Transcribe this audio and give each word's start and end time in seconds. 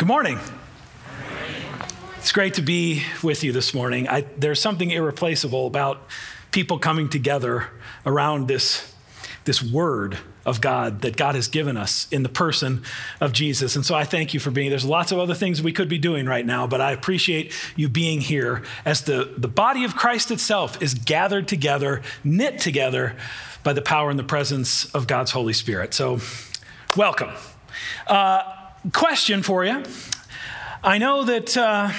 Good 0.00 0.08
morning. 0.08 0.38
It's 2.16 2.32
great 2.32 2.54
to 2.54 2.62
be 2.62 3.02
with 3.22 3.44
you 3.44 3.52
this 3.52 3.74
morning. 3.74 4.08
I, 4.08 4.22
there's 4.38 4.58
something 4.58 4.90
irreplaceable 4.90 5.66
about 5.66 6.08
people 6.52 6.78
coming 6.78 7.10
together 7.10 7.68
around 8.06 8.48
this, 8.48 8.94
this 9.44 9.62
word 9.62 10.16
of 10.46 10.62
God 10.62 11.02
that 11.02 11.18
God 11.18 11.34
has 11.34 11.48
given 11.48 11.76
us 11.76 12.08
in 12.10 12.22
the 12.22 12.30
person 12.30 12.82
of 13.20 13.34
Jesus. 13.34 13.76
And 13.76 13.84
so 13.84 13.94
I 13.94 14.04
thank 14.04 14.32
you 14.32 14.40
for 14.40 14.50
being. 14.50 14.70
There's 14.70 14.86
lots 14.86 15.12
of 15.12 15.18
other 15.18 15.34
things 15.34 15.62
we 15.62 15.70
could 15.70 15.90
be 15.90 15.98
doing 15.98 16.24
right 16.24 16.46
now, 16.46 16.66
but 16.66 16.80
I 16.80 16.92
appreciate 16.92 17.52
you 17.76 17.90
being 17.90 18.22
here 18.22 18.62
as 18.86 19.02
the, 19.02 19.34
the 19.36 19.48
body 19.48 19.84
of 19.84 19.96
Christ 19.96 20.30
itself 20.30 20.80
is 20.80 20.94
gathered 20.94 21.46
together, 21.46 22.00
knit 22.24 22.58
together 22.58 23.16
by 23.62 23.74
the 23.74 23.82
power 23.82 24.08
and 24.08 24.18
the 24.18 24.24
presence 24.24 24.86
of 24.94 25.06
God's 25.06 25.32
Holy 25.32 25.52
Spirit. 25.52 25.92
So, 25.92 26.20
welcome. 26.96 27.32
Uh, 28.06 28.56
question 28.92 29.42
for 29.42 29.64
you. 29.64 29.82
I 30.82 30.98
know 30.98 31.24
that. 31.24 31.56
Uh, 31.56 31.90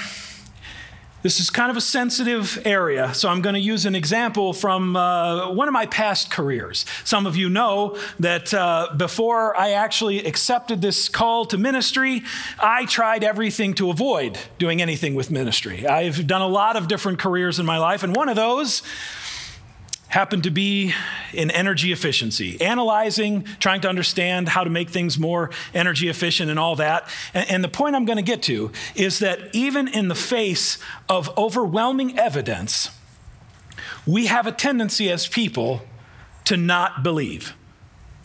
this 1.23 1.39
is 1.39 1.51
kind 1.51 1.69
of 1.69 1.77
a 1.77 1.81
sensitive 1.81 2.59
area, 2.65 3.13
so 3.13 3.29
I'm 3.29 3.41
going 3.41 3.53
to 3.53 3.61
use 3.61 3.85
an 3.85 3.93
example 3.93 4.53
from 4.53 4.95
uh, 4.95 5.51
one 5.51 5.67
of 5.67 5.71
my 5.71 5.85
past 5.85 6.31
careers. 6.31 6.83
Some 7.03 7.27
of 7.27 7.35
you 7.35 7.47
know 7.47 7.95
that 8.19 8.51
uh, 8.55 8.89
before 8.97 9.55
I 9.55 9.71
actually 9.71 10.25
accepted 10.25 10.81
this 10.81 11.09
call 11.09 11.45
to 11.45 11.59
ministry, 11.59 12.23
I 12.59 12.85
tried 12.85 13.23
everything 13.23 13.75
to 13.75 13.91
avoid 13.91 14.39
doing 14.57 14.81
anything 14.81 15.13
with 15.13 15.29
ministry. 15.29 15.85
I've 15.85 16.25
done 16.25 16.41
a 16.41 16.47
lot 16.47 16.75
of 16.75 16.87
different 16.87 17.19
careers 17.19 17.59
in 17.59 17.67
my 17.67 17.77
life, 17.77 18.01
and 18.01 18.15
one 18.15 18.27
of 18.27 18.35
those 18.35 18.81
happened 20.11 20.43
to 20.43 20.51
be 20.51 20.93
in 21.33 21.49
energy 21.51 21.93
efficiency, 21.93 22.59
analyzing, 22.59 23.45
trying 23.59 23.79
to 23.79 23.87
understand 23.87 24.49
how 24.49 24.63
to 24.63 24.69
make 24.69 24.89
things 24.89 25.17
more 25.17 25.49
energy 25.73 26.09
efficient 26.09 26.49
and 26.49 26.59
all 26.59 26.75
that. 26.75 27.07
And, 27.33 27.49
and 27.49 27.63
the 27.63 27.69
point 27.69 27.95
I'm 27.95 28.03
going 28.03 28.17
to 28.17 28.23
get 28.23 28.43
to 28.43 28.71
is 28.93 29.19
that 29.19 29.39
even 29.55 29.87
in 29.87 30.09
the 30.09 30.15
face 30.15 30.77
of 31.07 31.35
overwhelming 31.37 32.19
evidence, 32.19 32.89
we 34.05 34.25
have 34.25 34.47
a 34.47 34.51
tendency 34.51 35.09
as 35.09 35.27
people 35.27 35.81
to 36.43 36.57
not 36.57 37.03
believe, 37.03 37.55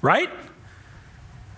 right? 0.03 0.30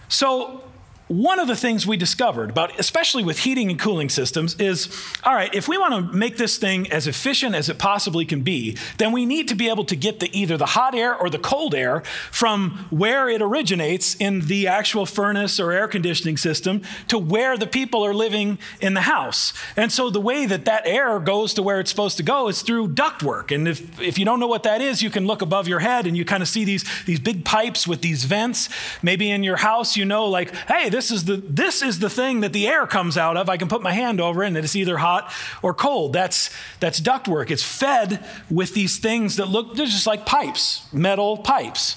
So, 0.09 0.68
one 1.09 1.39
of 1.39 1.49
the 1.49 1.57
things 1.57 1.87
we 1.87 1.97
discovered 1.97 2.51
about 2.51 2.79
especially 2.79 3.25
with 3.25 3.41
heating 3.41 3.71
and 3.71 3.79
cooling 3.79 4.09
systems 4.09 4.55
is 4.61 4.89
all 5.25 5.35
right 5.35 5.55
if 5.55 5.67
we 5.69 5.77
want 5.77 5.95
to 5.95 6.17
make 6.17 6.37
this 6.37 6.59
thing 6.59 6.91
as 6.93 7.07
efficient 7.07 7.55
as 7.55 7.69
it 7.69 7.79
possibly 7.79 8.25
can 8.25 8.43
be 8.43 8.77
then 8.99 9.13
we 9.13 9.27
need 9.27 9.49
to 9.49 9.55
be 9.55 9.69
able 9.69 9.85
to 9.85 9.97
get 9.97 10.21
the 10.21 10.31
either 10.39 10.57
the 10.57 10.67
hot 10.67 10.95
air 10.95 11.17
or 11.17 11.31
the 11.31 11.39
cold 11.39 11.75
air 11.75 12.03
from 12.31 12.87
where 12.91 13.29
it 13.29 13.41
originates 13.41 14.15
in 14.17 14.41
the 14.43 14.67
actual 14.67 15.07
furnace 15.07 15.59
or 15.59 15.73
air 15.73 15.89
conditioning 15.89 16.37
system 16.37 16.83
to 17.07 17.19
where 17.19 17.57
the 17.57 17.67
people 17.67 18.05
are 18.05 18.15
living 18.15 18.59
in 18.81 18.95
the 18.95 19.03
house. 19.03 19.53
And 19.77 19.91
so 19.91 20.11
the 20.11 20.21
way 20.21 20.47
that 20.47 20.65
that 20.67 20.87
air 20.87 21.19
goes 21.19 21.55
to 21.55 21.63
where 21.63 21.81
it's 21.81 21.91
supposed 21.91 22.17
to 22.19 22.23
go 22.23 22.49
is 22.49 22.63
through 22.63 22.89
ductwork 22.89 23.55
and 23.55 23.67
if, 23.67 24.01
if 24.01 24.19
you 24.19 24.25
don't 24.25 24.41
know 24.41 24.47
what 24.47 24.63
that 24.65 24.81
is 24.81 25.03
you 25.03 25.11
can 25.11 25.27
look 25.27 25.43
above 25.43 25.69
your 25.69 25.81
head 25.81 26.07
and 26.07 26.17
you 26.17 26.25
kind 26.25 26.43
of 26.43 26.49
see 26.49 26.65
these 26.65 26.85
these 27.05 27.21
big 27.21 27.45
pipes 27.45 27.87
with 27.87 28.03
these 28.03 28.25
vents. 28.25 28.69
Maybe 29.03 29.31
in 29.31 29.43
your 29.43 29.57
house 29.57 29.97
you 29.97 30.05
know 30.05 30.27
like 30.27 30.55
hey 30.67 30.91
this 30.99 31.13
is 31.13 31.27
the 31.27 31.37
this 31.37 31.81
is 31.81 32.01
the 32.01 32.11
thing 32.11 32.41
that 32.41 32.53
the 32.53 32.67
air 32.67 32.85
comes 32.85 33.17
out 33.17 33.37
of. 33.37 33.49
I 33.49 33.57
can 33.57 33.69
put 33.69 33.83
my 33.83 33.93
hand 33.93 34.21
over 34.21 34.43
it 34.43 34.49
and 34.49 34.57
it's 34.57 34.75
either 34.75 34.99
hot 34.99 35.33
or 35.63 35.73
cold. 35.73 36.13
That's 36.13 36.51
that's 36.81 37.01
ductwork. 37.01 37.53
It's 37.53 37.63
fed 37.63 38.25
with 38.51 38.75
these 38.75 38.99
things 38.99 39.37
that 39.37 39.47
look 39.47 39.77
they're 39.77 39.87
just 39.87 40.09
like 40.09 40.27
pipes, 40.27 40.93
metal 40.93 41.39
pipes. 41.39 41.97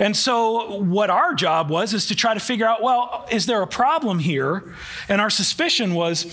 And 0.00 0.16
so 0.16 0.80
what 0.80 1.10
our 1.10 1.32
job 1.32 1.70
was 1.70 1.94
is 1.94 2.06
to 2.06 2.16
try 2.16 2.34
to 2.34 2.40
figure 2.40 2.66
out, 2.66 2.82
well, 2.82 3.24
is 3.30 3.46
there 3.46 3.62
a 3.62 3.68
problem 3.68 4.18
here? 4.18 4.74
And 5.08 5.20
our 5.20 5.30
suspicion 5.30 5.94
was 5.94 6.24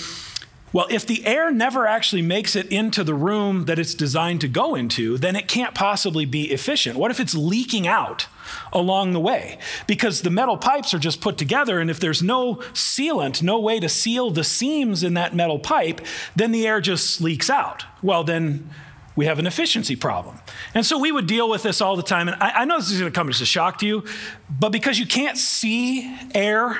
well, 0.73 0.87
if 0.89 1.05
the 1.05 1.25
air 1.25 1.49
never 1.51 1.87
actually 1.87 2.21
makes 2.21 2.55
it 2.55 2.67
into 2.67 3.03
the 3.03 3.13
room 3.13 3.65
that 3.65 3.79
it's 3.79 3.93
designed 3.93 4.41
to 4.41 4.49
go 4.49 4.75
into, 4.75 5.17
then 5.17 5.35
it 5.35 5.47
can't 5.47 5.73
possibly 5.73 6.25
be 6.25 6.51
efficient. 6.51 6.97
What 6.97 7.09
if 7.09 7.19
it's 7.19 7.33
leaking 7.33 7.87
out 7.87 8.27
along 8.73 9.13
the 9.13 9.19
way? 9.19 9.59
Because 9.87 10.21
the 10.21 10.29
metal 10.29 10.57
pipes 10.57 10.93
are 10.93 10.99
just 10.99 11.21
put 11.21 11.37
together, 11.37 11.79
and 11.79 11.89
if 11.89 11.99
there's 11.99 12.21
no 12.21 12.55
sealant, 12.73 13.41
no 13.41 13.59
way 13.59 13.79
to 13.79 13.87
seal 13.87 14.29
the 14.29 14.43
seams 14.43 15.03
in 15.03 15.13
that 15.13 15.33
metal 15.33 15.57
pipe, 15.57 16.01
then 16.35 16.51
the 16.51 16.67
air 16.67 16.81
just 16.81 17.21
leaks 17.21 17.49
out. 17.49 17.85
Well, 18.03 18.25
then 18.25 18.69
we 19.15 19.25
have 19.25 19.39
an 19.39 19.47
efficiency 19.47 19.95
problem. 19.95 20.39
And 20.73 20.85
so 20.85 20.99
we 20.99 21.11
would 21.11 21.27
deal 21.27 21.49
with 21.49 21.63
this 21.63 21.81
all 21.81 21.95
the 21.95 22.03
time. 22.03 22.27
And 22.27 22.41
I, 22.41 22.61
I 22.61 22.65
know 22.65 22.77
this 22.77 22.91
is 22.91 22.99
going 22.99 23.11
to 23.11 23.17
come 23.17 23.29
as 23.29 23.41
a 23.41 23.45
shock 23.45 23.79
to 23.79 23.87
you, 23.87 24.03
but 24.49 24.69
because 24.69 24.99
you 24.99 25.07
can't 25.07 25.37
see 25.37 26.15
air, 26.35 26.77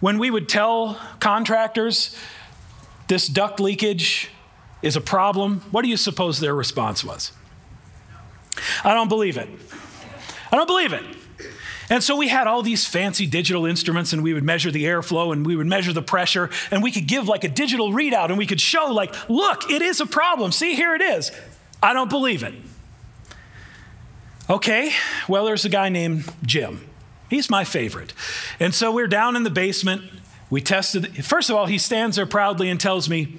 when 0.00 0.18
we 0.18 0.30
would 0.30 0.48
tell 0.48 1.00
contractors, 1.20 2.16
this 3.08 3.28
duct 3.28 3.60
leakage 3.60 4.30
is 4.82 4.96
a 4.96 5.00
problem, 5.00 5.60
what 5.70 5.82
do 5.82 5.88
you 5.88 5.96
suppose 5.96 6.40
their 6.40 6.54
response 6.54 7.04
was? 7.04 7.32
I 8.84 8.94
don't 8.94 9.08
believe 9.08 9.36
it. 9.36 9.48
I 10.50 10.56
don't 10.56 10.66
believe 10.66 10.92
it. 10.92 11.04
And 11.88 12.02
so 12.02 12.16
we 12.16 12.28
had 12.28 12.46
all 12.46 12.62
these 12.62 12.84
fancy 12.84 13.26
digital 13.26 13.64
instruments 13.64 14.12
and 14.12 14.22
we 14.22 14.34
would 14.34 14.42
measure 14.42 14.70
the 14.70 14.84
airflow 14.84 15.32
and 15.32 15.46
we 15.46 15.54
would 15.54 15.66
measure 15.66 15.92
the 15.92 16.02
pressure 16.02 16.50
and 16.70 16.82
we 16.82 16.90
could 16.90 17.06
give 17.06 17.28
like 17.28 17.44
a 17.44 17.48
digital 17.48 17.92
readout 17.92 18.26
and 18.26 18.38
we 18.38 18.46
could 18.46 18.60
show 18.60 18.86
like, 18.86 19.14
look, 19.28 19.70
it 19.70 19.82
is 19.82 20.00
a 20.00 20.06
problem. 20.06 20.50
See, 20.50 20.74
here 20.74 20.94
it 20.94 21.02
is. 21.02 21.30
I 21.82 21.92
don't 21.92 22.10
believe 22.10 22.42
it. 22.42 22.54
Okay, 24.48 24.92
well, 25.28 25.44
there's 25.44 25.64
a 25.64 25.68
guy 25.68 25.88
named 25.88 26.32
Jim. 26.44 26.88
He's 27.28 27.50
my 27.50 27.64
favorite. 27.64 28.12
And 28.60 28.74
so 28.74 28.92
we're 28.92 29.08
down 29.08 29.34
in 29.36 29.42
the 29.42 29.50
basement 29.50 30.04
we 30.48 30.60
tested, 30.60 31.24
first 31.24 31.50
of 31.50 31.56
all, 31.56 31.66
he 31.66 31.78
stands 31.78 32.16
there 32.16 32.26
proudly 32.26 32.70
and 32.70 32.80
tells 32.80 33.08
me, 33.08 33.38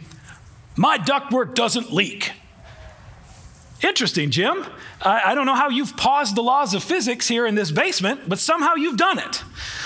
My 0.76 0.98
ductwork 0.98 1.56
doesn't 1.56 1.92
leak. 1.92 2.32
Interesting, 3.82 4.32
Jim. 4.32 4.66
I, 5.02 5.22
I, 5.28 5.36
don't 5.36 5.46
know 5.46 5.56
how 5.56 5.70
you've 5.70 5.96
paused 5.96 6.36
the 6.36 6.42
laws 6.42 6.74
of 6.74 6.84
physics 6.84 7.28
here 7.28 7.46
in 7.46 7.54
this 7.54 7.70
basement, 7.70 8.22
but 8.28 8.40
somehow 8.40 8.74
you've 8.74 8.98
done 8.98 9.20
it. 9.20 9.44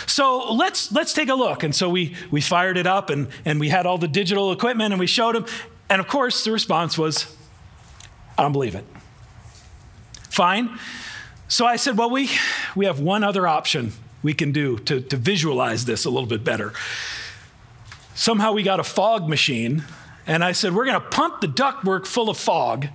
So 0.07 0.53
let's, 0.53 0.93
let's 0.93 1.13
take 1.13 1.27
a 1.27 1.35
look. 1.35 1.63
And 1.63 1.75
so 1.75 1.89
we, 1.89 2.15
we 2.31 2.39
fired 2.39 2.77
it 2.77 2.87
up 2.87 3.09
and, 3.09 3.27
and 3.43 3.59
we 3.59 3.67
had 3.67 3.85
all 3.85 3.97
the 3.97 4.07
digital 4.07 4.53
equipment 4.53 4.93
and 4.93 4.99
we 4.99 5.07
showed 5.07 5.35
him. 5.35 5.45
And 5.89 5.99
of 5.99 6.07
course, 6.07 6.45
the 6.45 6.53
response 6.53 6.97
was, 6.97 7.35
I 8.37 8.43
don't 8.43 8.53
believe 8.53 8.75
it. 8.75 8.85
Fine. 10.29 10.79
So 11.49 11.65
I 11.65 11.75
said, 11.75 11.97
Well, 11.97 12.09
we, 12.09 12.29
we 12.75 12.85
have 12.85 13.01
one 13.01 13.25
other 13.25 13.45
option 13.45 13.91
we 14.23 14.33
can 14.33 14.51
do 14.51 14.77
to, 14.79 15.01
to 15.01 15.17
visualize 15.17 15.85
this 15.85 16.05
a 16.05 16.09
little 16.09 16.27
bit 16.27 16.43
better. 16.43 16.73
Somehow 18.13 18.53
we 18.53 18.63
got 18.63 18.79
a 18.79 18.83
fog 18.83 19.27
machine, 19.27 19.83
and 20.27 20.43
I 20.43 20.51
said, 20.51 20.73
We're 20.73 20.85
going 20.85 20.99
to 20.99 21.07
pump 21.07 21.41
the 21.41 21.47
ductwork 21.47 22.05
full 22.05 22.29
of 22.29 22.37
fog, 22.37 22.87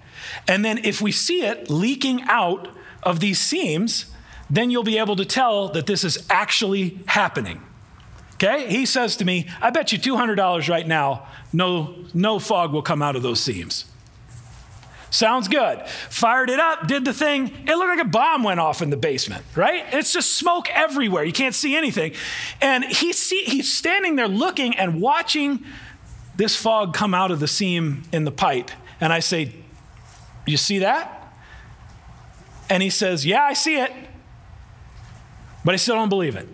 and 0.47 0.65
then 0.65 0.79
if 0.79 1.01
we 1.01 1.13
see 1.13 1.45
it 1.45 1.71
leaking 1.71 2.23
out 2.23 2.69
of 3.03 3.21
these 3.21 3.41
seams, 3.41 4.07
then 4.49 4.71
you'll 4.71 4.85
be 4.85 4.99
able 4.99 5.17
to 5.17 5.25
tell 5.25 5.69
that 5.69 5.87
this 5.87 6.05
is 6.05 6.27
actually 6.31 7.01
happening. 7.07 7.63
Okay? 8.35 8.69
He 8.69 8.87
says 8.87 9.17
to 9.17 9.25
me, 9.25 9.49
I 9.61 9.71
bet 9.71 9.93
you 9.93 9.99
$200 9.99 10.69
right 10.69 10.87
now, 10.87 11.27
no, 11.53 11.95
no 12.13 12.39
fog 12.39 12.73
will 12.73 12.83
come 12.83 13.03
out 13.03 13.17
of 13.17 13.23
those 13.23 13.41
seams. 13.41 13.87
Sounds 15.11 15.49
good. 15.49 15.87
Fired 15.87 16.51
it 16.51 16.59
up, 16.59 16.89
did 16.89 17.05
the 17.05 17.13
thing. 17.13 17.47
It 17.47 17.77
looked 17.77 17.97
like 17.97 18.07
a 18.07 18.09
bomb 18.09 18.43
went 18.43 18.61
off 18.61 18.83
in 18.83 18.91
the 18.91 18.97
basement, 18.97 19.45
right? 19.55 19.85
It's 19.93 20.13
just 20.13 20.35
smoke 20.35 20.69
everywhere. 20.71 21.25
You 21.25 21.33
can't 21.33 21.55
see 21.55 21.77
anything. 21.77 22.13
And 22.61 22.85
he 22.85 23.13
see, 23.13 23.45
he's 23.45 23.73
standing 23.73 24.17
there 24.17 24.29
looking 24.29 24.77
and 24.77 25.01
watching 25.01 25.65
this 26.37 26.57
fog 26.57 26.93
come 26.93 27.15
out 27.15 27.31
of 27.31 27.41
the 27.41 27.49
seam 27.49 28.03
in 28.13 28.25
the 28.25 28.31
pipe. 28.31 28.71
And 29.01 29.13
I 29.13 29.21
say, 29.21 29.53
You 30.45 30.57
see 30.57 30.81
that? 30.81 31.13
And 32.69 32.83
he 32.83 32.91
says, 32.91 33.25
Yeah, 33.25 33.43
I 33.43 33.53
see 33.53 33.77
it. 33.77 33.93
But 35.65 35.75
I 35.75 35.77
still 35.77 35.95
don't 35.95 36.09
believe 36.09 36.37
it. 36.37 36.49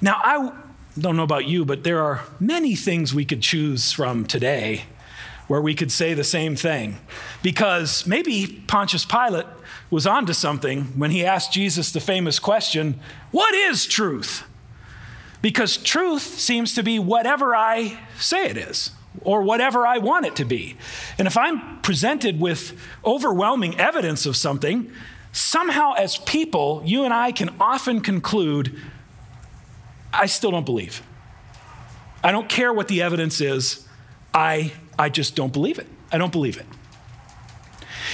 now, 0.00 0.20
I 0.22 0.52
don't 0.98 1.16
know 1.16 1.22
about 1.22 1.46
you, 1.46 1.64
but 1.64 1.84
there 1.84 2.02
are 2.02 2.24
many 2.40 2.74
things 2.74 3.14
we 3.14 3.24
could 3.24 3.42
choose 3.42 3.92
from 3.92 4.24
today 4.24 4.84
where 5.52 5.60
we 5.60 5.74
could 5.74 5.92
say 5.92 6.14
the 6.14 6.24
same 6.24 6.56
thing. 6.56 6.96
Because 7.42 8.06
maybe 8.06 8.64
Pontius 8.68 9.04
Pilate 9.04 9.44
was 9.90 10.06
onto 10.06 10.32
something 10.32 10.84
when 10.98 11.10
he 11.10 11.26
asked 11.26 11.52
Jesus 11.52 11.92
the 11.92 12.00
famous 12.00 12.38
question, 12.38 12.98
What 13.32 13.54
is 13.54 13.84
truth? 13.84 14.44
Because 15.42 15.76
truth 15.76 16.22
seems 16.22 16.74
to 16.76 16.82
be 16.82 16.98
whatever 16.98 17.54
I 17.54 18.00
say 18.18 18.46
it 18.46 18.56
is 18.56 18.92
or 19.20 19.42
whatever 19.42 19.86
I 19.86 19.98
want 19.98 20.24
it 20.24 20.36
to 20.36 20.46
be. 20.46 20.78
And 21.18 21.28
if 21.28 21.36
I'm 21.36 21.82
presented 21.82 22.40
with 22.40 22.74
overwhelming 23.04 23.78
evidence 23.78 24.24
of 24.24 24.38
something, 24.38 24.90
somehow 25.32 25.92
as 25.98 26.16
people, 26.16 26.80
you 26.86 27.04
and 27.04 27.12
I 27.12 27.30
can 27.30 27.50
often 27.60 28.00
conclude, 28.00 28.74
I 30.14 30.24
still 30.24 30.50
don't 30.50 30.64
believe. 30.64 31.02
I 32.24 32.32
don't 32.32 32.48
care 32.48 32.72
what 32.72 32.88
the 32.88 33.02
evidence 33.02 33.42
is, 33.42 33.86
I 34.32 34.72
I 34.98 35.08
just 35.08 35.34
don't 35.34 35.52
believe 35.52 35.78
it. 35.78 35.86
I 36.10 36.18
don't 36.18 36.32
believe 36.32 36.56
it. 36.56 36.66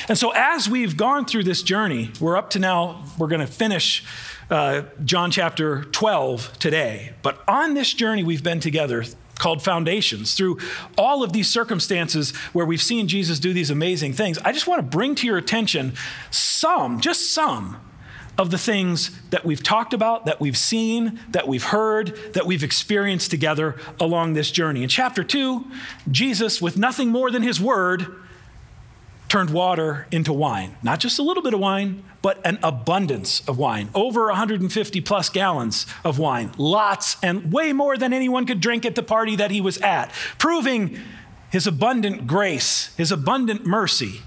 And 0.09 0.17
so, 0.17 0.33
as 0.35 0.69
we've 0.69 0.97
gone 0.97 1.27
through 1.27 1.45
this 1.45 1.63
journey, 1.63 2.11
we're 2.21 2.37
up 2.37 2.51
to 2.51 2.59
now, 2.59 3.05
we're 3.19 3.27
going 3.27 3.41
to 3.41 3.53
finish 3.53 4.05
uh, 4.51 4.83
John 5.05 5.31
chapter 5.31 5.85
12 5.85 6.59
today. 6.59 7.13
But 7.23 7.43
on 7.47 7.75
this 7.75 7.93
journey 7.93 8.25
we've 8.25 8.43
been 8.43 8.61
together 8.61 9.05
called 9.39 9.63
Foundations, 9.63 10.35
through 10.35 10.59
all 10.97 11.23
of 11.23 11.33
these 11.33 11.49
circumstances 11.49 12.35
where 12.53 12.65
we've 12.65 12.83
seen 12.83 13.09
Jesus 13.09 13.39
do 13.39 13.53
these 13.53 13.71
amazing 13.71 14.15
things, 14.15 14.39
I 14.39 14.53
just 14.53 14.67
want 14.67 14.79
to 14.79 14.97
bring 14.97 15.15
to 15.17 15.27
your 15.27 15.37
attention 15.37 15.93
some, 16.31 17.01
just 17.01 17.33
some, 17.35 17.77
of 18.38 18.50
the 18.52 18.58
things 18.58 19.11
that 19.31 19.44
we've 19.44 19.62
talked 19.62 19.93
about, 19.93 20.25
that 20.25 20.40
we've 20.40 20.56
seen, 20.56 21.20
that 21.31 21.49
we've 21.49 21.64
heard, 21.64 22.17
that 22.35 22.46
we've 22.46 22.62
experienced 22.62 23.31
together 23.32 23.76
along 23.99 24.35
this 24.35 24.52
journey. 24.52 24.85
In 24.85 24.88
chapter 24.88 25.25
2, 25.25 25.67
Jesus, 26.11 26.62
with 26.62 26.76
nothing 26.76 27.11
more 27.11 27.32
than 27.32 27.43
his 27.43 27.61
word, 27.61 28.06
turned 29.29 29.50
water 29.50 30.06
into 30.12 30.32
wine. 30.32 30.76
Not 30.82 31.00
just 31.00 31.19
a 31.19 31.23
little 31.23 31.43
bit 31.43 31.52
of 31.52 31.61
wine, 31.61 32.05
but 32.23 32.40
an 32.46 32.58
abundance 32.62 33.46
of 33.49 33.58
wine. 33.58 33.90
Over 33.94 34.26
150 34.26 35.00
plus 35.00 35.29
gallons 35.29 35.87
of 36.05 36.19
wine. 36.19 36.52
Lots 36.56 37.17
and 37.23 37.52
way 37.52 37.73
more 37.73 37.96
than 37.96 38.12
anyone 38.12 38.46
could 38.46 38.61
drink 38.61 38.87
at 38.87 38.94
the 38.94 39.02
party 39.02 39.37
that 39.37 39.50
he 39.50 39.61
was 39.61 39.79
at, 39.79 40.12
proving 40.38 40.99
his 41.50 41.67
abundant 41.67 42.26
grace, 42.26 42.94
his 42.96 43.11
abundant 43.11 43.67
mercy. 43.67 44.23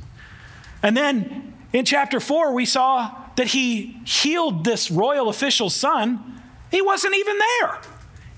And 0.83 0.97
then 0.97 1.53
in 1.73 1.85
chapter 1.85 2.19
4, 2.19 2.53
we 2.53 2.65
saw 2.65 3.20
that 3.35 3.47
he 3.47 3.99
healed 4.05 4.63
this 4.63 4.91
royal 4.91 5.29
official's 5.29 5.75
son. 5.75 6.41
He 6.69 6.81
wasn't 6.81 7.15
even 7.15 7.37
there. 7.37 7.79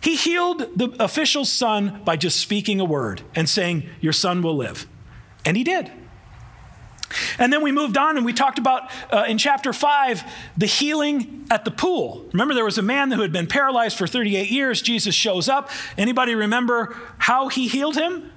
He 0.02 0.16
healed 0.16 0.60
the 0.76 0.96
official's 1.00 1.52
son 1.52 2.02
by 2.04 2.18
just 2.18 2.40
speaking 2.40 2.80
a 2.80 2.86
word 2.86 3.22
and 3.36 3.48
saying, 3.48 3.90
Your 4.02 4.14
son 4.14 4.42
will 4.42 4.56
live. 4.56 4.86
And 5.46 5.56
he 5.56 5.64
did. 5.64 5.92
And 7.38 7.54
then 7.54 7.62
we 7.62 7.72
moved 7.72 7.98
on 7.98 8.18
and 8.18 8.26
we 8.26 8.34
talked 8.34 8.60
about 8.60 8.90
uh, 9.12 9.26
in 9.28 9.38
chapter 9.38 9.72
5 9.72 10.24
the 10.58 10.66
healing 10.66 11.46
at 11.52 11.66
the 11.66 11.72
pool. 11.72 12.26
Remember 12.34 12.54
there 12.54 12.66
was 12.66 12.78
a 12.78 12.84
man 12.84 13.12
who 13.12 13.22
had 13.22 13.32
been 13.32 13.48
paralyzed 13.48 13.98
for 13.98 14.08
38 14.08 14.50
years. 14.50 14.82
Jesus 14.82 15.16
shows 15.16 15.48
up. 15.48 15.70
Anybody 15.98 16.36
remember 16.36 16.96
how 17.20 17.48
he 17.48 17.68
healed 17.68 17.96
him? 17.96 18.32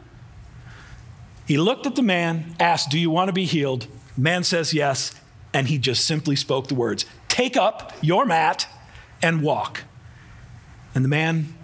He 1.46 1.58
looked 1.58 1.86
at 1.86 1.94
the 1.94 2.02
man, 2.02 2.56
asked, 2.58 2.90
"Do 2.90 2.98
you 2.98 3.08
want 3.08 3.28
to 3.28 3.32
be 3.32 3.44
healed?" 3.44 3.86
Man 4.16 4.42
says 4.42 4.74
yes, 4.74 5.14
and 5.56 5.68
he 5.68 5.78
just 5.78 6.04
simply 6.04 6.36
spoke 6.36 6.68
the 6.68 6.74
words, 6.74 7.06
"Take 7.28 7.56
up 7.56 7.94
your 8.02 8.26
mat 8.26 8.68
and 9.22 9.40
walk." 9.40 9.84
And 10.94 11.02
the 11.02 11.08
man 11.08 11.54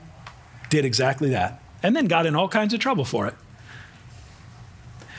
did 0.70 0.86
exactly 0.86 1.28
that. 1.28 1.62
And 1.82 1.94
then 1.94 2.06
got 2.06 2.24
in 2.24 2.34
all 2.34 2.48
kinds 2.48 2.72
of 2.72 2.80
trouble 2.80 3.04
for 3.04 3.26
it. 3.26 3.34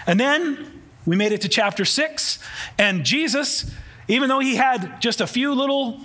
And 0.08 0.20
then 0.20 0.82
we 1.06 1.16
made 1.16 1.32
it 1.32 1.42
to 1.42 1.50
chapter 1.50 1.86
six, 1.86 2.40
and 2.80 3.06
Jesus, 3.06 3.70
even 4.08 4.28
though 4.28 4.40
he 4.40 4.56
had 4.56 5.00
just 5.00 5.22
a 5.22 5.28
few 5.28 5.54
little 5.54 6.02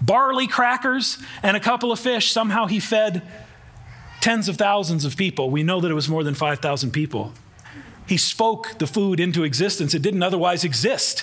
barley 0.00 0.46
crackers 0.46 1.18
and 1.42 1.58
a 1.58 1.60
couple 1.60 1.92
of 1.92 2.00
fish, 2.00 2.32
somehow 2.32 2.64
he 2.66 2.80
fed 2.80 3.20
tens 4.22 4.48
of 4.48 4.56
thousands 4.56 5.04
of 5.04 5.14
people. 5.14 5.50
We 5.50 5.62
know 5.62 5.78
that 5.80 5.90
it 5.90 5.94
was 5.94 6.08
more 6.08 6.24
than 6.24 6.34
5,000 6.34 6.90
people. 6.90 7.34
He 8.10 8.16
spoke 8.16 8.76
the 8.78 8.88
food 8.88 9.20
into 9.20 9.44
existence, 9.44 9.94
it 9.94 10.02
didn't 10.02 10.24
otherwise 10.24 10.64
exist. 10.64 11.22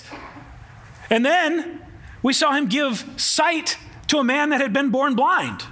And 1.10 1.26
then 1.26 1.82
we 2.24 2.32
saw 2.32 2.54
him 2.54 2.68
give 2.68 3.04
sight 3.18 3.78
to 4.08 4.20
a 4.20 4.24
man 4.24 4.52
that 4.52 4.62
had 4.62 4.72
been 4.72 4.90
born 4.90 5.14
blind. 5.14 5.64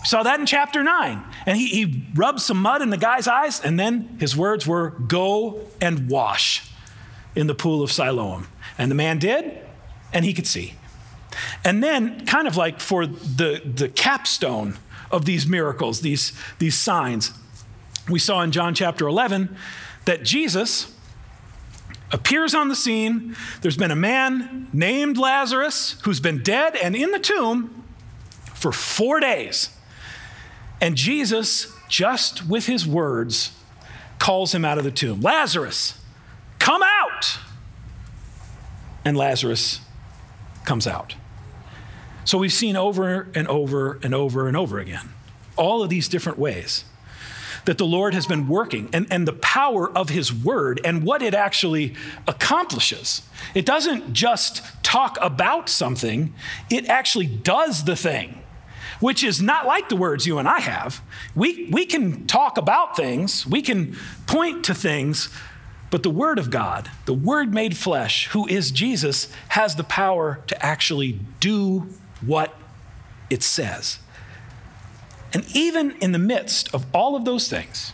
We 0.00 0.06
saw 0.06 0.24
that 0.24 0.40
in 0.40 0.46
chapter 0.46 0.82
9. 0.82 1.22
And 1.46 1.56
he, 1.56 1.68
he 1.68 2.04
rubbed 2.16 2.40
some 2.40 2.56
mud 2.56 2.82
in 2.82 2.90
the 2.90 2.96
guy's 2.96 3.28
eyes, 3.28 3.60
and 3.60 3.78
then 3.78 4.16
his 4.18 4.36
words 4.36 4.66
were, 4.66 4.90
Go 4.90 5.60
and 5.80 6.10
wash 6.10 6.68
in 7.36 7.46
the 7.46 7.54
pool 7.54 7.80
of 7.80 7.92
Siloam. 7.92 8.48
And 8.76 8.90
the 8.90 8.96
man 8.96 9.20
did, 9.20 9.56
and 10.12 10.24
he 10.24 10.34
could 10.34 10.48
see. 10.48 10.74
And 11.62 11.80
then, 11.80 12.26
kind 12.26 12.48
of 12.48 12.56
like 12.56 12.80
for 12.80 13.06
the, 13.06 13.62
the 13.64 13.88
capstone 13.88 14.78
of 15.12 15.26
these 15.26 15.46
miracles, 15.46 16.00
these, 16.00 16.32
these 16.58 16.74
signs, 16.74 17.34
we 18.08 18.18
saw 18.18 18.42
in 18.42 18.50
John 18.50 18.74
chapter 18.74 19.06
11 19.06 19.56
that 20.04 20.22
Jesus 20.22 20.94
appears 22.12 22.54
on 22.54 22.68
the 22.68 22.74
scene. 22.74 23.36
There's 23.60 23.76
been 23.76 23.90
a 23.90 23.96
man 23.96 24.68
named 24.72 25.16
Lazarus 25.16 26.00
who's 26.02 26.20
been 26.20 26.42
dead 26.42 26.76
and 26.76 26.96
in 26.96 27.10
the 27.10 27.18
tomb 27.18 27.84
for 28.54 28.72
four 28.72 29.20
days. 29.20 29.70
And 30.80 30.96
Jesus, 30.96 31.72
just 31.88 32.46
with 32.48 32.66
his 32.66 32.86
words, 32.86 33.52
calls 34.18 34.54
him 34.54 34.64
out 34.64 34.78
of 34.78 34.84
the 34.84 34.90
tomb 34.90 35.20
Lazarus, 35.20 36.00
come 36.58 36.82
out! 36.82 37.38
And 39.04 39.16
Lazarus 39.16 39.80
comes 40.64 40.86
out. 40.86 41.14
So 42.24 42.38
we've 42.38 42.52
seen 42.52 42.76
over 42.76 43.28
and 43.34 43.48
over 43.48 43.98
and 44.02 44.14
over 44.14 44.46
and 44.46 44.56
over 44.56 44.78
again 44.78 45.08
all 45.56 45.82
of 45.82 45.90
these 45.90 46.08
different 46.08 46.38
ways 46.38 46.84
that 47.64 47.78
the 47.78 47.86
Lord 47.86 48.14
has 48.14 48.26
been 48.26 48.48
working 48.48 48.88
and, 48.92 49.06
and 49.10 49.26
the 49.26 49.32
power 49.32 49.90
of 49.96 50.08
His 50.08 50.32
Word 50.32 50.80
and 50.84 51.02
what 51.02 51.22
it 51.22 51.34
actually 51.34 51.94
accomplishes. 52.26 53.22
It 53.54 53.66
doesn't 53.66 54.12
just 54.12 54.62
talk 54.82 55.18
about 55.20 55.68
something, 55.68 56.32
it 56.70 56.88
actually 56.88 57.26
does 57.26 57.84
the 57.84 57.96
thing 57.96 58.42
which 59.00 59.24
is 59.24 59.40
not 59.40 59.66
like 59.66 59.88
the 59.88 59.96
words 59.96 60.26
you 60.26 60.38
and 60.38 60.46
I 60.46 60.60
have. 60.60 61.00
We, 61.34 61.68
we 61.70 61.86
can 61.86 62.26
talk 62.26 62.58
about 62.58 62.96
things, 62.96 63.46
we 63.46 63.62
can 63.62 63.96
point 64.26 64.64
to 64.66 64.74
things, 64.74 65.30
but 65.90 66.02
the 66.02 66.10
Word 66.10 66.38
of 66.38 66.50
God, 66.50 66.90
the 67.06 67.14
Word 67.14 67.52
made 67.52 67.76
flesh, 67.76 68.28
who 68.28 68.46
is 68.46 68.70
Jesus, 68.70 69.32
has 69.48 69.74
the 69.76 69.84
power 69.84 70.40
to 70.46 70.64
actually 70.64 71.18
do 71.40 71.88
what 72.20 72.54
it 73.28 73.42
says. 73.42 73.98
And 75.32 75.44
even 75.54 75.92
in 76.00 76.12
the 76.12 76.18
midst 76.18 76.74
of 76.74 76.86
all 76.92 77.14
of 77.14 77.24
those 77.24 77.48
things, 77.48 77.92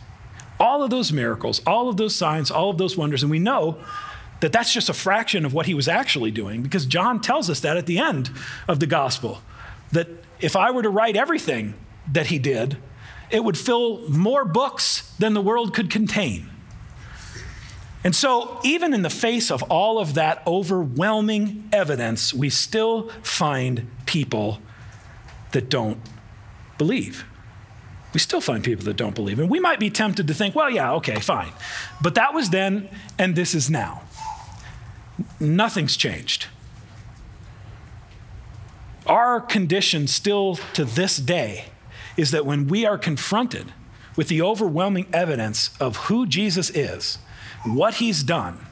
all 0.59 0.83
of 0.83 0.91
those 0.91 1.13
miracles, 1.13 1.61
all 1.67 1.89
of 1.89 1.97
those 1.97 2.15
signs, 2.15 2.51
all 2.51 2.71
of 2.71 2.79
those 2.79 2.97
wonders, 2.97 3.23
and 3.23 3.31
we 3.31 3.39
know 3.39 3.79
that 4.41 4.53
that's 4.53 4.73
just 4.73 4.89
a 4.89 4.95
fraction 4.95 5.45
of 5.45 5.55
what 5.55 5.67
he 5.67 5.75
was 5.75 5.89
actually 5.89 6.31
doing 6.31 6.63
because 6.63 6.87
John 6.87 7.21
tells 7.21 7.49
us 7.49 7.61
that 7.61 7.77
at 7.77 7.87
the 7.87 7.99
end 7.99 8.31
of 8.69 8.81
the 8.81 8.87
gospel 8.87 9.43
that 9.93 10.09
if 10.41 10.57
I 10.57 10.71
were 10.71 10.83
to 10.83 10.91
write 10.91 11.17
everything 11.17 11.75
that 12.13 12.27
he 12.27 12.39
did, 12.39 12.77
it 13.31 13.45
would 13.45 13.57
fill 13.57 14.09
more 14.09 14.45
books 14.45 15.13
than 15.19 15.35
the 15.35 15.41
world 15.41 15.75
could 15.75 15.91
contain. 15.91 16.51
And 18.05 18.15
so, 18.15 18.61
even 18.63 18.95
in 18.95 19.03
the 19.03 19.11
face 19.11 19.51
of 19.51 19.65
all 19.65 19.99
of 19.99 20.15
that 20.15 20.47
overwhelming 20.47 21.69
evidence, 21.73 22.33
we 22.33 22.51
still 22.51 23.09
find 23.23 23.91
people 24.07 24.61
that 25.51 25.69
don't 25.69 25.99
believe. 26.79 27.25
We 28.13 28.21
still 28.21 28.41
find 28.41 28.65
people 28.65 28.85
that 28.87 28.97
don't 28.97 29.15
believe. 29.15 29.39
And 29.39 29.51
we 29.51 29.61
might 29.61 29.79
be 29.79 29.91
tempted 29.91 30.27
to 30.29 30.35
think, 30.35 30.55
well, 30.55 30.71
yeah, 30.71 30.93
okay, 30.95 31.21
fine. 31.21 31.53
But 32.01 32.15
that 32.15 32.33
was 32.33 32.51
then, 32.51 32.89
and 33.19 33.37
this 33.37 33.55
is 33.55 33.69
now. 33.69 34.03
Nothing's 35.39 35.97
changed. 35.97 36.47
Our 39.07 39.41
condition 39.41 40.07
still 40.07 40.57
to 40.73 40.85
this 40.85 41.17
day 41.19 41.67
is 42.17 42.31
that 42.31 42.47
when 42.47 42.67
we 42.67 42.85
are 42.85 42.99
confronted 42.99 43.73
with 44.17 44.29
the 44.29 44.43
overwhelming 44.43 45.07
evidence 45.13 45.71
of 45.79 45.97
who 45.97 46.27
Jesus 46.27 46.71
is, 46.71 47.19
what 47.65 47.95
he's 47.95 48.23
done, 48.23 48.67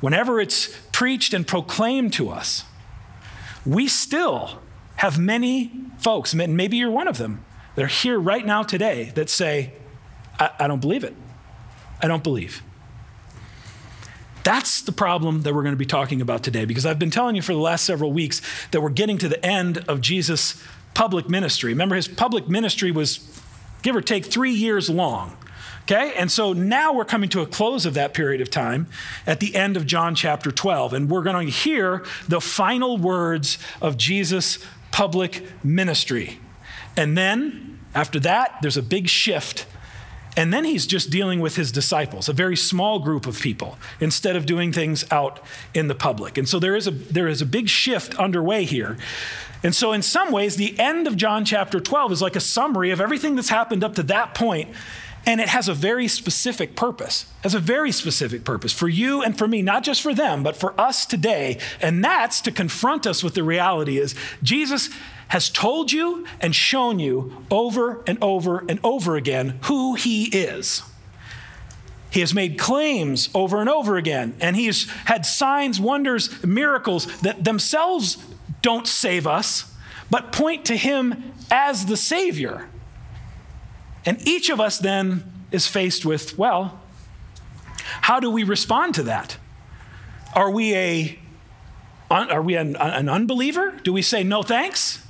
whenever 0.00 0.40
it's 0.40 0.76
preached 0.92 1.32
and 1.32 1.46
proclaimed 1.46 2.12
to 2.12 2.28
us, 2.28 2.64
we 3.64 3.88
still 3.88 4.60
have 4.98 5.18
many 5.18 5.70
folks, 5.98 6.34
maybe 6.34 6.76
you're 6.76 6.90
one 6.90 7.08
of 7.08 7.18
them, 7.18 7.44
that 7.76 7.84
are 7.84 7.88
here 7.88 8.18
right 8.18 8.44
now 8.44 8.62
today 8.62 9.12
that 9.14 9.30
say, 9.30 9.72
I, 10.38 10.50
I 10.60 10.68
don't 10.68 10.80
believe 10.80 11.04
it. 11.04 11.14
I 12.02 12.08
don't 12.08 12.24
believe. 12.24 12.62
That's 14.42 14.82
the 14.82 14.92
problem 14.92 15.42
that 15.42 15.54
we're 15.54 15.62
going 15.62 15.74
to 15.74 15.78
be 15.78 15.86
talking 15.86 16.20
about 16.20 16.42
today 16.42 16.64
because 16.64 16.84
I've 16.84 16.98
been 16.98 17.10
telling 17.10 17.36
you 17.36 17.42
for 17.42 17.52
the 17.52 17.60
last 17.60 17.84
several 17.84 18.12
weeks 18.12 18.40
that 18.72 18.80
we're 18.80 18.88
getting 18.88 19.18
to 19.18 19.28
the 19.28 19.44
end 19.44 19.78
of 19.88 20.00
Jesus' 20.00 20.60
public 20.94 21.28
ministry. 21.28 21.70
Remember, 21.70 21.94
his 21.94 22.08
public 22.08 22.48
ministry 22.48 22.90
was 22.90 23.40
give 23.82 23.94
or 23.94 24.00
take 24.00 24.24
three 24.24 24.52
years 24.52 24.90
long. 24.90 25.36
Okay? 25.82 26.12
And 26.16 26.30
so 26.30 26.52
now 26.52 26.92
we're 26.92 27.04
coming 27.04 27.28
to 27.30 27.40
a 27.40 27.46
close 27.46 27.86
of 27.86 27.94
that 27.94 28.14
period 28.14 28.40
of 28.40 28.50
time 28.50 28.88
at 29.26 29.40
the 29.40 29.54
end 29.54 29.76
of 29.76 29.86
John 29.86 30.14
chapter 30.14 30.50
12. 30.50 30.92
And 30.92 31.08
we're 31.08 31.22
going 31.22 31.46
to 31.46 31.52
hear 31.52 32.04
the 32.26 32.40
final 32.40 32.98
words 32.98 33.58
of 33.80 33.96
Jesus' 33.96 34.58
public 34.90 35.44
ministry. 35.64 36.40
And 36.96 37.16
then 37.16 37.78
after 37.94 38.20
that, 38.20 38.58
there's 38.62 38.76
a 38.76 38.82
big 38.82 39.08
shift 39.08 39.66
and 40.38 40.52
then 40.52 40.64
he's 40.64 40.86
just 40.86 41.10
dealing 41.10 41.40
with 41.40 41.56
his 41.56 41.72
disciples, 41.72 42.28
a 42.28 42.32
very 42.32 42.56
small 42.56 43.00
group 43.00 43.26
of 43.26 43.40
people, 43.40 43.76
instead 43.98 44.36
of 44.36 44.46
doing 44.46 44.72
things 44.72 45.04
out 45.10 45.40
in 45.74 45.88
the 45.88 45.96
public. 45.96 46.38
And 46.38 46.48
so 46.48 46.60
there 46.60 46.76
is 46.76 46.86
a, 46.86 46.92
there 46.92 47.26
is 47.26 47.42
a 47.42 47.46
big 47.46 47.68
shift 47.68 48.14
underway 48.14 48.62
here. 48.62 48.96
And 49.64 49.74
so, 49.74 49.90
in 49.90 50.00
some 50.00 50.30
ways, 50.30 50.54
the 50.54 50.78
end 50.78 51.08
of 51.08 51.16
John 51.16 51.44
chapter 51.44 51.80
12 51.80 52.12
is 52.12 52.22
like 52.22 52.36
a 52.36 52.40
summary 52.40 52.92
of 52.92 53.00
everything 53.00 53.34
that's 53.34 53.48
happened 53.48 53.82
up 53.82 53.96
to 53.96 54.04
that 54.04 54.32
point, 54.36 54.68
and 55.28 55.42
it 55.42 55.50
has 55.50 55.68
a 55.68 55.74
very 55.74 56.08
specific 56.08 56.74
purpose. 56.74 57.26
Has 57.42 57.54
a 57.54 57.58
very 57.58 57.92
specific 57.92 58.44
purpose 58.44 58.72
for 58.72 58.88
you 58.88 59.22
and 59.22 59.36
for 59.36 59.46
me, 59.46 59.60
not 59.60 59.84
just 59.84 60.00
for 60.00 60.14
them, 60.14 60.42
but 60.42 60.56
for 60.56 60.72
us 60.80 61.04
today. 61.04 61.58
And 61.82 62.02
that's 62.02 62.40
to 62.40 62.50
confront 62.50 63.06
us 63.06 63.22
with 63.22 63.34
the 63.34 63.42
reality 63.42 63.98
is 63.98 64.14
Jesus 64.42 64.88
has 65.28 65.50
told 65.50 65.92
you 65.92 66.26
and 66.40 66.54
shown 66.54 66.98
you 66.98 67.44
over 67.50 68.02
and 68.06 68.16
over 68.22 68.64
and 68.70 68.80
over 68.82 69.16
again 69.16 69.58
who 69.64 69.96
he 69.96 70.24
is. 70.34 70.82
He 72.10 72.20
has 72.20 72.32
made 72.32 72.58
claims 72.58 73.28
over 73.34 73.60
and 73.60 73.68
over 73.68 73.98
again, 73.98 74.34
and 74.40 74.56
he's 74.56 74.88
had 74.90 75.26
signs, 75.26 75.78
wonders, 75.78 76.42
miracles 76.42 77.04
that 77.20 77.44
themselves 77.44 78.16
don't 78.62 78.86
save 78.86 79.26
us, 79.26 79.74
but 80.10 80.32
point 80.32 80.64
to 80.64 80.76
him 80.76 81.34
as 81.50 81.84
the 81.84 81.98
Savior. 81.98 82.66
And 84.08 84.26
each 84.26 84.48
of 84.48 84.58
us 84.58 84.78
then 84.78 85.30
is 85.52 85.66
faced 85.66 86.06
with, 86.06 86.38
well, 86.38 86.80
how 88.00 88.18
do 88.20 88.30
we 88.30 88.42
respond 88.42 88.94
to 88.94 89.02
that? 89.02 89.36
Are 90.34 90.50
we 90.50 90.74
a 90.74 91.18
are 92.10 92.40
we 92.40 92.56
an, 92.56 92.74
an 92.76 93.10
unbeliever? 93.10 93.72
Do 93.84 93.92
we 93.92 94.00
say 94.00 94.24
no 94.24 94.42
thanks? 94.42 95.06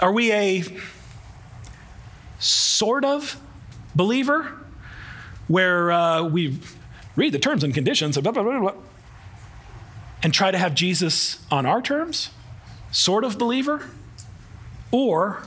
Are 0.00 0.10
we 0.10 0.32
a 0.32 0.64
sort 2.40 3.04
of 3.04 3.40
believer 3.94 4.58
where 5.46 5.92
uh, 5.92 6.24
we 6.24 6.58
read 7.14 7.32
the 7.32 7.38
terms 7.38 7.62
and 7.62 7.72
conditions 7.72 8.18
blah, 8.18 8.32
blah, 8.32 8.42
blah, 8.42 8.72
and 10.20 10.34
try 10.34 10.50
to 10.50 10.58
have 10.58 10.74
Jesus 10.74 11.46
on 11.48 11.64
our 11.64 11.80
terms? 11.80 12.30
Sort 12.90 13.22
of 13.22 13.38
believer? 13.38 13.88
Or 14.90 15.44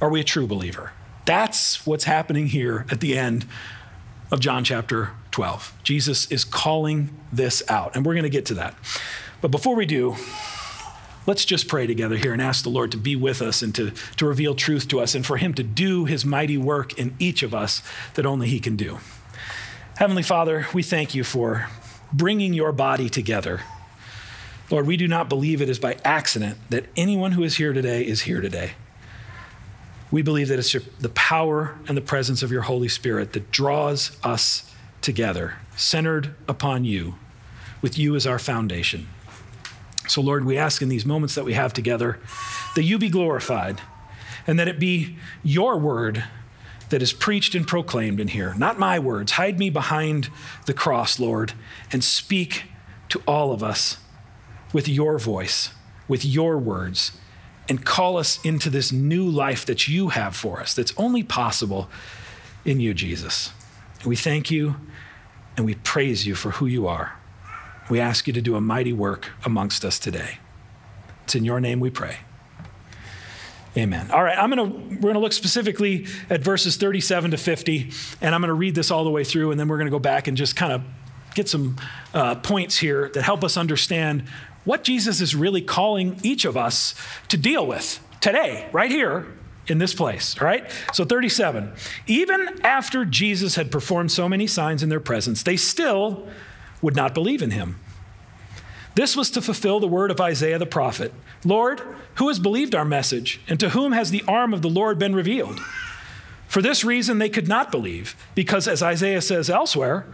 are 0.00 0.08
we 0.08 0.20
a 0.20 0.24
true 0.24 0.46
believer? 0.46 0.92
That's 1.28 1.86
what's 1.86 2.04
happening 2.04 2.46
here 2.46 2.86
at 2.90 3.00
the 3.00 3.18
end 3.18 3.44
of 4.30 4.40
John 4.40 4.64
chapter 4.64 5.10
12. 5.30 5.74
Jesus 5.82 6.24
is 6.32 6.42
calling 6.42 7.10
this 7.30 7.62
out, 7.68 7.94
and 7.94 8.06
we're 8.06 8.14
going 8.14 8.22
to 8.22 8.30
get 8.30 8.46
to 8.46 8.54
that. 8.54 8.74
But 9.42 9.50
before 9.50 9.76
we 9.76 9.84
do, 9.84 10.16
let's 11.26 11.44
just 11.44 11.68
pray 11.68 11.86
together 11.86 12.16
here 12.16 12.32
and 12.32 12.40
ask 12.40 12.64
the 12.64 12.70
Lord 12.70 12.90
to 12.92 12.96
be 12.96 13.14
with 13.14 13.42
us 13.42 13.60
and 13.60 13.74
to, 13.74 13.90
to 14.16 14.24
reveal 14.24 14.54
truth 14.54 14.88
to 14.88 15.00
us 15.00 15.14
and 15.14 15.26
for 15.26 15.36
Him 15.36 15.52
to 15.52 15.62
do 15.62 16.06
His 16.06 16.24
mighty 16.24 16.56
work 16.56 16.98
in 16.98 17.14
each 17.18 17.42
of 17.42 17.54
us 17.54 17.82
that 18.14 18.24
only 18.24 18.48
He 18.48 18.58
can 18.58 18.74
do. 18.74 18.96
Heavenly 19.98 20.22
Father, 20.22 20.66
we 20.72 20.82
thank 20.82 21.14
you 21.14 21.24
for 21.24 21.68
bringing 22.10 22.54
your 22.54 22.72
body 22.72 23.10
together. 23.10 23.60
Lord, 24.70 24.86
we 24.86 24.96
do 24.96 25.06
not 25.06 25.28
believe 25.28 25.60
it 25.60 25.68
is 25.68 25.78
by 25.78 25.98
accident 26.06 26.56
that 26.70 26.86
anyone 26.96 27.32
who 27.32 27.42
is 27.42 27.58
here 27.58 27.74
today 27.74 28.06
is 28.06 28.22
here 28.22 28.40
today. 28.40 28.72
We 30.10 30.22
believe 30.22 30.48
that 30.48 30.58
it's 30.58 30.72
your, 30.72 30.82
the 31.00 31.10
power 31.10 31.78
and 31.86 31.96
the 31.96 32.02
presence 32.02 32.42
of 32.42 32.50
your 32.50 32.62
Holy 32.62 32.88
Spirit 32.88 33.32
that 33.34 33.50
draws 33.50 34.16
us 34.22 34.72
together, 35.02 35.56
centered 35.76 36.34
upon 36.48 36.84
you, 36.84 37.16
with 37.82 37.98
you 37.98 38.16
as 38.16 38.26
our 38.26 38.38
foundation. 38.38 39.08
So, 40.08 40.22
Lord, 40.22 40.44
we 40.44 40.56
ask 40.56 40.80
in 40.80 40.88
these 40.88 41.04
moments 41.04 41.34
that 41.34 41.44
we 41.44 41.52
have 41.52 41.72
together 41.72 42.18
that 42.74 42.82
you 42.82 42.98
be 42.98 43.10
glorified 43.10 43.80
and 44.46 44.58
that 44.58 44.68
it 44.68 44.80
be 44.80 45.16
your 45.42 45.78
word 45.78 46.24
that 46.88 47.02
is 47.02 47.12
preached 47.12 47.54
and 47.54 47.66
proclaimed 47.66 48.18
in 48.18 48.28
here, 48.28 48.54
not 48.54 48.78
my 48.78 48.98
words. 48.98 49.32
Hide 49.32 49.58
me 49.58 49.68
behind 49.68 50.30
the 50.64 50.72
cross, 50.72 51.20
Lord, 51.20 51.52
and 51.92 52.02
speak 52.02 52.64
to 53.10 53.22
all 53.26 53.52
of 53.52 53.62
us 53.62 53.98
with 54.72 54.88
your 54.88 55.18
voice, 55.18 55.70
with 56.08 56.24
your 56.24 56.56
words 56.56 57.12
and 57.68 57.84
call 57.84 58.16
us 58.16 58.42
into 58.44 58.70
this 58.70 58.92
new 58.92 59.28
life 59.28 59.66
that 59.66 59.88
you 59.88 60.08
have 60.08 60.34
for 60.34 60.60
us, 60.60 60.74
that's 60.74 60.94
only 60.96 61.22
possible 61.22 61.88
in 62.64 62.80
you, 62.80 62.94
Jesus. 62.94 63.52
We 64.04 64.16
thank 64.16 64.50
you 64.50 64.76
and 65.56 65.66
we 65.66 65.74
praise 65.74 66.26
you 66.26 66.34
for 66.34 66.52
who 66.52 66.66
you 66.66 66.86
are. 66.86 67.18
We 67.90 68.00
ask 68.00 68.26
you 68.26 68.32
to 68.32 68.42
do 68.42 68.54
a 68.54 68.60
mighty 68.60 68.92
work 68.92 69.30
amongst 69.44 69.84
us 69.84 69.98
today. 69.98 70.38
It's 71.24 71.34
in 71.34 71.44
your 71.44 71.60
name 71.60 71.80
we 71.80 71.90
pray. 71.90 72.18
Amen. 73.76 74.10
All 74.10 74.22
right, 74.22 74.36
I'm 74.36 74.48
gonna 74.48 74.64
we're 74.64 75.10
gonna 75.10 75.18
look 75.18 75.32
specifically 75.32 76.06
at 76.30 76.40
verses 76.40 76.76
37 76.76 77.32
to 77.32 77.36
50, 77.36 77.90
and 78.20 78.34
I'm 78.34 78.40
gonna 78.40 78.54
read 78.54 78.74
this 78.74 78.90
all 78.90 79.04
the 79.04 79.10
way 79.10 79.24
through, 79.24 79.50
and 79.50 79.60
then 79.60 79.68
we're 79.68 79.78
gonna 79.78 79.90
go 79.90 79.98
back 79.98 80.26
and 80.26 80.36
just 80.36 80.56
kind 80.56 80.72
of 80.72 80.82
get 81.34 81.48
some 81.48 81.76
uh, 82.14 82.34
points 82.36 82.78
here 82.78 83.10
that 83.14 83.22
help 83.22 83.44
us 83.44 83.56
understand 83.56 84.24
what 84.64 84.84
Jesus 84.84 85.20
is 85.20 85.34
really 85.34 85.62
calling 85.62 86.18
each 86.22 86.44
of 86.44 86.56
us 86.56 86.94
to 87.28 87.36
deal 87.36 87.66
with 87.66 88.00
today, 88.20 88.68
right 88.72 88.90
here 88.90 89.26
in 89.66 89.78
this 89.78 89.94
place, 89.94 90.40
right? 90.40 90.70
So 90.92 91.04
37. 91.04 91.72
Even 92.06 92.60
after 92.64 93.04
Jesus 93.04 93.56
had 93.56 93.70
performed 93.70 94.10
so 94.10 94.28
many 94.28 94.46
signs 94.46 94.82
in 94.82 94.88
their 94.88 95.00
presence, 95.00 95.42
they 95.42 95.56
still 95.56 96.26
would 96.80 96.96
not 96.96 97.14
believe 97.14 97.42
in 97.42 97.50
him. 97.50 97.78
This 98.94 99.16
was 99.16 99.30
to 99.30 99.42
fulfill 99.42 99.78
the 99.78 99.86
word 99.86 100.10
of 100.10 100.20
Isaiah 100.20 100.58
the 100.58 100.66
prophet 100.66 101.12
Lord, 101.44 101.80
who 102.16 102.26
has 102.28 102.40
believed 102.40 102.74
our 102.74 102.84
message, 102.84 103.40
and 103.48 103.60
to 103.60 103.70
whom 103.70 103.92
has 103.92 104.10
the 104.10 104.24
arm 104.26 104.52
of 104.52 104.60
the 104.60 104.68
Lord 104.68 104.98
been 104.98 105.14
revealed? 105.14 105.60
For 106.48 106.60
this 106.60 106.82
reason, 106.82 107.18
they 107.18 107.28
could 107.28 107.46
not 107.46 107.70
believe, 107.70 108.16
because 108.34 108.66
as 108.66 108.82
Isaiah 108.82 109.20
says 109.20 109.48
elsewhere, 109.48 110.04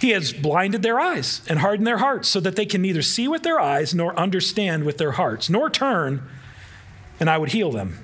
he 0.00 0.10
has 0.10 0.32
blinded 0.32 0.82
their 0.82 0.98
eyes 0.98 1.40
and 1.48 1.60
hardened 1.60 1.86
their 1.86 1.98
hearts 1.98 2.28
so 2.28 2.40
that 2.40 2.56
they 2.56 2.66
can 2.66 2.82
neither 2.82 3.02
see 3.02 3.28
with 3.28 3.42
their 3.42 3.60
eyes 3.60 3.94
nor 3.94 4.18
understand 4.18 4.84
with 4.84 4.98
their 4.98 5.12
hearts, 5.12 5.48
nor 5.48 5.70
turn, 5.70 6.22
and 7.20 7.30
I 7.30 7.38
would 7.38 7.52
heal 7.52 7.70
them. 7.70 7.98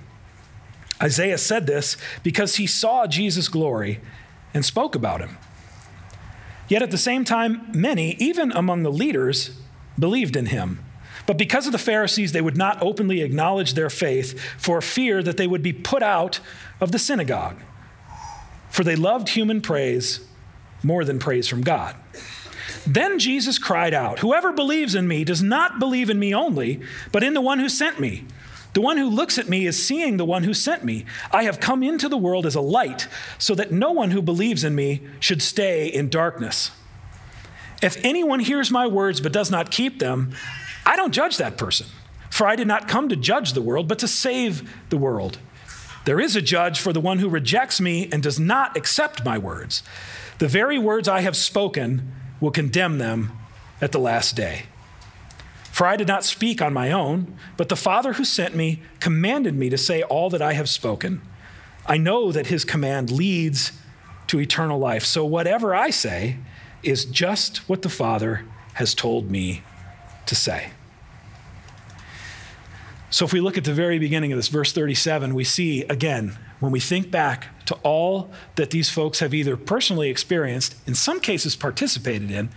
Isaiah 1.02 1.38
said 1.38 1.66
this 1.66 1.96
because 2.22 2.56
he 2.56 2.66
saw 2.66 3.06
Jesus' 3.06 3.48
glory 3.48 4.00
and 4.52 4.64
spoke 4.64 4.94
about 4.94 5.20
him. 5.20 5.38
Yet 6.68 6.82
at 6.82 6.90
the 6.90 6.98
same 6.98 7.24
time, 7.24 7.68
many, 7.74 8.14
even 8.18 8.52
among 8.52 8.82
the 8.82 8.92
leaders, 8.92 9.58
believed 9.98 10.36
in 10.36 10.46
him. 10.46 10.84
But 11.26 11.36
because 11.36 11.66
of 11.66 11.72
the 11.72 11.78
Pharisees, 11.78 12.32
they 12.32 12.40
would 12.40 12.56
not 12.56 12.82
openly 12.82 13.22
acknowledge 13.22 13.74
their 13.74 13.90
faith 13.90 14.38
for 14.56 14.80
fear 14.80 15.22
that 15.22 15.36
they 15.36 15.46
would 15.46 15.62
be 15.62 15.72
put 15.72 16.02
out 16.02 16.40
of 16.80 16.92
the 16.92 16.98
synagogue. 16.98 17.56
For 18.68 18.84
they 18.84 18.96
loved 18.96 19.30
human 19.30 19.60
praise 19.60 20.20
more 20.82 21.04
than 21.04 21.18
praise 21.18 21.48
from 21.48 21.62
God. 21.62 21.96
Then 22.86 23.18
Jesus 23.18 23.58
cried 23.58 23.94
out, 23.94 24.20
Whoever 24.20 24.52
believes 24.52 24.94
in 24.94 25.06
me 25.06 25.24
does 25.24 25.42
not 25.42 25.78
believe 25.78 26.10
in 26.10 26.18
me 26.18 26.34
only, 26.34 26.80
but 27.12 27.22
in 27.22 27.34
the 27.34 27.40
one 27.40 27.58
who 27.58 27.68
sent 27.68 28.00
me. 28.00 28.24
The 28.72 28.80
one 28.80 28.96
who 28.96 29.08
looks 29.08 29.36
at 29.38 29.48
me 29.48 29.66
is 29.66 29.84
seeing 29.84 30.16
the 30.16 30.24
one 30.24 30.44
who 30.44 30.54
sent 30.54 30.84
me. 30.84 31.04
I 31.32 31.42
have 31.42 31.60
come 31.60 31.82
into 31.82 32.08
the 32.08 32.16
world 32.16 32.46
as 32.46 32.54
a 32.54 32.60
light, 32.60 33.08
so 33.38 33.54
that 33.56 33.72
no 33.72 33.90
one 33.90 34.12
who 34.12 34.22
believes 34.22 34.62
in 34.62 34.74
me 34.74 35.02
should 35.18 35.42
stay 35.42 35.88
in 35.88 36.08
darkness. 36.08 36.70
If 37.82 38.02
anyone 38.04 38.40
hears 38.40 38.70
my 38.70 38.86
words 38.86 39.20
but 39.20 39.32
does 39.32 39.50
not 39.50 39.70
keep 39.70 39.98
them, 39.98 40.32
I 40.86 40.96
don't 40.96 41.12
judge 41.12 41.36
that 41.38 41.58
person. 41.58 41.86
For 42.30 42.46
I 42.46 42.54
did 42.54 42.68
not 42.68 42.88
come 42.88 43.08
to 43.08 43.16
judge 43.16 43.52
the 43.52 43.62
world, 43.62 43.88
but 43.88 43.98
to 44.00 44.08
save 44.08 44.72
the 44.88 44.96
world. 44.96 45.38
There 46.04 46.20
is 46.20 46.36
a 46.36 46.42
judge 46.42 46.80
for 46.80 46.92
the 46.92 47.00
one 47.00 47.18
who 47.18 47.28
rejects 47.28 47.80
me 47.80 48.08
and 48.12 48.22
does 48.22 48.38
not 48.38 48.76
accept 48.76 49.24
my 49.24 49.36
words. 49.36 49.82
The 50.40 50.48
very 50.48 50.78
words 50.78 51.06
I 51.06 51.20
have 51.20 51.36
spoken 51.36 52.10
will 52.40 52.50
condemn 52.50 52.96
them 52.96 53.30
at 53.78 53.92
the 53.92 53.98
last 53.98 54.34
day. 54.34 54.62
For 55.70 55.86
I 55.86 55.96
did 55.96 56.08
not 56.08 56.24
speak 56.24 56.62
on 56.62 56.72
my 56.72 56.90
own, 56.90 57.36
but 57.58 57.68
the 57.68 57.76
Father 57.76 58.14
who 58.14 58.24
sent 58.24 58.56
me 58.56 58.80
commanded 59.00 59.54
me 59.54 59.68
to 59.68 59.76
say 59.76 60.02
all 60.02 60.30
that 60.30 60.40
I 60.40 60.54
have 60.54 60.70
spoken. 60.70 61.20
I 61.84 61.98
know 61.98 62.32
that 62.32 62.46
his 62.46 62.64
command 62.64 63.10
leads 63.10 63.72
to 64.28 64.40
eternal 64.40 64.78
life. 64.78 65.04
So 65.04 65.26
whatever 65.26 65.74
I 65.74 65.90
say 65.90 66.38
is 66.82 67.04
just 67.04 67.68
what 67.68 67.82
the 67.82 67.90
Father 67.90 68.46
has 68.74 68.94
told 68.94 69.30
me 69.30 69.62
to 70.24 70.34
say. 70.34 70.70
So 73.10 73.26
if 73.26 73.34
we 73.34 73.42
look 73.42 73.58
at 73.58 73.64
the 73.64 73.74
very 73.74 73.98
beginning 73.98 74.32
of 74.32 74.38
this, 74.38 74.48
verse 74.48 74.72
37, 74.72 75.34
we 75.34 75.44
see 75.44 75.82
again 75.82 76.38
when 76.60 76.70
we 76.70 76.80
think 76.80 77.10
back 77.10 77.48
to 77.66 77.74
all 77.82 78.30
that 78.54 78.70
these 78.70 78.90
folks 78.90 79.20
have 79.20 79.34
either 79.34 79.56
personally 79.56 80.10
experienced, 80.10 80.76
in 80.86 80.94
some 80.94 81.20
cases 81.20 81.56
participated 81.56 82.30
in, 82.30 82.50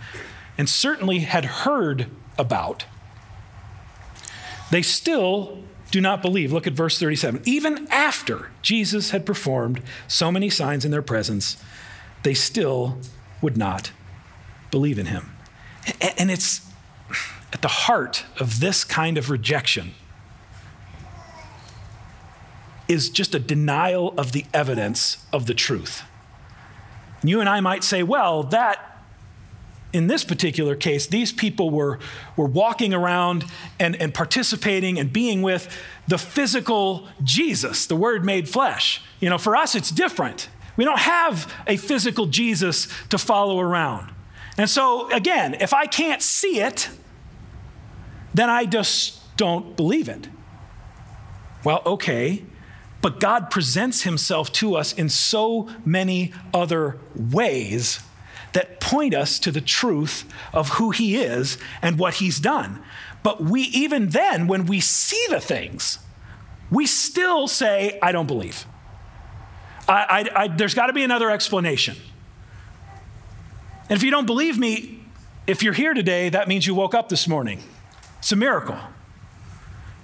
and 0.56 0.68
certainly 0.68 1.20
had 1.20 1.44
heard 1.44 2.06
about, 2.38 2.84
they 4.70 4.82
still 4.82 5.58
do 5.90 6.00
not 6.00 6.22
believe. 6.22 6.52
Look 6.52 6.66
at 6.66 6.72
verse 6.72 6.98
37. 6.98 7.42
Even 7.44 7.88
after 7.90 8.50
Jesus 8.62 9.10
had 9.10 9.24
performed 9.24 9.80
so 10.08 10.30
many 10.30 10.50
signs 10.50 10.84
in 10.84 10.90
their 10.90 11.02
presence, 11.02 11.56
they 12.22 12.34
still 12.34 12.98
would 13.40 13.56
not 13.56 13.92
believe 14.70 14.98
in 14.98 15.06
him. 15.06 15.30
And 16.18 16.30
it's 16.30 16.60
at 17.52 17.62
the 17.62 17.68
heart 17.68 18.24
of 18.40 18.60
this 18.60 18.84
kind 18.84 19.16
of 19.16 19.30
rejection 19.30 19.94
is 22.88 23.08
just 23.08 23.34
a 23.34 23.38
denial 23.38 24.14
of 24.18 24.32
the 24.32 24.44
evidence 24.52 25.24
of 25.32 25.46
the 25.46 25.54
truth. 25.54 26.02
And 27.20 27.30
you 27.30 27.40
and 27.40 27.48
I 27.48 27.60
might 27.60 27.84
say, 27.84 28.02
well, 28.02 28.42
that 28.44 28.94
in 29.94 30.08
this 30.08 30.24
particular 30.24 30.74
case, 30.74 31.06
these 31.06 31.32
people 31.32 31.70
were, 31.70 32.00
were 32.36 32.46
walking 32.46 32.92
around 32.92 33.44
and, 33.78 33.94
and 33.96 34.12
participating 34.12 34.98
and 34.98 35.12
being 35.12 35.40
with 35.40 35.74
the 36.08 36.18
physical 36.18 37.08
Jesus, 37.22 37.86
the 37.86 37.94
Word 37.94 38.24
made 38.24 38.48
flesh. 38.48 39.00
You 39.20 39.30
know, 39.30 39.38
for 39.38 39.56
us, 39.56 39.76
it's 39.76 39.90
different. 39.90 40.48
We 40.76 40.84
don't 40.84 40.98
have 40.98 41.52
a 41.68 41.76
physical 41.76 42.26
Jesus 42.26 42.88
to 43.10 43.18
follow 43.18 43.60
around. 43.60 44.12
And 44.58 44.68
so, 44.68 45.08
again, 45.10 45.54
if 45.60 45.72
I 45.72 45.86
can't 45.86 46.20
see 46.20 46.60
it, 46.60 46.90
then 48.34 48.50
I 48.50 48.66
just 48.66 49.36
don't 49.36 49.76
believe 49.76 50.08
it. 50.08 50.28
Well, 51.62 51.82
okay, 51.86 52.44
but 53.04 53.20
God 53.20 53.50
presents 53.50 54.04
himself 54.04 54.50
to 54.52 54.76
us 54.76 54.94
in 54.94 55.10
so 55.10 55.68
many 55.84 56.32
other 56.54 56.96
ways 57.14 58.00
that 58.54 58.80
point 58.80 59.12
us 59.14 59.38
to 59.40 59.50
the 59.50 59.60
truth 59.60 60.24
of 60.54 60.70
who 60.70 60.90
he 60.90 61.16
is 61.16 61.58
and 61.82 61.98
what 61.98 62.14
he's 62.14 62.40
done. 62.40 62.82
But 63.22 63.44
we, 63.44 63.60
even 63.60 64.08
then, 64.08 64.46
when 64.46 64.64
we 64.64 64.80
see 64.80 65.22
the 65.28 65.38
things, 65.38 65.98
we 66.70 66.86
still 66.86 67.46
say, 67.46 67.98
I 68.00 68.10
don't 68.10 68.26
believe. 68.26 68.64
I, 69.86 70.30
I, 70.34 70.44
I, 70.44 70.48
there's 70.48 70.72
got 70.72 70.86
to 70.86 70.94
be 70.94 71.04
another 71.04 71.30
explanation. 71.30 71.96
And 73.90 73.98
if 73.98 74.02
you 74.02 74.12
don't 74.12 74.24
believe 74.24 74.58
me, 74.58 75.04
if 75.46 75.62
you're 75.62 75.74
here 75.74 75.92
today, 75.92 76.30
that 76.30 76.48
means 76.48 76.66
you 76.66 76.74
woke 76.74 76.94
up 76.94 77.10
this 77.10 77.28
morning. 77.28 77.62
It's 78.20 78.32
a 78.32 78.36
miracle. 78.36 78.78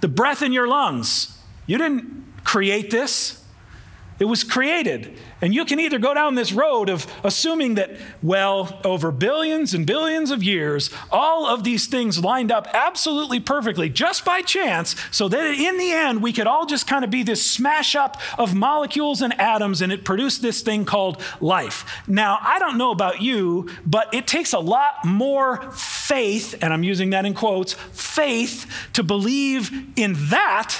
The 0.01 0.07
breath 0.07 0.43
in 0.43 0.53
your 0.53 0.67
lungs, 0.67 1.39
you 1.65 1.79
didn't 1.79 2.20
create 2.43 2.91
this. 2.91 3.37
It 4.19 4.25
was 4.25 4.43
created. 4.43 5.17
And 5.41 5.51
you 5.51 5.65
can 5.65 5.79
either 5.79 5.97
go 5.97 6.13
down 6.13 6.35
this 6.35 6.51
road 6.51 6.89
of 6.89 7.07
assuming 7.23 7.73
that, 7.73 7.97
well, 8.21 8.79
over 8.85 9.11
billions 9.11 9.73
and 9.73 9.83
billions 9.83 10.29
of 10.29 10.43
years, 10.43 10.91
all 11.11 11.47
of 11.47 11.63
these 11.63 11.87
things 11.87 12.23
lined 12.23 12.51
up 12.51 12.67
absolutely 12.71 13.39
perfectly 13.39 13.89
just 13.89 14.23
by 14.23 14.41
chance, 14.43 14.95
so 15.09 15.27
that 15.27 15.55
in 15.55 15.79
the 15.79 15.91
end, 15.91 16.21
we 16.21 16.31
could 16.31 16.45
all 16.45 16.67
just 16.67 16.85
kind 16.85 17.03
of 17.03 17.09
be 17.09 17.23
this 17.23 17.43
smash 17.43 17.95
up 17.95 18.21
of 18.37 18.53
molecules 18.53 19.23
and 19.23 19.33
atoms, 19.41 19.81
and 19.81 19.91
it 19.91 20.05
produced 20.05 20.43
this 20.43 20.61
thing 20.61 20.85
called 20.85 21.19
life. 21.39 22.03
Now, 22.07 22.37
I 22.43 22.59
don't 22.59 22.77
know 22.77 22.91
about 22.91 23.23
you, 23.23 23.69
but 23.87 24.13
it 24.13 24.27
takes 24.27 24.53
a 24.53 24.59
lot 24.59 25.03
more 25.03 25.71
faith, 25.71 26.53
and 26.61 26.71
I'm 26.71 26.83
using 26.83 27.09
that 27.09 27.25
in 27.25 27.33
quotes, 27.33 27.73
faith 27.73 28.71
to 28.93 29.01
believe 29.01 29.71
in 29.95 30.13
that 30.29 30.79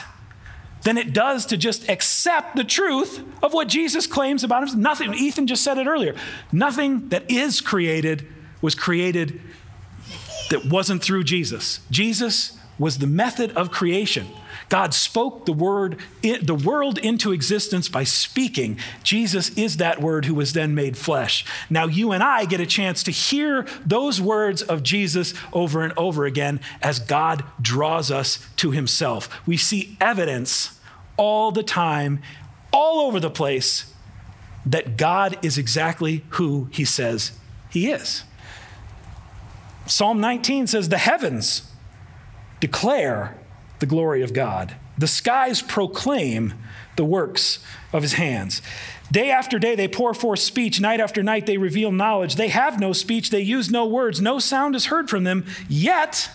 than 0.84 0.98
it 0.98 1.14
does 1.14 1.46
to 1.48 1.58
just 1.58 1.90
accept 1.90 2.56
the 2.56 2.64
truth 2.64 3.24
of 3.44 3.54
what 3.54 3.68
Jesus 3.68 4.08
claims 4.08 4.44
about 4.44 4.62
himself. 4.62 4.80
Nothing, 4.80 5.14
Ethan 5.14 5.48
just 5.48 5.64
said 5.64 5.78
it 5.78 5.88
earlier. 5.88 6.16
Nothing 6.52 7.10
that 7.10 7.30
is 7.30 7.62
created 7.62 8.28
was 8.62 8.76
created 8.76 9.42
that 10.50 10.66
wasn't 10.66 11.04
through 11.04 11.24
Jesus. 11.24 11.80
Jesus 11.90 12.58
was 12.78 12.98
the 12.98 13.08
method 13.08 13.56
of 13.56 13.72
creation. 13.72 14.28
God 14.72 14.94
spoke 14.94 15.46
the 15.46 15.52
word, 15.52 15.98
the 16.22 16.56
world 16.56 16.98
into 16.98 17.34
existence 17.34 17.90
by 17.90 18.06
speaking. 18.06 18.80
Jesus 19.04 19.50
is 19.58 19.76
that 19.78 20.00
word 20.00 20.24
who 20.24 20.34
was 20.34 20.54
then 20.54 20.74
made 20.74 20.96
flesh. 20.96 21.44
Now 21.70 21.88
you 21.88 22.14
and 22.14 22.24
I 22.24 22.46
get 22.46 22.62
a 22.62 22.66
chance 22.66 23.04
to 23.04 23.12
hear 23.12 23.68
those 23.86 24.22
words 24.22 24.62
of 24.62 24.82
Jesus 24.82 25.34
over 25.52 25.84
and 25.84 25.92
over 25.98 26.24
again 26.24 26.62
as 26.82 27.00
God 27.00 27.44
draws 27.62 28.10
us 28.10 28.48
to 28.56 28.72
himself. 28.72 29.28
We 29.46 29.58
see 29.58 29.98
evidence 30.00 30.80
all 31.18 31.52
the 31.52 31.64
time, 31.64 32.22
all 32.72 33.02
over 33.08 33.20
the 33.20 33.30
place, 33.30 33.94
that 34.66 34.96
God 34.96 35.38
is 35.44 35.58
exactly 35.58 36.24
who 36.30 36.70
he 36.72 36.86
says 36.86 37.34
he 37.70 37.92
is. 37.92 38.24
Psalm 39.86 40.22
19 40.22 40.68
says, 40.68 40.88
The 40.88 40.98
heavens 40.98 41.70
declare 42.62 43.38
the 43.82 43.86
glory 43.86 44.22
of 44.22 44.32
God. 44.32 44.76
The 44.98 45.08
skies 45.08 45.62
proclaim 45.62 46.54
the 46.96 47.04
works 47.04 47.60
of 47.92 48.04
his 48.04 48.14
hands. 48.14 48.62
Day 49.12 49.30
after 49.30 49.60
day, 49.60 49.76
they 49.76 49.90
pour 49.90 50.14
forth 50.14 50.40
speech. 50.40 50.80
Night 50.80 51.02
after 51.02 51.22
night, 51.22 51.46
they 51.46 51.58
reveal 51.58 51.92
knowledge. 51.92 52.36
They 52.36 52.48
have 52.48 52.80
no 52.80 52.94
speech. 52.94 53.30
They 53.30 53.42
use 53.42 53.70
no 53.70 53.86
words. 53.86 54.22
No 54.22 54.40
sound 54.40 54.76
is 54.76 54.86
heard 54.86 55.10
from 55.10 55.26
them. 55.26 55.46
Yet, 55.68 56.30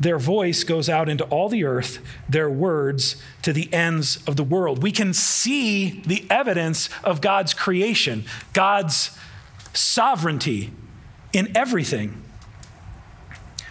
their 0.00 0.18
voice 0.18 0.64
goes 0.64 0.88
out 0.88 1.08
into 1.08 1.24
all 1.24 1.48
the 1.48 1.62
earth, 1.62 2.00
their 2.28 2.50
words 2.50 3.22
to 3.42 3.52
the 3.52 3.72
ends 3.72 4.16
of 4.26 4.36
the 4.36 4.42
world. 4.42 4.82
We 4.82 4.90
can 4.90 5.12
see 5.12 6.02
the 6.06 6.24
evidence 6.28 6.88
of 7.04 7.20
God's 7.20 7.54
creation, 7.54 8.24
God's 8.52 9.16
sovereignty 9.74 10.72
in 11.32 11.54
everything. 11.56 12.20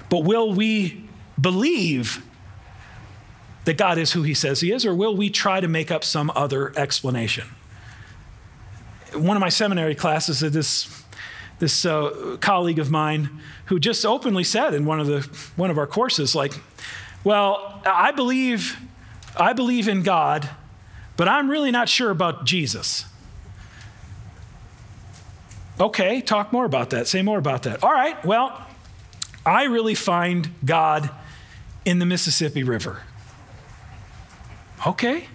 But 0.09 0.23
will 0.23 0.53
we 0.53 1.03
believe 1.39 2.23
that 3.71 3.77
God 3.77 3.97
is 3.97 4.11
who 4.11 4.23
he 4.23 4.33
says 4.33 4.59
he 4.59 4.69
is, 4.73 4.85
or 4.85 4.93
will 4.93 5.15
we 5.15 5.29
try 5.29 5.61
to 5.61 5.67
make 5.69 5.91
up 5.91 6.03
some 6.03 6.29
other 6.35 6.77
explanation? 6.77 7.47
One 9.13 9.37
of 9.37 9.39
my 9.39 9.47
seminary 9.47 9.95
classes, 9.95 10.41
this, 10.41 11.05
this 11.59 11.85
uh, 11.85 12.35
colleague 12.41 12.79
of 12.79 12.91
mine 12.91 13.29
who 13.67 13.79
just 13.79 14.05
openly 14.05 14.43
said 14.43 14.73
in 14.73 14.83
one 14.83 14.99
of, 14.99 15.07
the, 15.07 15.21
one 15.55 15.69
of 15.69 15.77
our 15.77 15.87
courses, 15.87 16.35
like, 16.35 16.51
well, 17.23 17.81
I 17.85 18.11
believe, 18.11 18.77
I 19.37 19.53
believe 19.53 19.87
in 19.87 20.03
God, 20.03 20.49
but 21.15 21.29
I'm 21.29 21.49
really 21.49 21.71
not 21.71 21.87
sure 21.87 22.09
about 22.09 22.43
Jesus. 22.43 23.05
Okay, 25.79 26.19
talk 26.19 26.51
more 26.51 26.65
about 26.65 26.89
that. 26.89 27.07
Say 27.07 27.21
more 27.21 27.37
about 27.37 27.63
that. 27.63 27.85
All 27.85 27.93
right, 27.93 28.21
well, 28.25 28.67
I 29.45 29.63
really 29.63 29.95
find 29.95 30.49
God 30.65 31.09
in 31.85 31.99
the 31.99 32.05
Mississippi 32.05 32.63
River. 32.63 33.03
Okay. 34.85 35.27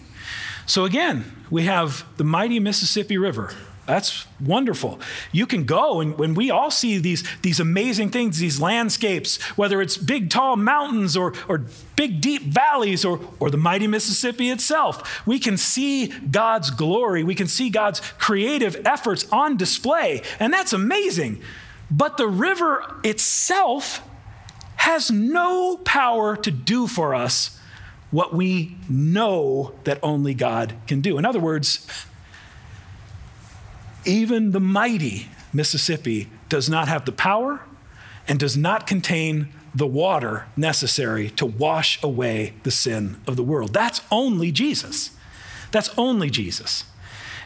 So 0.66 0.84
again, 0.84 1.24
we 1.50 1.64
have 1.64 2.04
the 2.16 2.24
mighty 2.24 2.58
Mississippi 2.58 3.16
River. 3.16 3.52
That's 3.86 4.26
wonderful. 4.40 4.98
You 5.30 5.46
can 5.46 5.64
go, 5.64 6.00
and 6.00 6.18
when 6.18 6.34
we 6.34 6.50
all 6.50 6.72
see 6.72 6.98
these, 6.98 7.22
these 7.42 7.60
amazing 7.60 8.10
things, 8.10 8.38
these 8.38 8.60
landscapes, 8.60 9.40
whether 9.56 9.80
it's 9.80 9.96
big, 9.96 10.28
tall 10.28 10.56
mountains 10.56 11.16
or, 11.16 11.34
or 11.48 11.66
big, 11.94 12.20
deep 12.20 12.42
valleys 12.42 13.04
or, 13.04 13.20
or 13.38 13.48
the 13.48 13.56
mighty 13.56 13.86
Mississippi 13.86 14.50
itself, 14.50 15.24
we 15.24 15.38
can 15.38 15.56
see 15.56 16.08
God's 16.08 16.70
glory. 16.70 17.22
We 17.22 17.36
can 17.36 17.46
see 17.46 17.70
God's 17.70 18.00
creative 18.18 18.84
efforts 18.84 19.30
on 19.30 19.56
display, 19.56 20.22
and 20.40 20.52
that's 20.52 20.72
amazing. 20.72 21.40
But 21.88 22.16
the 22.16 22.26
river 22.26 22.96
itself 23.04 24.02
has 24.78 25.12
no 25.12 25.76
power 25.76 26.36
to 26.36 26.50
do 26.50 26.88
for 26.88 27.14
us 27.14 27.55
what 28.16 28.32
we 28.32 28.74
know 28.88 29.74
that 29.84 29.98
only 30.02 30.32
God 30.32 30.72
can 30.86 31.02
do. 31.02 31.18
In 31.18 31.26
other 31.26 31.38
words, 31.38 31.86
even 34.06 34.52
the 34.52 34.58
mighty 34.58 35.28
Mississippi 35.52 36.30
does 36.48 36.70
not 36.70 36.88
have 36.88 37.04
the 37.04 37.12
power 37.12 37.60
and 38.26 38.40
does 38.40 38.56
not 38.56 38.86
contain 38.86 39.48
the 39.74 39.86
water 39.86 40.46
necessary 40.56 41.28
to 41.28 41.44
wash 41.44 42.02
away 42.02 42.54
the 42.62 42.70
sin 42.70 43.20
of 43.26 43.36
the 43.36 43.42
world. 43.42 43.74
That's 43.74 44.00
only 44.10 44.50
Jesus. 44.50 45.10
That's 45.70 45.90
only 45.98 46.30
Jesus. 46.30 46.84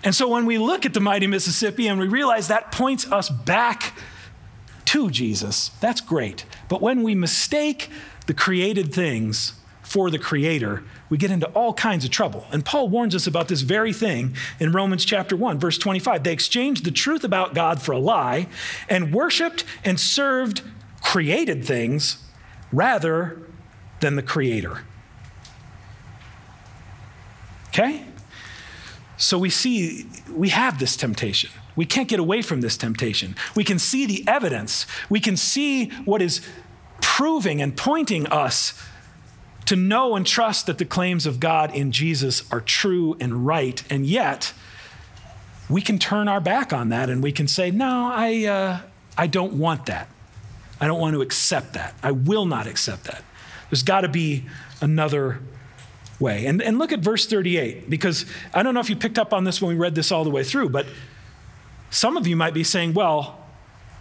And 0.04 0.14
so 0.14 0.28
when 0.28 0.46
we 0.46 0.56
look 0.56 0.86
at 0.86 0.94
the 0.94 1.00
mighty 1.00 1.26
Mississippi 1.26 1.88
and 1.88 1.98
we 1.98 2.06
realize 2.06 2.46
that 2.46 2.70
points 2.70 3.10
us 3.10 3.28
back 3.28 3.92
to 4.84 5.10
Jesus, 5.10 5.70
that's 5.80 6.00
great. 6.00 6.44
But 6.68 6.80
when 6.80 7.02
we 7.02 7.16
mistake 7.16 7.90
the 8.28 8.34
created 8.34 8.94
things 8.94 9.54
for 9.90 10.08
the 10.08 10.20
Creator, 10.20 10.84
we 11.08 11.18
get 11.18 11.32
into 11.32 11.48
all 11.48 11.74
kinds 11.74 12.04
of 12.04 12.12
trouble. 12.12 12.46
And 12.52 12.64
Paul 12.64 12.88
warns 12.88 13.12
us 13.12 13.26
about 13.26 13.48
this 13.48 13.62
very 13.62 13.92
thing 13.92 14.36
in 14.60 14.70
Romans 14.70 15.04
chapter 15.04 15.34
1, 15.34 15.58
verse 15.58 15.78
25. 15.78 16.22
They 16.22 16.32
exchanged 16.32 16.84
the 16.84 16.92
truth 16.92 17.24
about 17.24 17.54
God 17.54 17.82
for 17.82 17.90
a 17.90 17.98
lie 17.98 18.46
and 18.88 19.12
worshiped 19.12 19.64
and 19.84 19.98
served 19.98 20.62
created 21.02 21.64
things 21.64 22.24
rather 22.70 23.42
than 23.98 24.14
the 24.14 24.22
Creator. 24.22 24.84
Okay? 27.70 28.04
So 29.16 29.40
we 29.40 29.50
see, 29.50 30.06
we 30.30 30.50
have 30.50 30.78
this 30.78 30.94
temptation. 30.94 31.50
We 31.74 31.84
can't 31.84 32.06
get 32.06 32.20
away 32.20 32.42
from 32.42 32.60
this 32.60 32.76
temptation. 32.76 33.34
We 33.56 33.64
can 33.64 33.80
see 33.80 34.06
the 34.06 34.22
evidence. 34.28 34.86
We 35.08 35.18
can 35.18 35.36
see 35.36 35.86
what 36.04 36.22
is 36.22 36.42
proving 37.00 37.60
and 37.60 37.76
pointing 37.76 38.28
us 38.28 38.80
to 39.70 39.76
know 39.76 40.16
and 40.16 40.26
trust 40.26 40.66
that 40.66 40.78
the 40.78 40.84
claims 40.84 41.26
of 41.26 41.38
God 41.38 41.72
in 41.72 41.92
Jesus 41.92 42.42
are 42.50 42.60
true 42.60 43.16
and 43.20 43.46
right, 43.46 43.80
and 43.88 44.04
yet 44.04 44.52
we 45.68 45.80
can 45.80 45.96
turn 45.96 46.26
our 46.26 46.40
back 46.40 46.72
on 46.72 46.88
that 46.88 47.08
and 47.08 47.22
we 47.22 47.30
can 47.30 47.46
say, 47.46 47.70
No, 47.70 48.10
I, 48.12 48.46
uh, 48.46 48.80
I 49.16 49.28
don't 49.28 49.52
want 49.52 49.86
that. 49.86 50.08
I 50.80 50.88
don't 50.88 50.98
want 50.98 51.14
to 51.14 51.22
accept 51.22 51.74
that. 51.74 51.94
I 52.02 52.10
will 52.10 52.46
not 52.46 52.66
accept 52.66 53.04
that. 53.04 53.22
There's 53.70 53.84
got 53.84 54.00
to 54.00 54.08
be 54.08 54.44
another 54.80 55.38
way. 56.18 56.46
And, 56.46 56.60
and 56.60 56.76
look 56.80 56.90
at 56.90 56.98
verse 56.98 57.26
38, 57.26 57.88
because 57.88 58.26
I 58.52 58.64
don't 58.64 58.74
know 58.74 58.80
if 58.80 58.90
you 58.90 58.96
picked 58.96 59.20
up 59.20 59.32
on 59.32 59.44
this 59.44 59.62
when 59.62 59.68
we 59.68 59.80
read 59.80 59.94
this 59.94 60.10
all 60.10 60.24
the 60.24 60.30
way 60.30 60.42
through, 60.42 60.70
but 60.70 60.86
some 61.90 62.16
of 62.16 62.26
you 62.26 62.34
might 62.34 62.54
be 62.54 62.64
saying, 62.64 62.92
Well, 62.92 63.38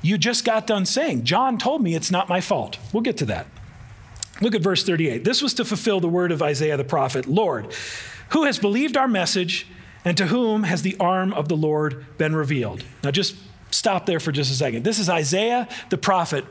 you 0.01 0.17
just 0.17 0.45
got 0.45 0.65
done 0.65 0.87
saying. 0.87 1.25
John 1.25 1.59
told 1.59 1.83
me 1.83 1.93
it's 1.93 2.09
not 2.09 2.27
my 2.27 2.41
fault. 2.41 2.79
We'll 2.91 3.03
get 3.03 3.17
to 3.17 3.25
that. 3.25 3.45
Look 4.41 4.55
at 4.55 4.61
verse 4.61 4.83
38. 4.83 5.23
This 5.23 5.41
was 5.41 5.53
to 5.55 5.65
fulfill 5.65 5.99
the 5.99 6.07
word 6.07 6.31
of 6.31 6.41
Isaiah 6.41 6.77
the 6.77 6.83
prophet 6.83 7.25
Lord, 7.25 7.73
who 8.29 8.45
has 8.45 8.57
believed 8.59 8.95
our 8.95 9.07
message, 9.07 9.67
and 10.05 10.15
to 10.17 10.27
whom 10.27 10.63
has 10.63 10.81
the 10.81 10.95
arm 10.99 11.33
of 11.33 11.49
the 11.49 11.57
Lord 11.57 12.05
been 12.17 12.35
revealed? 12.35 12.83
Now, 13.03 13.11
just 13.11 13.35
stop 13.69 14.05
there 14.05 14.19
for 14.19 14.31
just 14.31 14.51
a 14.51 14.55
second. 14.55 14.83
This 14.83 14.99
is 14.99 15.09
Isaiah 15.09 15.67
the 15.89 15.97
prophet 15.97 16.45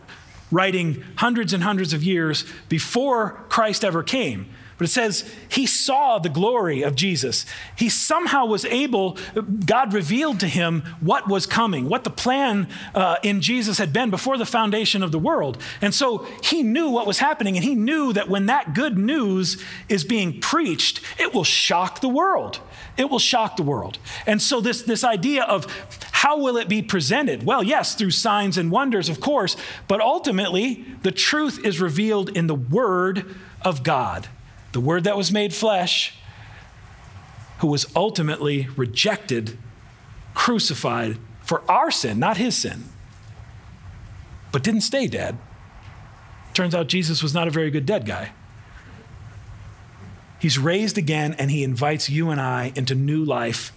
writing 0.51 1.03
hundreds 1.17 1.53
and 1.53 1.63
hundreds 1.63 1.93
of 1.93 2.03
years 2.03 2.45
before 2.69 3.45
Christ 3.49 3.85
ever 3.85 4.03
came. 4.03 4.47
But 4.79 4.87
it 4.87 4.91
says 4.91 5.29
he 5.49 5.67
saw 5.67 6.21
the 6.21 6.29
glory 6.29 6.83
of 6.83 6.95
Jesus. 6.95 7.45
He 7.77 7.89
somehow 7.89 8.47
was 8.47 8.65
able, 8.65 9.19
God 9.67 9.93
revealed 9.93 10.39
to 10.41 10.47
him 10.47 10.83
what 11.01 11.29
was 11.29 11.47
coming, 11.47 11.89
what 11.89 12.05
the 12.05 12.11
plan 12.11 12.69
uh, 12.95 13.17
in 13.25 13.41
Jesus 13.41 13.79
had 13.79 13.93
been 13.93 14.09
before 14.09 14.39
the 14.39 14.47
foundation 14.47 15.03
of 15.03 15.11
the 15.11 15.19
world. 15.19 15.61
And 15.83 15.93
so 15.93 16.29
he 16.45 16.63
knew 16.63 16.91
what 16.91 17.09
was 17.09 17.19
happening, 17.19 17.57
and 17.57 17.65
he 17.65 17.75
knew 17.75 18.13
that 18.13 18.29
when 18.29 18.47
that 18.47 18.73
good 18.73 18.97
news 18.97 19.63
is 19.89 20.05
being 20.05 20.41
preached, 20.41 21.01
it 21.19 21.35
will 21.35 21.45
shock 21.45 22.01
the 22.01 22.09
world. 22.09 22.61
It 22.97 23.11
will 23.11 23.19
shock 23.19 23.57
the 23.57 23.65
world. 23.65 23.99
And 24.27 24.41
so, 24.41 24.61
this, 24.61 24.83
this 24.83 25.03
idea 25.03 25.43
of 25.43 25.67
how 26.13 26.39
will 26.39 26.57
it 26.57 26.69
be 26.69 26.83
presented? 26.83 27.43
Well, 27.43 27.65
yes, 27.65 27.95
through 27.95 28.13
signs 28.13 28.57
and 28.57 28.71
wonders, 28.71 29.09
of 29.09 29.21
course, 29.21 29.57
but 29.89 30.01
ultimately, 30.01 30.85
the 31.03 31.13
truth 31.13 31.65
is 31.65 31.81
revealed 31.81 32.29
in 32.37 32.47
the 32.47 32.55
Word 32.55 33.35
of 33.63 33.83
God 33.83 34.29
the 34.73 34.81
Word 34.81 35.05
that 35.05 35.17
was 35.17 35.33
made 35.33 35.55
flesh, 35.55 36.15
who 37.59 37.67
was 37.67 37.87
ultimately 37.97 38.69
rejected, 38.77 39.59
crucified 40.35 41.19
for 41.43 41.63
our 41.71 41.91
sin, 41.91 42.19
not 42.19 42.37
his 42.37 42.57
sin, 42.57 42.85
but 44.53 44.63
didn't 44.63 44.83
stay 44.83 45.07
dead. 45.07 45.39
Turns 46.55 46.75
out 46.75 46.89
Jesus 46.89 47.23
was 47.23 47.35
not 47.35 47.49
a 47.49 47.51
very 47.51 47.71
good 47.71 47.87
dead 47.87 48.05
guy. 48.05 48.33
He's 50.39 50.59
raised 50.59 50.99
again 50.99 51.35
and 51.39 51.51
he 51.51 51.65
invites 51.65 52.09
you 52.09 52.31
and 52.31 52.41
I 52.41 52.73
into 52.77 52.95
new 52.95 53.25
life 53.25 53.73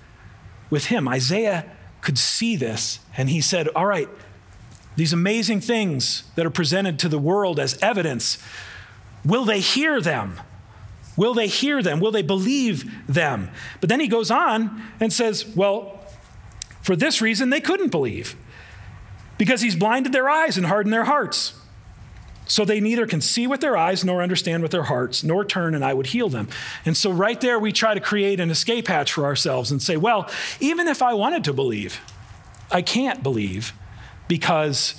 with 0.69 0.85
him. 0.85 1.07
Isaiah 1.07 1.65
could 2.01 2.17
see 2.17 2.55
this 2.55 2.99
and 3.17 3.29
he 3.29 3.41
said, 3.41 3.67
All 3.69 3.85
right, 3.85 4.09
these 4.95 5.13
amazing 5.13 5.61
things 5.61 6.23
that 6.35 6.45
are 6.45 6.51
presented 6.51 6.99
to 6.99 7.09
the 7.09 7.19
world 7.19 7.59
as 7.59 7.77
evidence, 7.81 8.37
will 9.25 9.45
they 9.45 9.59
hear 9.59 10.01
them? 10.01 10.39
Will 11.21 11.35
they 11.35 11.45
hear 11.45 11.83
them? 11.83 11.99
Will 11.99 12.09
they 12.09 12.23
believe 12.23 12.91
them? 13.07 13.51
But 13.79 13.89
then 13.89 13.99
he 13.99 14.07
goes 14.07 14.31
on 14.31 14.81
and 14.99 15.13
says, 15.13 15.45
Well, 15.45 16.03
for 16.81 16.95
this 16.95 17.21
reason 17.21 17.51
they 17.51 17.61
couldn't 17.61 17.91
believe, 17.91 18.35
because 19.37 19.61
he's 19.61 19.75
blinded 19.75 20.13
their 20.13 20.27
eyes 20.27 20.57
and 20.57 20.65
hardened 20.65 20.91
their 20.91 21.03
hearts. 21.03 21.53
So 22.47 22.65
they 22.65 22.79
neither 22.79 23.05
can 23.05 23.21
see 23.21 23.45
with 23.45 23.61
their 23.61 23.77
eyes 23.77 24.03
nor 24.03 24.23
understand 24.23 24.63
with 24.63 24.71
their 24.71 24.85
hearts, 24.85 25.23
nor 25.23 25.45
turn 25.45 25.75
and 25.75 25.85
I 25.85 25.93
would 25.93 26.07
heal 26.07 26.27
them. 26.27 26.47
And 26.85 26.97
so, 26.97 27.11
right 27.11 27.39
there, 27.39 27.59
we 27.59 27.71
try 27.71 27.93
to 27.93 27.99
create 27.99 28.39
an 28.39 28.49
escape 28.49 28.87
hatch 28.87 29.13
for 29.13 29.23
ourselves 29.23 29.69
and 29.69 29.79
say, 29.79 29.97
well, 29.97 30.27
even 30.59 30.87
if 30.87 31.03
I 31.03 31.13
wanted 31.13 31.43
to 31.43 31.53
believe, 31.53 32.01
I 32.71 32.81
can't 32.81 33.21
believe 33.21 33.73
because 34.27 34.95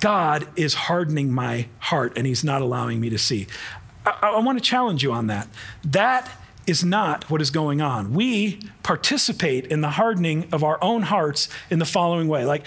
God 0.00 0.48
is 0.56 0.74
hardening 0.74 1.30
my 1.30 1.68
heart 1.78 2.14
and 2.16 2.26
He's 2.26 2.42
not 2.42 2.60
allowing 2.60 3.00
me 3.00 3.08
to 3.10 3.18
see. 3.18 3.46
I, 4.04 4.32
I 4.34 4.38
want 4.40 4.58
to 4.58 4.64
challenge 4.64 5.02
you 5.02 5.12
on 5.12 5.26
that. 5.28 5.48
That 5.84 6.30
is 6.66 6.84
not 6.84 7.28
what 7.30 7.40
is 7.40 7.50
going 7.50 7.80
on. 7.80 8.14
We 8.14 8.60
participate 8.82 9.66
in 9.66 9.80
the 9.80 9.90
hardening 9.90 10.48
of 10.52 10.62
our 10.62 10.78
own 10.82 11.02
hearts 11.02 11.48
in 11.70 11.78
the 11.78 11.84
following 11.84 12.28
way. 12.28 12.44
Like, 12.44 12.64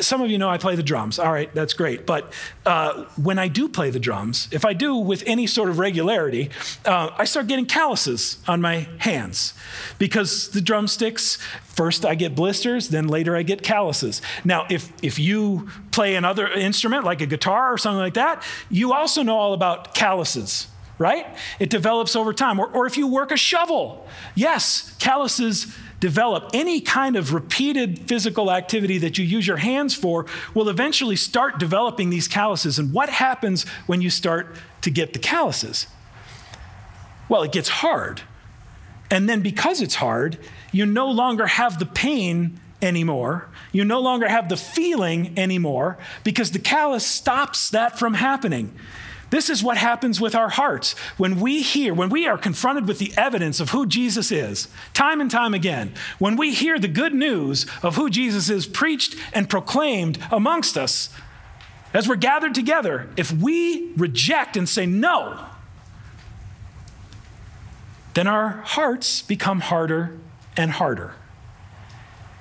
some 0.00 0.22
of 0.22 0.30
you 0.30 0.38
know 0.38 0.48
I 0.48 0.58
play 0.58 0.76
the 0.76 0.82
drums. 0.82 1.18
All 1.18 1.32
right, 1.32 1.52
that's 1.54 1.74
great. 1.74 2.06
But 2.06 2.32
uh, 2.64 3.04
when 3.20 3.38
I 3.38 3.48
do 3.48 3.68
play 3.68 3.90
the 3.90 4.00
drums, 4.00 4.48
if 4.50 4.64
I 4.64 4.72
do 4.72 4.96
with 4.96 5.22
any 5.26 5.46
sort 5.46 5.68
of 5.68 5.78
regularity, 5.78 6.50
uh, 6.84 7.10
I 7.16 7.24
start 7.24 7.46
getting 7.46 7.66
calluses 7.66 8.38
on 8.46 8.60
my 8.60 8.88
hands 8.98 9.54
because 9.98 10.50
the 10.50 10.60
drumsticks, 10.60 11.36
first 11.64 12.04
I 12.04 12.14
get 12.14 12.34
blisters, 12.34 12.88
then 12.88 13.08
later 13.08 13.36
I 13.36 13.42
get 13.42 13.62
calluses. 13.62 14.22
Now, 14.44 14.66
if, 14.70 14.92
if 15.02 15.18
you 15.18 15.68
play 15.90 16.14
another 16.14 16.48
instrument 16.48 17.04
like 17.04 17.20
a 17.20 17.26
guitar 17.26 17.72
or 17.72 17.78
something 17.78 18.00
like 18.00 18.14
that, 18.14 18.42
you 18.70 18.92
also 18.92 19.22
know 19.22 19.36
all 19.36 19.52
about 19.52 19.94
calluses 19.94 20.68
right? 20.98 21.26
It 21.58 21.68
develops 21.68 22.14
over 22.14 22.32
time. 22.32 22.60
Or, 22.60 22.68
or 22.68 22.86
if 22.86 22.96
you 22.96 23.08
work 23.08 23.32
a 23.32 23.36
shovel, 23.36 24.06
yes, 24.36 24.94
calluses 25.00 25.76
develop. 26.02 26.50
Any 26.52 26.80
kind 26.80 27.14
of 27.14 27.32
repeated 27.32 28.08
physical 28.08 28.50
activity 28.50 28.98
that 28.98 29.18
you 29.18 29.24
use 29.24 29.46
your 29.46 29.58
hands 29.58 29.94
for 29.94 30.26
will 30.52 30.68
eventually 30.68 31.14
start 31.14 31.60
developing 31.60 32.10
these 32.10 32.26
calluses. 32.26 32.76
And 32.76 32.92
what 32.92 33.08
happens 33.08 33.64
when 33.86 34.02
you 34.02 34.10
start 34.10 34.56
to 34.80 34.90
get 34.90 35.12
the 35.12 35.20
calluses? 35.20 35.86
Well, 37.28 37.44
it 37.44 37.52
gets 37.52 37.68
hard. 37.68 38.22
And 39.12 39.28
then 39.28 39.42
because 39.42 39.80
it's 39.80 39.94
hard, 39.94 40.38
you 40.72 40.86
no 40.86 41.08
longer 41.08 41.46
have 41.46 41.78
the 41.78 41.86
pain 41.86 42.58
anymore. 42.82 43.48
You 43.70 43.84
no 43.84 44.00
longer 44.00 44.26
have 44.26 44.48
the 44.48 44.56
feeling 44.56 45.38
anymore 45.38 45.98
because 46.24 46.50
the 46.50 46.58
callus 46.58 47.06
stops 47.06 47.70
that 47.70 47.96
from 47.96 48.14
happening. 48.14 48.74
This 49.32 49.48
is 49.48 49.62
what 49.62 49.78
happens 49.78 50.20
with 50.20 50.34
our 50.34 50.50
hearts. 50.50 50.92
When 51.16 51.40
we 51.40 51.62
hear, 51.62 51.94
when 51.94 52.10
we 52.10 52.26
are 52.26 52.36
confronted 52.36 52.86
with 52.86 52.98
the 52.98 53.14
evidence 53.16 53.60
of 53.60 53.70
who 53.70 53.86
Jesus 53.86 54.30
is, 54.30 54.68
time 54.92 55.22
and 55.22 55.30
time 55.30 55.54
again, 55.54 55.94
when 56.18 56.36
we 56.36 56.52
hear 56.52 56.78
the 56.78 56.86
good 56.86 57.14
news 57.14 57.64
of 57.82 57.96
who 57.96 58.10
Jesus 58.10 58.50
is 58.50 58.66
preached 58.66 59.16
and 59.32 59.48
proclaimed 59.48 60.18
amongst 60.30 60.76
us, 60.76 61.08
as 61.94 62.06
we're 62.06 62.16
gathered 62.16 62.54
together, 62.54 63.08
if 63.16 63.32
we 63.32 63.94
reject 63.96 64.54
and 64.54 64.68
say 64.68 64.84
no, 64.84 65.46
then 68.12 68.26
our 68.26 68.60
hearts 68.66 69.22
become 69.22 69.60
harder 69.60 70.14
and 70.58 70.72
harder. 70.72 71.14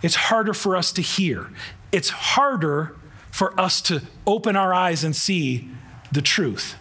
It's 0.01 0.15
harder 0.15 0.54
for 0.54 0.75
us 0.75 0.91
to 0.91 1.01
hear. 1.01 1.51
It's 1.93 2.10
harder 2.10 2.97
for 3.32 3.58
us 3.58 3.80
to 3.84 4.01
open 4.27 4.58
our 4.58 4.73
eyes 4.73 5.06
and 5.06 5.15
see 5.15 5.69
the 6.12 6.21
truth. 6.21 6.75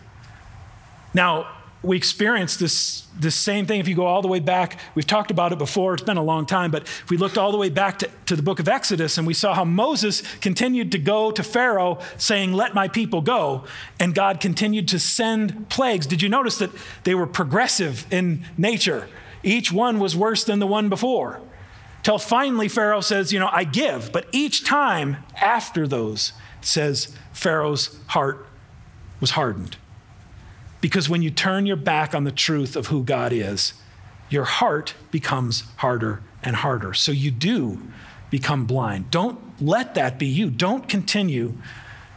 Now, 1.15 1.49
we 1.83 1.97
experience 1.97 2.57
this, 2.57 3.07
this 3.19 3.35
same 3.35 3.65
thing 3.65 3.81
if 3.81 3.89
you 3.89 3.95
go 3.95 4.05
all 4.05 4.21
the 4.21 4.29
way 4.29 4.41
back. 4.41 4.79
We've 4.95 5.07
talked 5.07 5.31
about 5.31 5.53
it 5.53 5.59
before, 5.59 5.95
it's 5.95 6.03
been 6.03 6.19
a 6.19 6.23
long 6.23 6.45
time, 6.45 6.71
but 6.71 6.83
if 6.83 7.09
we 7.09 7.17
looked 7.17 7.39
all 7.39 7.53
the 7.53 7.59
way 7.59 7.71
back 7.71 8.01
to, 8.01 8.11
to 8.27 8.37
the 8.37 8.43
book 8.43 8.61
of 8.61 8.69
Exodus 8.69 9.17
and 9.17 9.27
we 9.27 9.33
saw 9.33 9.55
how 9.55 9.65
Moses 9.65 10.23
continued 10.41 10.93
to 10.93 10.99
go 10.99 11.31
to 11.31 11.43
Pharaoh 11.43 11.99
saying, 12.19 12.53
Let 12.53 12.75
my 12.75 12.87
people 12.87 13.23
go, 13.23 13.65
and 13.99 14.15
God 14.15 14.41
continued 14.41 14.89
to 14.89 14.99
send 14.99 15.71
plagues. 15.71 16.07
Did 16.07 16.21
you 16.21 16.29
notice 16.29 16.59
that 16.59 16.71
they 17.05 17.15
were 17.15 17.27
progressive 17.27 18.07
in 18.13 18.45
nature? 18.59 19.09
Each 19.43 19.73
one 19.73 19.99
was 19.99 20.15
worse 20.15 20.45
than 20.45 20.59
the 20.59 20.67
one 20.67 20.91
before. 20.91 21.41
Till 22.03 22.19
finally, 22.19 22.69
Pharaoh 22.69 23.01
says, 23.01 23.33
You 23.33 23.41
know, 23.41 23.49
I 23.51 23.65
give. 23.65 24.13
But 24.13 24.27
each 24.33 24.65
time 24.65 25.19
after 25.41 25.89
those, 25.89 26.35
says 26.61 27.17
Pharaoh's 27.33 27.99
heart 28.09 28.47
was 29.21 29.33
hardened. 29.33 29.77
Because 30.81 31.09
when 31.09 31.23
you 31.23 31.31
turn 31.31 31.67
your 31.67 31.77
back 31.77 32.15
on 32.15 32.25
the 32.25 32.33
truth 32.33 32.77
of 32.77 32.87
who 32.87 33.05
God 33.05 33.33
is, 33.33 33.75
your 34.29 34.45
heart 34.45 34.95
becomes 35.11 35.65
harder 35.77 36.23
and 36.43 36.57
harder. 36.57 36.95
So 36.95 37.13
you 37.13 37.31
do 37.31 37.83
become 38.31 38.65
blind. 38.65 39.11
Don't 39.11 39.39
let 39.61 39.95
that 39.95 40.19
be 40.19 40.27
you. 40.27 40.51
Don't 40.51 40.89
continue 40.89 41.55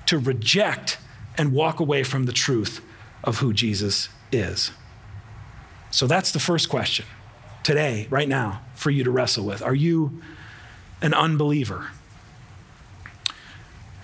to 0.06 0.18
reject 0.18 0.98
and 1.38 1.52
walk 1.52 1.80
away 1.80 2.04
from 2.04 2.26
the 2.26 2.32
truth 2.32 2.82
of 3.24 3.40
who 3.40 3.52
Jesus 3.52 4.10
is. 4.32 4.72
So 5.92 6.08
that's 6.08 6.32
the 6.32 6.40
first 6.40 6.70
question 6.70 7.06
today, 7.64 8.08
right 8.10 8.28
now, 8.28 8.62
for 8.76 8.92
you 8.92 9.04
to 9.04 9.12
wrestle 9.12 9.46
with. 9.46 9.62
Are 9.62 9.76
you 9.76 10.22
an 11.02 11.14
unbeliever? 11.14 11.88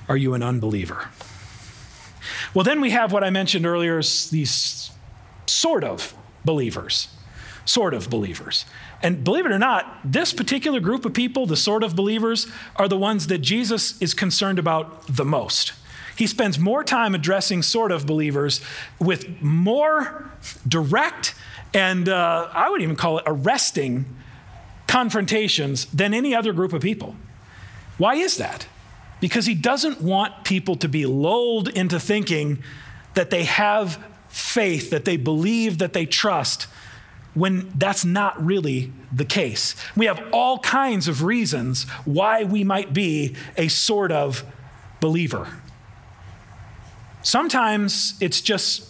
Are 0.07 0.17
you 0.17 0.33
an 0.33 0.41
unbeliever? 0.41 1.09
Well, 2.53 2.63
then 2.63 2.81
we 2.81 2.89
have 2.91 3.11
what 3.11 3.23
I 3.23 3.29
mentioned 3.29 3.65
earlier 3.65 3.97
these 3.97 4.91
sort 5.45 5.83
of 5.83 6.15
believers. 6.43 7.09
Sort 7.65 7.93
of 7.93 8.09
believers. 8.09 8.65
And 9.03 9.23
believe 9.23 9.45
it 9.45 9.51
or 9.51 9.59
not, 9.59 9.99
this 10.03 10.33
particular 10.33 10.79
group 10.79 11.05
of 11.05 11.13
people, 11.13 11.45
the 11.45 11.55
sort 11.55 11.83
of 11.83 11.95
believers, 11.95 12.47
are 12.75 12.87
the 12.87 12.97
ones 12.97 13.27
that 13.27 13.39
Jesus 13.39 14.01
is 14.01 14.13
concerned 14.13 14.57
about 14.57 15.05
the 15.07 15.23
most. 15.23 15.73
He 16.15 16.27
spends 16.27 16.59
more 16.59 16.83
time 16.83 17.15
addressing 17.15 17.61
sort 17.61 17.91
of 17.91 18.05
believers 18.05 18.59
with 18.99 19.41
more 19.41 20.29
direct 20.67 21.35
and 21.73 22.09
uh, 22.09 22.49
I 22.51 22.69
would 22.69 22.81
even 22.81 22.95
call 22.95 23.19
it 23.19 23.23
arresting 23.27 24.05
confrontations 24.87 25.85
than 25.85 26.13
any 26.13 26.33
other 26.33 26.51
group 26.51 26.73
of 26.73 26.81
people. 26.81 27.15
Why 27.97 28.15
is 28.15 28.37
that? 28.37 28.67
Because 29.19 29.45
he 29.45 29.55
doesn't 29.55 30.01
want 30.01 30.43
people 30.43 30.75
to 30.77 30.87
be 30.87 31.05
lulled 31.05 31.67
into 31.69 31.99
thinking 31.99 32.63
that 33.13 33.29
they 33.29 33.43
have 33.43 34.03
faith, 34.27 34.89
that 34.91 35.05
they 35.05 35.17
believe, 35.17 35.79
that 35.79 35.93
they 35.93 36.05
trust, 36.05 36.67
when 37.33 37.71
that's 37.75 38.05
not 38.05 38.43
really 38.43 38.91
the 39.11 39.25
case. 39.25 39.75
We 39.95 40.05
have 40.05 40.21
all 40.31 40.59
kinds 40.59 41.07
of 41.07 41.23
reasons 41.23 41.83
why 42.05 42.43
we 42.43 42.63
might 42.63 42.93
be 42.93 43.35
a 43.57 43.67
sort 43.67 44.11
of 44.11 44.43
believer. 44.99 45.47
Sometimes 47.21 48.15
it's 48.19 48.41
just 48.41 48.89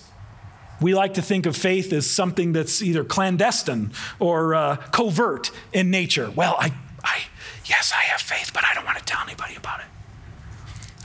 we 0.81 0.93
like 0.93 1.15
to 1.15 1.21
think 1.21 1.45
of 1.45 1.57
faith 1.57 1.91
as 1.91 2.09
something 2.09 2.53
that's 2.53 2.81
either 2.81 3.03
clandestine 3.03 3.91
or 4.17 4.55
uh, 4.55 4.77
covert 4.77 5.51
in 5.73 5.91
nature. 5.91 6.31
Well, 6.31 6.55
I, 6.57 6.71
I, 7.03 7.23
yes, 7.65 7.91
I 7.93 8.03
have 8.03 8.21
faith, 8.21 8.51
but 8.53 8.63
I 8.63 8.73
don't 8.73 8.85
want 8.85 8.97
to 8.97 9.03
tell 9.03 9.21
anybody 9.21 9.55
about 9.55 9.81
it. 9.81 9.85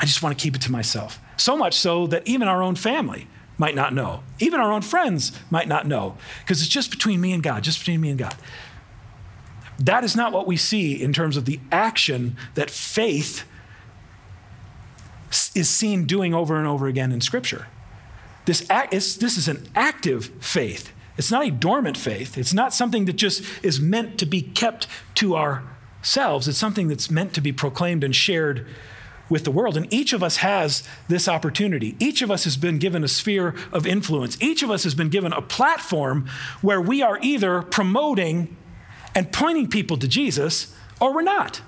I 0.01 0.07
just 0.07 0.23
want 0.23 0.37
to 0.37 0.43
keep 0.43 0.57
it 0.57 0.63
to 0.63 0.73
myself. 0.73 1.21
So 1.37 1.57
much 1.57 1.75
so 1.75 2.07
that 2.09 2.27
even 2.27 2.49
our 2.49 2.63
own 2.63 2.75
family 2.75 3.29
might 3.59 3.75
not 3.75 3.95
know. 3.95 4.23
Even 4.41 4.61
our 4.61 4.73
own 4.73 4.83
friends 4.83 5.33
might 5.51 5.69
not 5.69 5.87
know 5.87 6.17
because 6.41 6.61
it's 6.61 6.69
just 6.69 6.91
between 6.91 7.21
me 7.21 7.33
and 7.33 7.43
God, 7.43 7.63
just 7.63 7.79
between 7.79 8.01
me 8.01 8.11
and 8.11 8.19
God. 8.19 8.35
That 9.79 10.05
is 10.05 10.15
not 10.15 10.33
what 10.33 10.47
we 10.47 10.57
see 10.57 11.01
in 11.01 11.13
terms 11.13 11.37
of 11.37 11.45
the 11.45 11.61
action 11.73 12.37
that 12.55 12.71
faith 12.71 13.45
is 15.55 15.69
seen 15.69 16.07
doing 16.07 16.33
over 16.33 16.57
and 16.57 16.67
over 16.67 16.87
again 16.87 17.13
in 17.13 17.21
Scripture. 17.21 17.67
This, 18.45 18.69
act, 18.71 18.93
this 18.93 19.37
is 19.37 19.49
an 19.49 19.69
active 19.75 20.27
faith. 20.41 20.93
It's 21.17 21.31
not 21.31 21.47
a 21.47 21.51
dormant 21.51 21.97
faith. 21.97 22.37
It's 22.37 22.53
not 22.53 22.75
something 22.75 23.05
that 23.07 23.15
just 23.15 23.43
is 23.63 23.81
meant 23.81 24.19
to 24.19 24.27
be 24.27 24.43
kept 24.43 24.87
to 25.17 25.37
ourselves. 25.37 26.47
It's 26.47 26.59
something 26.59 26.89
that's 26.89 27.11
meant 27.11 27.35
to 27.35 27.41
be 27.41 27.53
proclaimed 27.53 28.05
and 28.05 28.15
shared 28.15 28.67
with 29.29 29.45
the 29.45 29.51
world. 29.51 29.77
And 29.77 29.93
each 29.93 30.13
of 30.13 30.23
us 30.23 30.39
has 30.39 30.83
this 31.09 31.29
opportunity. 31.29 31.97
Each 31.99 32.23
of 32.23 32.31
us 32.31 32.45
has 32.45 32.57
been 32.57 32.79
given 32.79 33.05
a 33.05 33.09
sphere 33.09 33.55
of 33.73 33.87
influence. 33.87 34.41
Each 34.41 34.63
of 34.63 34.71
us 34.71 34.85
has 34.85 34.95
been 34.95 35.09
given 35.09 35.33
a 35.33 35.43
platform 35.43 36.29
where 36.61 36.81
we 36.81 37.03
are 37.03 37.19
either 37.23 37.63
promoting 37.63 38.57
and 39.15 39.33
pointing 39.33 39.69
people 39.69 39.97
to 39.99 40.09
Jesus 40.09 40.75
or 41.01 41.15
we're 41.15 41.23
not. 41.23 41.63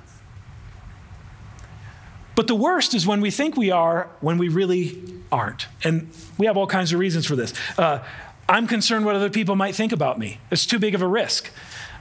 But 2.35 2.49
the 2.49 2.55
worst 2.55 2.95
is 2.95 3.07
when 3.07 3.23
we 3.23 3.31
think 3.31 3.57
we 3.57 3.71
are 3.71 4.11
when 4.21 4.37
we 4.37 4.49
really 4.49 5.03
aren't. 5.33 5.67
And 5.83 6.11
we 6.37 6.47
have 6.47 6.57
all 6.57 6.67
kinds 6.67 6.93
of 6.93 7.01
reasons 7.01 7.27
for 7.27 7.35
this. 7.35 7.55
Uh, 7.79 8.01
I'm 8.49 8.67
concerned 8.67 9.05
what 9.05 9.17
other 9.17 9.31
people 9.31 9.57
might 9.57 9.75
think 9.75 9.93
about 9.93 10.19
me. 10.19 10.39
It's 10.51 10.67
too 10.67 10.79
big 10.79 10.95
of 10.95 11.03
a 11.03 11.07
risk. 11.07 11.51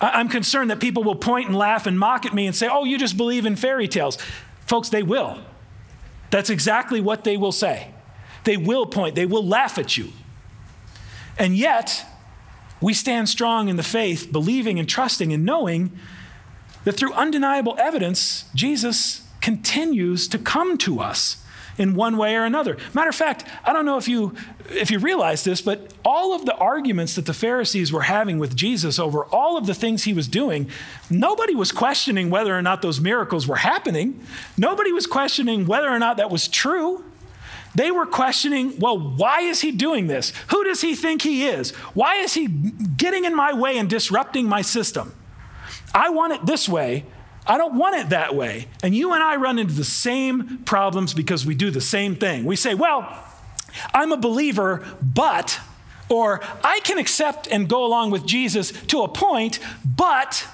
I'm 0.01 0.27
concerned 0.27 0.69
that 0.71 0.79
people 0.79 1.03
will 1.03 1.15
point 1.15 1.47
and 1.47 1.57
laugh 1.57 1.87
and 1.87 1.97
mock 1.97 2.25
at 2.25 2.33
me 2.33 2.45
and 2.45 2.55
say, 2.55 2.67
oh, 2.69 2.83
you 2.83 2.97
just 2.97 3.15
believe 3.17 3.45
in 3.45 3.55
fairy 3.55 3.87
tales. 3.87 4.17
Folks, 4.65 4.89
they 4.89 5.03
will. 5.03 5.39
That's 6.31 6.49
exactly 6.49 6.99
what 7.01 7.23
they 7.23 7.37
will 7.37 7.51
say. 7.51 7.91
They 8.43 8.57
will 8.57 8.85
point, 8.85 9.15
they 9.15 9.25
will 9.25 9.45
laugh 9.45 9.77
at 9.77 9.97
you. 9.97 10.09
And 11.37 11.55
yet, 11.55 12.05
we 12.81 12.93
stand 12.93 13.29
strong 13.29 13.67
in 13.67 13.75
the 13.75 13.83
faith, 13.83 14.31
believing 14.31 14.79
and 14.79 14.87
trusting 14.87 15.33
and 15.33 15.45
knowing 15.45 15.91
that 16.83 16.93
through 16.93 17.13
undeniable 17.13 17.75
evidence, 17.79 18.45
Jesus 18.53 19.27
continues 19.41 20.27
to 20.27 20.37
come 20.37 20.77
to 20.79 20.99
us 20.99 21.43
in 21.77 21.95
one 21.95 22.17
way 22.17 22.35
or 22.35 22.43
another. 22.43 22.77
Matter 22.93 23.09
of 23.09 23.15
fact, 23.15 23.45
I 23.63 23.73
don't 23.73 23.85
know 23.85 23.97
if 23.97 24.07
you 24.07 24.35
if 24.69 24.89
you 24.89 24.99
realize 24.99 25.43
this, 25.43 25.61
but 25.61 25.93
all 26.03 26.33
of 26.33 26.45
the 26.45 26.55
arguments 26.55 27.15
that 27.15 27.25
the 27.25 27.33
Pharisees 27.33 27.91
were 27.91 28.03
having 28.03 28.39
with 28.39 28.55
Jesus 28.55 28.97
over 28.97 29.25
all 29.25 29.57
of 29.57 29.67
the 29.67 29.73
things 29.73 30.03
he 30.03 30.13
was 30.13 30.27
doing, 30.27 30.69
nobody 31.09 31.53
was 31.53 31.71
questioning 31.71 32.29
whether 32.29 32.55
or 32.55 32.61
not 32.61 32.81
those 32.81 32.99
miracles 32.99 33.47
were 33.47 33.57
happening. 33.57 34.19
Nobody 34.57 34.91
was 34.91 35.05
questioning 35.05 35.65
whether 35.67 35.89
or 35.89 35.99
not 35.99 36.17
that 36.17 36.31
was 36.31 36.47
true. 36.47 37.03
They 37.75 37.91
were 37.91 38.05
questioning, 38.05 38.79
well, 38.79 38.97
why 38.97 39.41
is 39.41 39.59
he 39.59 39.71
doing 39.71 40.07
this? 40.07 40.31
Who 40.47 40.63
does 40.63 40.79
he 40.79 40.95
think 40.95 41.21
he 41.21 41.45
is? 41.45 41.71
Why 41.93 42.15
is 42.15 42.33
he 42.33 42.47
getting 42.47 43.25
in 43.25 43.35
my 43.35 43.53
way 43.53 43.77
and 43.77 43.89
disrupting 43.89 44.47
my 44.47 44.61
system? 44.61 45.13
I 45.93 46.09
want 46.09 46.33
it 46.33 46.45
this 46.45 46.69
way, 46.69 47.05
I 47.47 47.57
don't 47.57 47.77
want 47.77 47.95
it 47.95 48.09
that 48.09 48.35
way. 48.35 48.67
And 48.81 48.95
you 48.95 49.13
and 49.13 49.21
I 49.21 49.35
run 49.35 49.59
into 49.59 49.73
the 49.73 49.83
same 49.83 50.59
problems 50.65 51.13
because 51.13 51.45
we 51.45 51.53
do 51.55 51.69
the 51.69 51.81
same 51.81 52.15
thing. 52.15 52.43
We 52.43 52.55
say, 52.55 52.73
well, 52.73 53.23
I'm 53.93 54.11
a 54.11 54.17
believer, 54.17 54.85
but, 55.01 55.59
or 56.09 56.41
I 56.63 56.79
can 56.83 56.97
accept 56.97 57.47
and 57.47 57.69
go 57.69 57.85
along 57.85 58.11
with 58.11 58.25
Jesus 58.25 58.71
to 58.87 59.01
a 59.03 59.07
point, 59.07 59.59
but, 59.85 60.47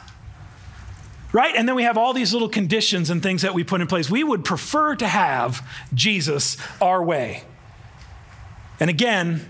right? 1.31 1.55
And 1.55 1.67
then 1.67 1.75
we 1.75 1.83
have 1.83 1.97
all 1.97 2.13
these 2.13 2.33
little 2.33 2.49
conditions 2.49 3.09
and 3.09 3.23
things 3.23 3.41
that 3.43 3.53
we 3.53 3.63
put 3.63 3.79
in 3.79 3.87
place. 3.87 4.09
We 4.09 4.23
would 4.23 4.43
prefer 4.43 4.95
to 4.95 5.07
have 5.07 5.65
Jesus 5.93 6.57
our 6.81 7.03
way. 7.03 7.43
And 8.79 8.89
again, 8.89 9.47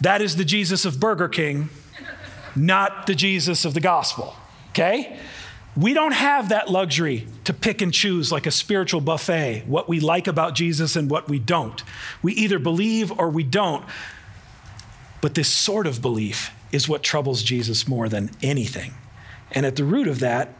that 0.00 0.20
is 0.20 0.36
the 0.36 0.44
Jesus 0.44 0.84
of 0.84 0.98
Burger 0.98 1.28
King, 1.28 1.70
not 2.56 3.06
the 3.06 3.14
Jesus 3.14 3.64
of 3.64 3.72
the 3.72 3.80
gospel, 3.80 4.34
okay? 4.70 5.16
We 5.76 5.94
don't 5.94 6.12
have 6.12 6.50
that 6.50 6.70
luxury 6.70 7.26
to 7.44 7.54
pick 7.54 7.80
and 7.80 7.92
choose 7.92 8.30
like 8.30 8.46
a 8.46 8.50
spiritual 8.50 9.00
buffet, 9.00 9.64
what 9.66 9.88
we 9.88 10.00
like 10.00 10.26
about 10.26 10.54
Jesus 10.54 10.96
and 10.96 11.10
what 11.10 11.28
we 11.28 11.38
don't. 11.38 11.82
We 12.22 12.34
either 12.34 12.58
believe 12.58 13.10
or 13.18 13.30
we 13.30 13.42
don't. 13.42 13.84
But 15.22 15.34
this 15.34 15.48
sort 15.48 15.86
of 15.86 16.02
belief 16.02 16.50
is 16.72 16.88
what 16.88 17.02
troubles 17.02 17.42
Jesus 17.42 17.88
more 17.88 18.08
than 18.08 18.30
anything. 18.42 18.92
And 19.50 19.64
at 19.64 19.76
the 19.76 19.84
root 19.84 20.08
of 20.08 20.20
that, 20.20 20.54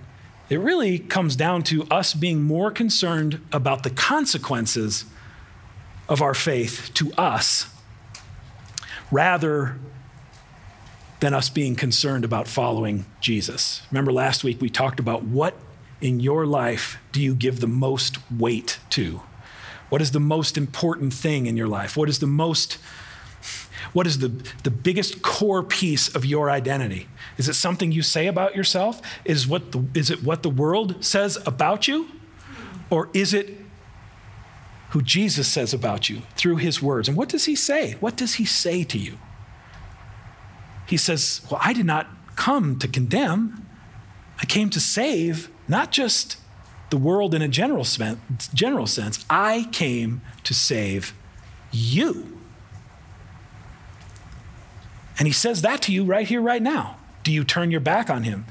it 0.49 0.61
really 0.61 0.99
comes 0.99 1.37
down 1.37 1.63
to 1.65 1.85
us 1.85 2.15
being 2.15 2.43
more 2.43 2.71
concerned 2.71 3.41
about 3.53 3.83
the 3.83 3.91
consequences 3.91 5.05
of 6.09 6.23
our 6.23 6.35
faith 6.35 6.91
to 6.95 7.13
us 7.15 7.67
rather 9.11 9.79
than 11.23 11.33
us 11.33 11.49
being 11.49 11.77
concerned 11.77 12.25
about 12.25 12.49
following 12.49 13.07
Jesus. 13.21 13.83
Remember 13.93 14.13
last 14.13 14.43
week 14.43 14.61
we 14.61 14.69
talked 14.69 14.99
about 14.99 15.23
what 15.23 15.55
in 16.01 16.19
your 16.19 16.45
life 16.47 16.99
do 17.13 17.23
you 17.23 17.33
give 17.33 17.61
the 17.61 17.69
most 17.69 18.19
weight 18.29 18.81
to? 18.91 19.23
What 19.89 20.03
is 20.03 20.11
the 20.11 20.19
most 20.19 20.57
important 20.57 21.15
thing 21.15 21.47
in 21.47 21.57
your 21.57 21.69
life? 21.69 21.97
What 21.97 22.09
is 22.09 22.19
the 22.19 22.27
most 22.27 22.77
what 23.93 24.07
is 24.07 24.19
the, 24.19 24.29
the 24.65 24.71
biggest 24.71 25.23
core 25.23 25.63
piece 25.63 26.13
of 26.13 26.25
your 26.25 26.51
identity? 26.51 27.07
Is 27.37 27.49
it 27.49 27.55
something 27.55 27.93
you 27.93 28.03
say 28.03 28.27
about 28.27 28.57
yourself? 28.57 29.01
Is, 29.25 29.47
what 29.47 29.73
the, 29.73 29.85
is 29.95 30.11
it 30.11 30.23
what 30.23 30.43
the 30.43 30.51
world 30.51 31.05
says 31.05 31.39
about 31.47 31.87
you? 31.87 32.09
Or 32.91 33.11
is 33.13 33.35
it 33.35 33.59
who 34.91 35.03
Jesus 35.03 35.47
says 35.47 35.75
about 35.75 36.09
you 36.09 36.23
through 36.37 36.57
his 36.57 36.81
words? 36.81 37.09
And 37.09 37.17
what 37.17 37.29
does 37.29 37.45
he 37.45 37.55
say? 37.55 37.93
What 38.01 38.17
does 38.17 38.35
he 38.35 38.45
say 38.45 38.83
to 38.85 38.99
you? 38.99 39.19
He 40.93 40.99
says, 40.99 41.41
Well, 41.51 41.59
I 41.65 41.73
did 41.73 41.87
not 41.87 42.07
come 42.37 42.79
to 42.79 42.87
condemn, 42.87 43.67
I 44.39 44.45
came 44.45 44.69
to 44.69 44.79
save 44.79 45.49
not 45.67 45.91
just 45.91 46.37
the 46.91 46.99
world 46.99 47.35
in 47.35 47.41
a 47.41 47.49
general, 47.49 47.87
general 48.53 48.87
sense, 48.87 49.25
I 49.31 49.69
came 49.73 50.21
to 50.45 50.53
save 50.53 51.15
you. 51.71 52.39
And 55.19 55.27
he 55.27 55.33
says 55.33 55.63
that 55.63 55.81
to 55.83 55.93
you 55.93 56.05
right 56.05 56.29
here, 56.29 56.43
right 56.43 56.61
now. 56.61 56.99
Do 57.23 57.33
you 57.33 57.43
turn 57.43 57.71
your 57.71 57.81
back 57.81 58.11
on 58.11 58.25
him? 58.25 58.45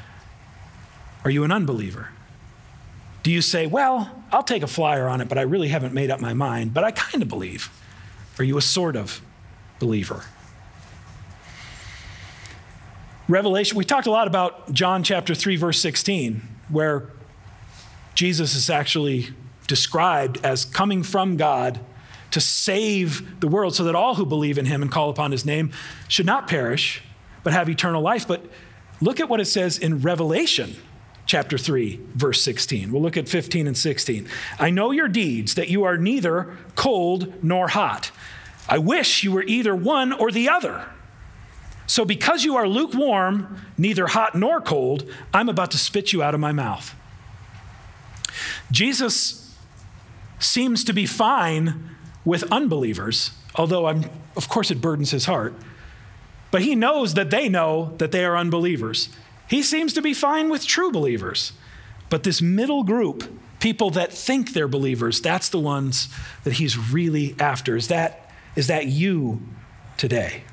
Are 1.24 1.30
you 1.30 1.44
an 1.44 1.52
unbeliever? 1.52 2.10
Do 3.22 3.30
you 3.30 3.44
say, 3.44 3.68
Well, 3.68 4.24
I'll 4.32 4.42
take 4.42 4.64
a 4.64 4.68
flyer 4.68 5.08
on 5.08 5.22
it, 5.22 5.30
but 5.30 5.38
I 5.38 5.44
really 5.44 5.68
haven't 5.68 5.94
made 5.94 6.10
up 6.10 6.20
my 6.20 6.34
mind, 6.34 6.74
but 6.74 6.84
I 6.84 6.90
kind 6.90 7.22
of 7.22 7.30
believe? 7.30 7.70
Are 8.40 8.44
you 8.44 8.58
a 8.58 8.64
sort 8.64 8.96
of 8.96 9.22
believer? 9.78 10.24
Revelation, 13.32 13.78
we 13.78 13.86
talked 13.86 14.08
a 14.08 14.12
lot 14.12 14.28
about 14.28 14.74
John 14.74 15.04
chapter 15.04 15.34
3, 15.34 15.56
verse 15.56 15.80
16, 15.80 16.42
where 16.68 17.08
Jesus 18.14 18.56
is 18.56 18.70
actually 18.70 19.30
described 19.68 20.44
as 20.44 20.66
coming 20.66 21.02
from 21.02 21.38
God 21.38 21.80
to 22.32 22.42
save 22.42 23.40
the 23.40 23.48
world 23.48 23.74
so 23.74 23.86
that 23.86 23.96
all 23.96 24.16
who 24.16 24.26
believe 24.26 24.58
in 24.58 24.66
him 24.66 24.82
and 24.82 24.92
call 24.92 25.10
upon 25.10 25.32
his 25.32 25.46
name 25.46 25.72
should 26.10 26.26
not 26.26 26.50
perish, 26.50 27.02
but 27.42 27.54
have 27.54 27.70
eternal 27.70 28.02
life. 28.02 28.28
But 28.28 28.46
look 29.00 29.22
at 29.22 29.30
what 29.30 29.40
it 29.40 29.46
says 29.46 29.78
in 29.78 30.02
Revelation 30.02 30.76
chapter 31.26 31.58
3, 31.58 32.02
verse 32.14 32.42
16. 32.42 32.92
We'll 32.92 33.02
look 33.02 33.16
at 33.16 33.30
15 33.30 33.66
and 33.66 33.78
16. 33.78 34.28
I 34.60 34.72
know 34.72 34.92
your 34.92 35.08
deeds, 35.08 35.56
that 35.56 35.70
you 35.70 35.86
are 35.86 35.96
neither 35.96 36.58
cold 36.76 37.42
nor 37.42 37.70
hot. 37.70 38.12
I 38.68 38.78
wish 38.78 39.24
you 39.24 39.32
were 39.32 39.44
either 39.44 39.74
one 39.74 40.12
or 40.12 40.32
the 40.32 40.50
other. 40.50 40.86
So, 41.92 42.06
because 42.06 42.46
you 42.46 42.56
are 42.56 42.70
lukewarm, 42.70 43.58
neither 43.78 44.08
hot 44.08 44.34
nor 44.34 44.62
cold, 44.62 45.12
I'm 45.34 45.50
about 45.50 45.72
to 45.72 45.78
spit 45.78 46.14
you 46.14 46.24
out 46.24 46.34
of 46.34 46.40
my 46.40 46.54
mouth. 46.54 46.96
Jesus 48.72 49.58
seems 50.40 50.86
to 50.86 50.94
be 50.94 51.06
fine 51.06 51.90
with 52.24 52.50
unbelievers, 52.50 53.32
although 53.56 53.88
I'm, 53.88 54.06
of 54.38 54.48
course 54.48 54.72
it 54.72 54.80
burdens 54.80 55.12
his 55.12 55.26
heart. 55.26 55.54
But 56.50 56.62
he 56.62 56.76
knows 56.76 57.16
that 57.16 57.30
they 57.30 57.50
know 57.50 57.94
that 57.98 58.14
they 58.14 58.24
are 58.24 58.38
unbelievers. 58.38 59.10
He 59.50 59.62
seems 59.62 59.92
to 59.92 60.02
be 60.02 60.14
fine 60.14 60.50
with 60.50 60.66
true 60.66 60.94
believers. 60.94 61.52
But 62.10 62.24
this 62.24 62.42
middle 62.42 62.84
group, 62.84 63.26
people 63.60 63.90
that 63.90 64.14
think 64.14 64.54
they're 64.54 64.70
believers, 64.70 65.20
that's 65.20 65.50
the 65.50 65.60
ones 65.60 66.08
that 66.46 66.54
he's 66.54 66.78
really 66.78 67.36
after. 67.38 67.76
Is 67.76 67.90
that, 67.90 68.32
is 68.56 68.68
that 68.68 68.86
you 68.86 69.42
today? 69.98 70.44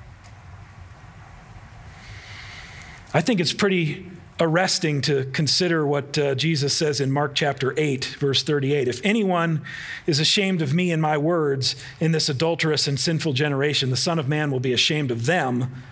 I 3.14 3.22
think 3.22 3.40
it's 3.40 3.54
pretty 3.54 4.06
arresting 4.38 5.00
to 5.00 5.24
consider 5.32 5.86
what 5.86 6.18
uh, 6.18 6.34
Jesus 6.34 6.76
says 6.76 7.00
in 7.00 7.10
Mark 7.10 7.34
chapter 7.34 7.72
8, 7.78 8.04
verse 8.18 8.42
38. 8.42 8.86
If 8.86 9.00
anyone 9.02 9.62
is 10.06 10.20
ashamed 10.20 10.60
of 10.60 10.74
me 10.74 10.92
and 10.92 11.00
my 11.00 11.16
words 11.16 11.74
in 12.00 12.12
this 12.12 12.28
adulterous 12.28 12.86
and 12.86 13.00
sinful 13.00 13.32
generation, 13.32 13.88
the 13.88 13.96
Son 13.96 14.18
of 14.18 14.28
Man 14.28 14.50
will 14.50 14.60
be 14.60 14.74
ashamed 14.74 15.10
of 15.10 15.24
them 15.24 15.82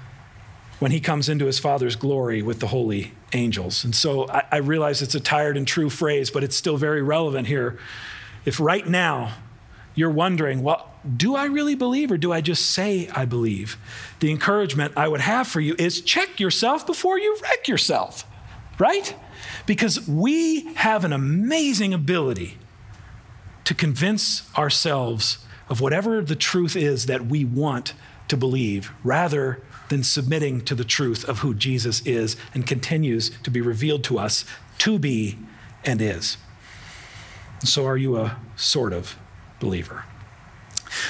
when 0.78 0.90
he 0.90 1.00
comes 1.00 1.30
into 1.30 1.46
his 1.46 1.58
Father's 1.58 1.96
glory 1.96 2.42
with 2.42 2.60
the 2.60 2.66
holy 2.66 3.12
angels. 3.32 3.82
And 3.82 3.96
so 3.96 4.28
I, 4.28 4.44
I 4.52 4.56
realize 4.58 5.00
it's 5.00 5.14
a 5.14 5.20
tired 5.20 5.56
and 5.56 5.66
true 5.66 5.88
phrase, 5.88 6.30
but 6.30 6.44
it's 6.44 6.54
still 6.54 6.76
very 6.76 7.02
relevant 7.02 7.46
here. 7.46 7.78
If 8.44 8.60
right 8.60 8.86
now 8.86 9.32
you're 9.94 10.10
wondering, 10.10 10.62
well, 10.62 10.92
do 11.16 11.36
I 11.36 11.44
really 11.44 11.74
believe 11.74 12.10
or 12.10 12.18
do 12.18 12.32
I 12.32 12.40
just 12.40 12.70
say 12.70 13.08
I 13.14 13.24
believe? 13.24 13.76
The 14.20 14.30
encouragement 14.30 14.94
I 14.96 15.08
would 15.08 15.20
have 15.20 15.46
for 15.46 15.60
you 15.60 15.74
is 15.78 16.00
check 16.00 16.40
yourself 16.40 16.86
before 16.86 17.18
you 17.18 17.38
wreck 17.42 17.68
yourself, 17.68 18.24
right? 18.78 19.14
Because 19.66 20.08
we 20.08 20.74
have 20.74 21.04
an 21.04 21.12
amazing 21.12 21.94
ability 21.94 22.58
to 23.64 23.74
convince 23.74 24.48
ourselves 24.56 25.38
of 25.68 25.80
whatever 25.80 26.22
the 26.22 26.36
truth 26.36 26.76
is 26.76 27.06
that 27.06 27.26
we 27.26 27.44
want 27.44 27.94
to 28.28 28.36
believe 28.36 28.92
rather 29.04 29.62
than 29.88 30.02
submitting 30.02 30.60
to 30.62 30.74
the 30.74 30.84
truth 30.84 31.24
of 31.28 31.40
who 31.40 31.54
Jesus 31.54 32.04
is 32.06 32.36
and 32.54 32.66
continues 32.66 33.30
to 33.42 33.50
be 33.50 33.60
revealed 33.60 34.02
to 34.04 34.18
us 34.18 34.44
to 34.78 34.98
be 34.98 35.38
and 35.84 36.00
is. 36.00 36.36
So, 37.64 37.86
are 37.86 37.96
you 37.96 38.16
a 38.16 38.36
sort 38.56 38.92
of 38.92 39.16
believer? 39.60 40.04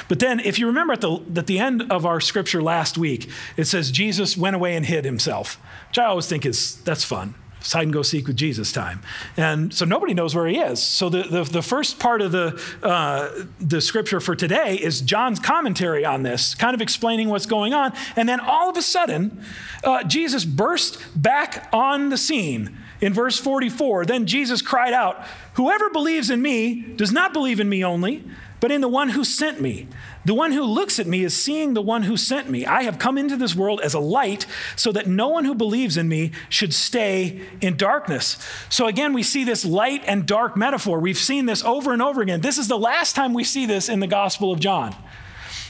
But 0.08 0.18
then, 0.18 0.40
if 0.40 0.58
you 0.58 0.66
remember 0.66 0.92
at 0.92 1.00
the, 1.00 1.20
at 1.36 1.46
the 1.46 1.58
end 1.58 1.90
of 1.90 2.06
our 2.06 2.20
scripture 2.20 2.62
last 2.62 2.98
week, 2.98 3.28
it 3.56 3.64
says 3.64 3.90
Jesus 3.90 4.36
went 4.36 4.56
away 4.56 4.76
and 4.76 4.86
hid 4.86 5.04
himself, 5.04 5.60
which 5.88 5.98
I 5.98 6.04
always 6.04 6.26
think 6.26 6.46
is 6.46 6.76
that's 6.82 7.04
fun 7.04 7.34
hide 7.72 7.84
and 7.84 7.92
go 7.92 8.02
seek 8.02 8.26
with 8.26 8.36
Jesus 8.36 8.72
time. 8.72 9.00
And 9.36 9.72
so 9.72 9.84
nobody 9.84 10.14
knows 10.14 10.34
where 10.34 10.46
he 10.46 10.58
is. 10.58 10.82
So 10.82 11.08
the, 11.08 11.22
the, 11.22 11.44
the 11.44 11.62
first 11.62 11.98
part 11.98 12.20
of 12.20 12.32
the, 12.32 12.60
uh, 12.82 13.44
the 13.60 13.80
scripture 13.80 14.20
for 14.20 14.36
today 14.36 14.76
is 14.76 15.00
John's 15.00 15.38
commentary 15.38 16.04
on 16.04 16.22
this, 16.22 16.54
kind 16.54 16.74
of 16.74 16.80
explaining 16.80 17.28
what's 17.28 17.46
going 17.46 17.74
on. 17.74 17.92
And 18.14 18.28
then 18.28 18.40
all 18.40 18.70
of 18.70 18.76
a 18.76 18.82
sudden, 18.82 19.42
uh, 19.84 20.04
Jesus 20.04 20.44
burst 20.44 21.04
back 21.20 21.68
on 21.72 22.08
the 22.08 22.18
scene. 22.18 22.76
In 23.00 23.12
verse 23.12 23.38
44, 23.38 24.06
then 24.06 24.26
Jesus 24.26 24.62
cried 24.62 24.94
out, 24.94 25.22
Whoever 25.54 25.90
believes 25.90 26.30
in 26.30 26.40
me 26.40 26.80
does 26.80 27.12
not 27.12 27.34
believe 27.34 27.60
in 27.60 27.68
me 27.68 27.84
only, 27.84 28.24
but 28.60 28.72
in 28.72 28.80
the 28.80 28.88
one 28.88 29.10
who 29.10 29.24
sent 29.24 29.60
me. 29.60 29.86
The 30.24 30.34
one 30.34 30.52
who 30.52 30.62
looks 30.64 30.98
at 30.98 31.06
me 31.06 31.22
is 31.22 31.36
seeing 31.36 31.74
the 31.74 31.82
one 31.82 32.04
who 32.04 32.16
sent 32.16 32.50
me. 32.50 32.66
I 32.66 32.82
have 32.82 32.98
come 32.98 33.18
into 33.18 33.36
this 33.36 33.54
world 33.54 33.80
as 33.82 33.94
a 33.94 34.00
light 34.00 34.46
so 34.74 34.90
that 34.92 35.06
no 35.06 35.28
one 35.28 35.44
who 35.44 35.54
believes 35.54 35.96
in 35.96 36.08
me 36.08 36.32
should 36.48 36.74
stay 36.74 37.42
in 37.60 37.76
darkness. 37.76 38.38
So 38.68 38.86
again, 38.86 39.12
we 39.12 39.22
see 39.22 39.44
this 39.44 39.64
light 39.64 40.02
and 40.06 40.26
dark 40.26 40.56
metaphor. 40.56 41.00
We've 41.00 41.18
seen 41.18 41.46
this 41.46 41.62
over 41.64 41.92
and 41.92 42.02
over 42.02 42.22
again. 42.22 42.40
This 42.40 42.58
is 42.58 42.68
the 42.68 42.78
last 42.78 43.14
time 43.14 43.34
we 43.34 43.44
see 43.44 43.66
this 43.66 43.88
in 43.88 44.00
the 44.00 44.06
Gospel 44.06 44.50
of 44.52 44.58
John. 44.58 44.94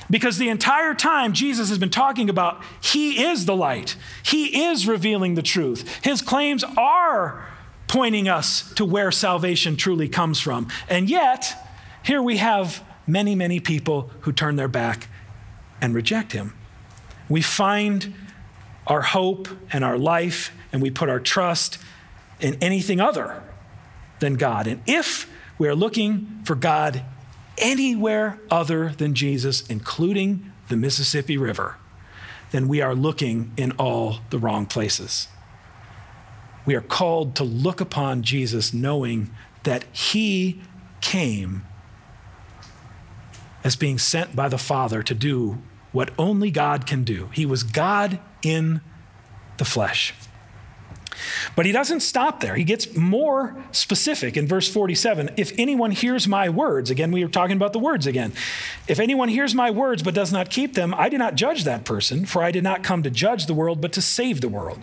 Because 0.08 0.38
the 0.38 0.48
entire 0.48 0.94
time 0.94 1.32
Jesus 1.32 1.68
has 1.68 1.78
been 1.78 1.90
talking 1.90 2.30
about 2.30 2.62
He 2.80 3.24
is 3.24 3.44
the 3.44 3.56
light, 3.56 3.96
He 4.22 4.64
is 4.64 4.86
revealing 4.86 5.34
the 5.34 5.42
truth. 5.42 6.04
His 6.04 6.22
claims 6.22 6.62
are 6.76 7.46
pointing 7.88 8.28
us 8.28 8.72
to 8.74 8.84
where 8.84 9.10
salvation 9.10 9.76
truly 9.76 10.08
comes 10.08 10.40
from. 10.40 10.68
And 10.88 11.10
yet, 11.10 11.65
here 12.06 12.22
we 12.22 12.36
have 12.36 12.84
many, 13.04 13.34
many 13.34 13.58
people 13.58 14.10
who 14.20 14.32
turn 14.32 14.54
their 14.54 14.68
back 14.68 15.08
and 15.80 15.92
reject 15.92 16.30
him. 16.30 16.54
We 17.28 17.42
find 17.42 18.14
our 18.86 19.02
hope 19.02 19.48
and 19.72 19.84
our 19.84 19.98
life, 19.98 20.52
and 20.72 20.80
we 20.80 20.88
put 20.88 21.08
our 21.08 21.18
trust 21.18 21.78
in 22.38 22.54
anything 22.62 23.00
other 23.00 23.42
than 24.20 24.34
God. 24.34 24.68
And 24.68 24.82
if 24.86 25.28
we 25.58 25.66
are 25.66 25.74
looking 25.74 26.42
for 26.44 26.54
God 26.54 27.02
anywhere 27.58 28.38
other 28.52 28.90
than 28.90 29.16
Jesus, 29.16 29.66
including 29.66 30.52
the 30.68 30.76
Mississippi 30.76 31.36
River, 31.36 31.74
then 32.52 32.68
we 32.68 32.80
are 32.80 32.94
looking 32.94 33.50
in 33.56 33.72
all 33.72 34.20
the 34.30 34.38
wrong 34.38 34.66
places. 34.66 35.26
We 36.64 36.76
are 36.76 36.80
called 36.80 37.34
to 37.34 37.42
look 37.42 37.80
upon 37.80 38.22
Jesus 38.22 38.72
knowing 38.72 39.30
that 39.64 39.82
he 39.92 40.60
came 41.00 41.65
as 43.66 43.74
being 43.74 43.98
sent 43.98 44.36
by 44.36 44.48
the 44.48 44.56
Father 44.56 45.02
to 45.02 45.12
do 45.12 45.60
what 45.90 46.12
only 46.16 46.52
God 46.52 46.86
can 46.86 47.02
do. 47.02 47.30
He 47.32 47.44
was 47.44 47.64
God 47.64 48.20
in 48.40 48.80
the 49.56 49.64
flesh. 49.64 50.14
But 51.56 51.66
he 51.66 51.72
doesn't 51.72 51.98
stop 51.98 52.38
there. 52.38 52.54
He 52.54 52.62
gets 52.62 52.94
more 52.94 53.56
specific 53.72 54.36
in 54.36 54.46
verse 54.46 54.72
47. 54.72 55.30
If 55.36 55.52
anyone 55.58 55.90
hears 55.90 56.28
my 56.28 56.48
words, 56.48 56.90
again, 56.90 57.10
we 57.10 57.24
are 57.24 57.28
talking 57.28 57.56
about 57.56 57.72
the 57.72 57.80
words 57.80 58.06
again. 58.06 58.32
If 58.86 59.00
anyone 59.00 59.30
hears 59.30 59.52
my 59.52 59.72
words 59.72 60.04
but 60.04 60.14
does 60.14 60.32
not 60.32 60.48
keep 60.48 60.74
them, 60.74 60.94
I 60.94 61.08
do 61.08 61.18
not 61.18 61.34
judge 61.34 61.64
that 61.64 61.84
person, 61.84 62.24
for 62.24 62.44
I 62.44 62.52
did 62.52 62.62
not 62.62 62.84
come 62.84 63.02
to 63.02 63.10
judge 63.10 63.46
the 63.46 63.54
world, 63.54 63.80
but 63.80 63.92
to 63.94 64.02
save 64.02 64.42
the 64.42 64.48
world. 64.48 64.80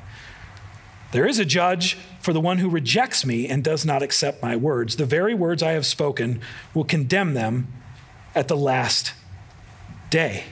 There 1.13 1.25
is 1.25 1.39
a 1.39 1.45
judge 1.45 1.97
for 2.19 2.33
the 2.33 2.41
one 2.41 2.57
who 2.57 2.67
rejects 2.67 3.25
me 3.25 3.47
and 3.47 3.63
does 3.63 3.85
not 3.85 4.03
accept 4.03 4.43
my 4.43 4.57
words. 4.57 4.97
The 4.97 5.05
very 5.05 5.33
words 5.33 5.63
I 5.63 5.71
have 5.71 5.85
spoken 5.85 6.41
will 6.73 6.83
condemn 6.83 7.33
them 7.33 7.69
at 8.35 8.47
the 8.47 8.57
last 8.57 9.13
day. 10.09 10.43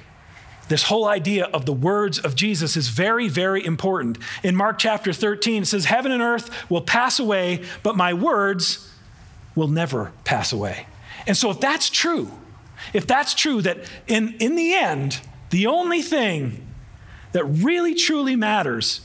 This 0.68 0.84
whole 0.84 1.06
idea 1.06 1.46
of 1.46 1.66
the 1.66 1.74
words 1.74 2.18
of 2.18 2.34
Jesus 2.34 2.78
is 2.78 2.88
very, 2.88 3.28
very 3.28 3.66
important. 3.66 4.18
In 4.42 4.56
Mark 4.56 4.80
chapter 4.80 5.12
13, 5.12 5.64
it 5.64 5.66
says, 5.66 5.86
Heaven 5.86 6.12
and 6.12 6.22
earth 6.22 6.70
will 6.70 6.82
pass 6.82 7.20
away, 7.20 7.62
but 7.84 7.98
my 7.98 8.14
words 8.14 8.90
will 9.54 9.68
never 9.68 10.14
pass 10.24 10.54
away. 10.54 10.86
And 11.28 11.36
so, 11.36 11.52
if 11.52 11.60
that's 11.60 11.90
true, 11.90 12.32
if 12.94 13.06
that's 13.06 13.34
true, 13.34 13.62
that 13.64 13.80
in, 14.08 14.36
in 14.40 14.56
the 14.56 14.74
end, 14.74 15.20
the 15.50 15.68
only 15.68 16.02
thing 16.02 16.66
that 17.34 17.44
really 17.44 17.94
truly 17.94 18.36
matters 18.36 19.02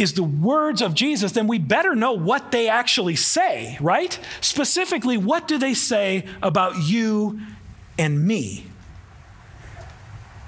is 0.00 0.14
the 0.14 0.22
words 0.22 0.80
of 0.82 0.94
Jesus, 0.94 1.32
then 1.32 1.46
we 1.46 1.58
better 1.58 1.94
know 1.94 2.12
what 2.12 2.50
they 2.50 2.68
actually 2.68 3.16
say, 3.16 3.76
right? 3.80 4.18
Specifically, 4.40 5.18
what 5.18 5.46
do 5.46 5.58
they 5.58 5.74
say 5.74 6.24
about 6.42 6.82
you 6.82 7.40
and 7.98 8.26
me? 8.26 8.64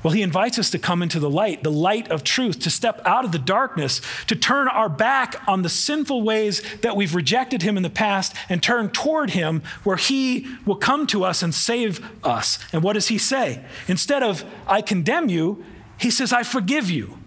Well, 0.03 0.13
he 0.13 0.23
invites 0.23 0.59
us 0.59 0.71
to 0.71 0.79
come 0.81 1.01
into 1.01 1.21
the 1.21 1.31
light, 1.31 1.63
the 1.63 1.71
light 1.71 2.11
of 2.11 2.25
truth, 2.25 2.59
to 2.61 2.71
step 2.71 3.01
out 3.05 3.25
of 3.25 3.31
the 3.31 3.39
darkness, 3.39 4.01
to 4.27 4.35
turn 4.35 4.67
our 4.67 4.89
back 4.89 5.37
on 5.47 5.63
the 5.63 5.69
sinful 5.69 6.23
ways 6.23 6.61
that 6.81 6.97
we've 6.97 7.15
rejected 7.15 7.63
him 7.63 7.77
in 7.77 7.85
the 7.85 7.91
past 7.91 8.35
and 8.49 8.63
turn 8.63 8.91
toward 8.91 9.31
him 9.31 9.63
where 9.85 9.97
he 9.97 10.49
will 10.67 10.77
come 10.77 11.07
to 11.09 11.25
us 11.25 11.43
and 11.43 11.55
save 11.55 12.05
us. 12.25 12.59
And 12.73 12.83
what 12.83 12.95
does 12.95 13.09
he 13.09 13.19
say? 13.19 13.65
Instead 13.87 14.25
of, 14.25 14.45
I 14.67 14.83
condemn 14.83 15.29
you, 15.29 15.65
he 15.99 16.11
says, 16.11 16.33
I 16.33 16.43
forgive 16.43 16.91
you. 16.91 17.19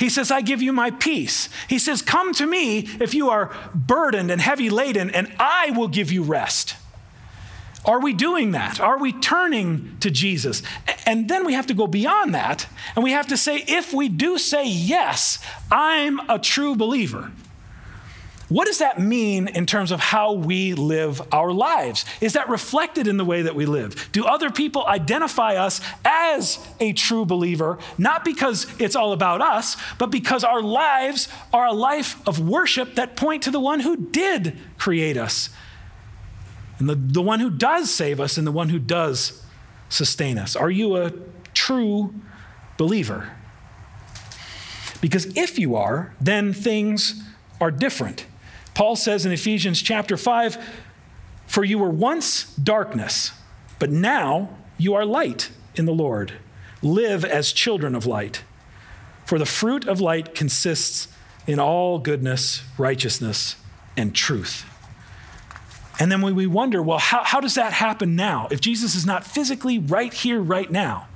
He 0.00 0.08
says, 0.08 0.30
I 0.30 0.40
give 0.40 0.62
you 0.62 0.72
my 0.72 0.90
peace. 0.90 1.50
He 1.68 1.78
says, 1.78 2.00
Come 2.00 2.32
to 2.32 2.46
me 2.46 2.88
if 3.00 3.14
you 3.14 3.28
are 3.28 3.54
burdened 3.74 4.30
and 4.30 4.40
heavy 4.40 4.70
laden, 4.70 5.10
and 5.10 5.30
I 5.38 5.72
will 5.76 5.88
give 5.88 6.10
you 6.10 6.22
rest. 6.22 6.74
Are 7.84 8.00
we 8.00 8.14
doing 8.14 8.52
that? 8.52 8.80
Are 8.80 8.98
we 8.98 9.12
turning 9.12 9.98
to 10.00 10.10
Jesus? 10.10 10.62
And 11.04 11.28
then 11.28 11.44
we 11.44 11.52
have 11.52 11.66
to 11.66 11.74
go 11.74 11.86
beyond 11.86 12.34
that, 12.34 12.66
and 12.94 13.04
we 13.04 13.12
have 13.12 13.26
to 13.26 13.36
say, 13.36 13.62
if 13.68 13.92
we 13.92 14.08
do 14.08 14.38
say, 14.38 14.66
Yes, 14.66 15.38
I'm 15.70 16.18
a 16.30 16.38
true 16.38 16.74
believer 16.74 17.30
what 18.50 18.66
does 18.66 18.78
that 18.78 18.98
mean 18.98 19.46
in 19.46 19.64
terms 19.64 19.92
of 19.92 20.00
how 20.00 20.32
we 20.32 20.74
live 20.74 21.22
our 21.32 21.52
lives? 21.52 22.04
Is 22.20 22.32
that 22.32 22.48
reflected 22.48 23.06
in 23.06 23.16
the 23.16 23.24
way 23.24 23.42
that 23.42 23.54
we 23.54 23.64
live? 23.64 24.10
Do 24.10 24.26
other 24.26 24.50
people 24.50 24.84
identify 24.86 25.54
us 25.54 25.80
as 26.04 26.58
a 26.80 26.92
true 26.92 27.24
believer, 27.24 27.78
not 27.96 28.24
because 28.24 28.66
it's 28.80 28.96
all 28.96 29.12
about 29.12 29.40
us, 29.40 29.76
but 29.98 30.10
because 30.10 30.42
our 30.42 30.60
lives 30.60 31.28
are 31.52 31.66
a 31.66 31.72
life 31.72 32.20
of 32.26 32.40
worship 32.40 32.96
that 32.96 33.14
point 33.14 33.44
to 33.44 33.52
the 33.52 33.60
one 33.60 33.80
who 33.80 33.96
did 33.96 34.58
create 34.78 35.16
us, 35.16 35.50
and 36.80 36.88
the, 36.88 36.96
the 36.96 37.22
one 37.22 37.38
who 37.38 37.50
does 37.50 37.88
save 37.88 38.18
us, 38.18 38.36
and 38.36 38.44
the 38.44 38.52
one 38.52 38.70
who 38.70 38.80
does 38.80 39.44
sustain 39.88 40.38
us? 40.38 40.56
Are 40.56 40.70
you 40.70 40.96
a 40.96 41.12
true 41.54 42.12
believer? 42.76 43.30
Because 45.00 45.36
if 45.36 45.56
you 45.56 45.76
are, 45.76 46.16
then 46.20 46.52
things 46.52 47.22
are 47.60 47.70
different. 47.70 48.26
Paul 48.80 48.96
says 48.96 49.26
in 49.26 49.32
Ephesians 49.32 49.82
chapter 49.82 50.16
5 50.16 50.56
For 51.46 51.62
you 51.62 51.78
were 51.78 51.90
once 51.90 52.44
darkness, 52.56 53.32
but 53.78 53.90
now 53.90 54.56
you 54.78 54.94
are 54.94 55.04
light 55.04 55.50
in 55.74 55.84
the 55.84 55.92
Lord. 55.92 56.32
Live 56.80 57.22
as 57.22 57.52
children 57.52 57.94
of 57.94 58.06
light. 58.06 58.42
For 59.26 59.38
the 59.38 59.44
fruit 59.44 59.86
of 59.86 60.00
light 60.00 60.34
consists 60.34 61.08
in 61.46 61.60
all 61.60 61.98
goodness, 61.98 62.62
righteousness, 62.78 63.56
and 63.98 64.14
truth. 64.14 64.64
And 65.98 66.10
then 66.10 66.22
we 66.22 66.46
wonder, 66.46 66.82
well, 66.82 66.96
how, 66.96 67.22
how 67.22 67.40
does 67.40 67.56
that 67.56 67.74
happen 67.74 68.16
now? 68.16 68.48
If 68.50 68.62
Jesus 68.62 68.94
is 68.94 69.04
not 69.04 69.26
physically 69.26 69.78
right 69.78 70.14
here, 70.14 70.40
right 70.40 70.70
now, 70.70 71.06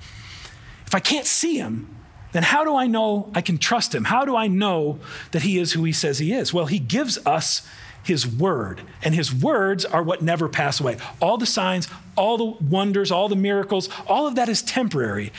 if 0.86 0.94
I 0.94 1.00
can't 1.00 1.24
see 1.24 1.56
him, 1.56 1.93
then 2.34 2.42
how 2.42 2.64
do 2.64 2.74
I 2.74 2.88
know 2.88 3.30
I 3.32 3.40
can 3.40 3.58
trust 3.58 3.94
him? 3.94 4.02
How 4.02 4.24
do 4.24 4.34
I 4.34 4.48
know 4.48 4.98
that 5.30 5.42
he 5.42 5.56
is 5.56 5.72
who 5.72 5.84
he 5.84 5.92
says 5.92 6.18
he 6.18 6.32
is? 6.32 6.52
Well, 6.52 6.66
he 6.66 6.80
gives 6.80 7.16
us 7.24 7.64
his 8.02 8.26
word, 8.26 8.80
and 9.04 9.14
his 9.14 9.32
words 9.32 9.84
are 9.84 10.02
what 10.02 10.20
never 10.20 10.48
pass 10.48 10.80
away. 10.80 10.96
All 11.22 11.38
the 11.38 11.46
signs, 11.46 11.86
all 12.16 12.36
the 12.36 12.64
wonders, 12.64 13.12
all 13.12 13.28
the 13.28 13.36
miracles, 13.36 13.88
all 14.08 14.26
of 14.26 14.34
that 14.34 14.48
is 14.48 14.62
temporary, 14.62 15.32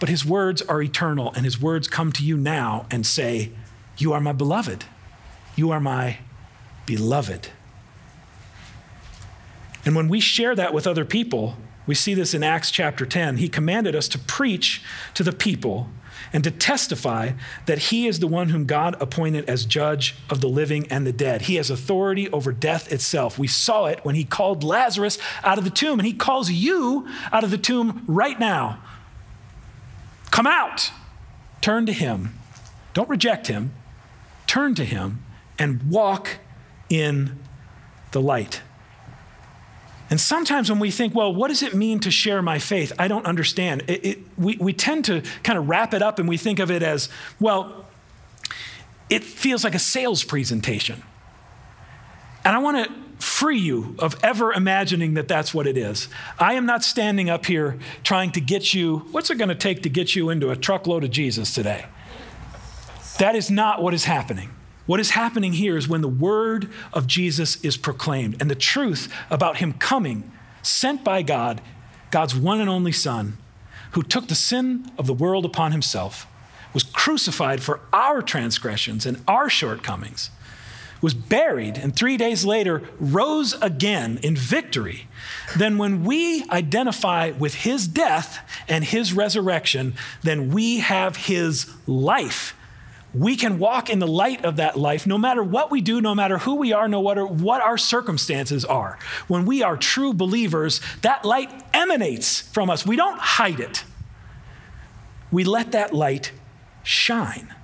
but 0.00 0.08
his 0.08 0.24
words 0.24 0.62
are 0.62 0.82
eternal, 0.82 1.32
and 1.36 1.44
his 1.44 1.60
words 1.60 1.86
come 1.86 2.10
to 2.10 2.24
you 2.24 2.36
now 2.36 2.86
and 2.90 3.06
say, 3.06 3.52
You 3.96 4.12
are 4.12 4.20
my 4.20 4.32
beloved. 4.32 4.84
You 5.54 5.70
are 5.70 5.80
my 5.80 6.18
beloved. 6.86 7.50
And 9.84 9.94
when 9.94 10.08
we 10.08 10.18
share 10.18 10.56
that 10.56 10.74
with 10.74 10.88
other 10.88 11.04
people, 11.04 11.56
we 11.86 11.94
see 11.94 12.14
this 12.14 12.34
in 12.34 12.42
Acts 12.42 12.72
chapter 12.72 13.06
10. 13.06 13.36
He 13.36 13.48
commanded 13.48 13.94
us 13.94 14.08
to 14.08 14.18
preach 14.18 14.82
to 15.14 15.22
the 15.22 15.32
people 15.32 15.88
and 16.32 16.44
to 16.44 16.50
testify 16.50 17.32
that 17.66 17.78
he 17.78 18.06
is 18.06 18.20
the 18.20 18.26
one 18.26 18.50
whom 18.50 18.66
God 18.66 18.96
appointed 19.00 19.48
as 19.48 19.64
judge 19.64 20.16
of 20.28 20.40
the 20.40 20.48
living 20.48 20.86
and 20.88 21.06
the 21.06 21.12
dead. 21.12 21.42
He 21.42 21.56
has 21.56 21.70
authority 21.70 22.28
over 22.30 22.52
death 22.52 22.92
itself. 22.92 23.38
We 23.38 23.46
saw 23.46 23.86
it 23.86 24.04
when 24.04 24.14
he 24.14 24.24
called 24.24 24.64
Lazarus 24.64 25.18
out 25.42 25.58
of 25.58 25.64
the 25.64 25.70
tomb, 25.70 25.98
and 25.98 26.06
he 26.06 26.12
calls 26.12 26.50
you 26.50 27.06
out 27.32 27.44
of 27.44 27.50
the 27.50 27.58
tomb 27.58 28.04
right 28.06 28.38
now. 28.38 28.82
Come 30.30 30.46
out. 30.46 30.90
Turn 31.60 31.86
to 31.86 31.92
him. 31.92 32.38
Don't 32.94 33.08
reject 33.08 33.46
him. 33.46 33.72
Turn 34.46 34.74
to 34.74 34.84
him 34.84 35.24
and 35.58 35.82
walk 35.84 36.38
in 36.88 37.38
the 38.12 38.20
light. 38.20 38.62
And 40.12 40.20
sometimes 40.20 40.70
when 40.70 40.78
we 40.78 40.90
think, 40.90 41.14
well, 41.14 41.34
what 41.34 41.48
does 41.48 41.62
it 41.62 41.72
mean 41.72 41.98
to 42.00 42.10
share 42.10 42.42
my 42.42 42.58
faith? 42.58 42.92
I 42.98 43.08
don't 43.08 43.24
understand. 43.24 43.84
It, 43.88 44.04
it, 44.04 44.18
we, 44.36 44.58
we 44.58 44.74
tend 44.74 45.06
to 45.06 45.22
kind 45.42 45.58
of 45.58 45.70
wrap 45.70 45.94
it 45.94 46.02
up 46.02 46.18
and 46.18 46.28
we 46.28 46.36
think 46.36 46.58
of 46.58 46.70
it 46.70 46.82
as, 46.82 47.08
well, 47.40 47.86
it 49.08 49.24
feels 49.24 49.64
like 49.64 49.74
a 49.74 49.78
sales 49.78 50.22
presentation. 50.22 51.02
And 52.44 52.54
I 52.54 52.58
want 52.58 52.86
to 52.86 53.24
free 53.24 53.58
you 53.58 53.96
of 54.00 54.22
ever 54.22 54.52
imagining 54.52 55.14
that 55.14 55.28
that's 55.28 55.54
what 55.54 55.66
it 55.66 55.78
is. 55.78 56.08
I 56.38 56.56
am 56.56 56.66
not 56.66 56.84
standing 56.84 57.30
up 57.30 57.46
here 57.46 57.78
trying 58.04 58.32
to 58.32 58.40
get 58.42 58.74
you, 58.74 58.98
what's 59.12 59.30
it 59.30 59.36
going 59.36 59.48
to 59.48 59.54
take 59.54 59.82
to 59.84 59.88
get 59.88 60.14
you 60.14 60.28
into 60.28 60.50
a 60.50 60.56
truckload 60.56 61.04
of 61.04 61.10
Jesus 61.10 61.54
today? 61.54 61.86
That 63.18 63.34
is 63.34 63.50
not 63.50 63.82
what 63.82 63.94
is 63.94 64.04
happening. 64.04 64.50
What 64.92 65.00
is 65.00 65.12
happening 65.12 65.54
here 65.54 65.78
is 65.78 65.88
when 65.88 66.02
the 66.02 66.06
word 66.06 66.68
of 66.92 67.06
Jesus 67.06 67.56
is 67.64 67.78
proclaimed 67.78 68.36
and 68.38 68.50
the 68.50 68.54
truth 68.54 69.10
about 69.30 69.56
him 69.56 69.72
coming, 69.72 70.30
sent 70.60 71.02
by 71.02 71.22
God, 71.22 71.62
God's 72.10 72.36
one 72.36 72.60
and 72.60 72.68
only 72.68 72.92
Son, 72.92 73.38
who 73.92 74.02
took 74.02 74.28
the 74.28 74.34
sin 74.34 74.92
of 74.98 75.06
the 75.06 75.14
world 75.14 75.46
upon 75.46 75.72
himself, 75.72 76.26
was 76.74 76.82
crucified 76.82 77.62
for 77.62 77.80
our 77.90 78.20
transgressions 78.20 79.06
and 79.06 79.22
our 79.26 79.48
shortcomings, 79.48 80.28
was 81.00 81.14
buried, 81.14 81.78
and 81.78 81.96
three 81.96 82.18
days 82.18 82.44
later 82.44 82.82
rose 83.00 83.54
again 83.62 84.18
in 84.22 84.36
victory, 84.36 85.06
then 85.56 85.78
when 85.78 86.04
we 86.04 86.46
identify 86.50 87.30
with 87.30 87.54
his 87.54 87.88
death 87.88 88.46
and 88.68 88.84
his 88.84 89.14
resurrection, 89.14 89.94
then 90.22 90.50
we 90.50 90.80
have 90.80 91.16
his 91.16 91.72
life 91.86 92.54
we 93.14 93.36
can 93.36 93.58
walk 93.58 93.90
in 93.90 93.98
the 93.98 94.06
light 94.06 94.44
of 94.44 94.56
that 94.56 94.78
life 94.78 95.06
no 95.06 95.18
matter 95.18 95.42
what 95.42 95.70
we 95.70 95.80
do, 95.80 96.00
no 96.00 96.14
matter 96.14 96.38
who 96.38 96.54
we 96.54 96.72
are, 96.72 96.88
no 96.88 97.02
matter 97.02 97.26
what 97.26 97.60
our 97.60 97.76
circumstances 97.76 98.64
are. 98.64 98.98
When 99.28 99.44
we 99.44 99.62
are 99.62 99.76
true 99.76 100.14
believers, 100.14 100.80
that 101.02 101.24
light 101.24 101.50
emanates 101.74 102.40
from 102.40 102.70
us. 102.70 102.86
We 102.86 102.96
don't 102.96 103.18
hide 103.18 103.60
it, 103.60 103.84
we 105.30 105.44
let 105.44 105.72
that 105.72 105.92
light 105.92 106.32
shine. 106.82 107.54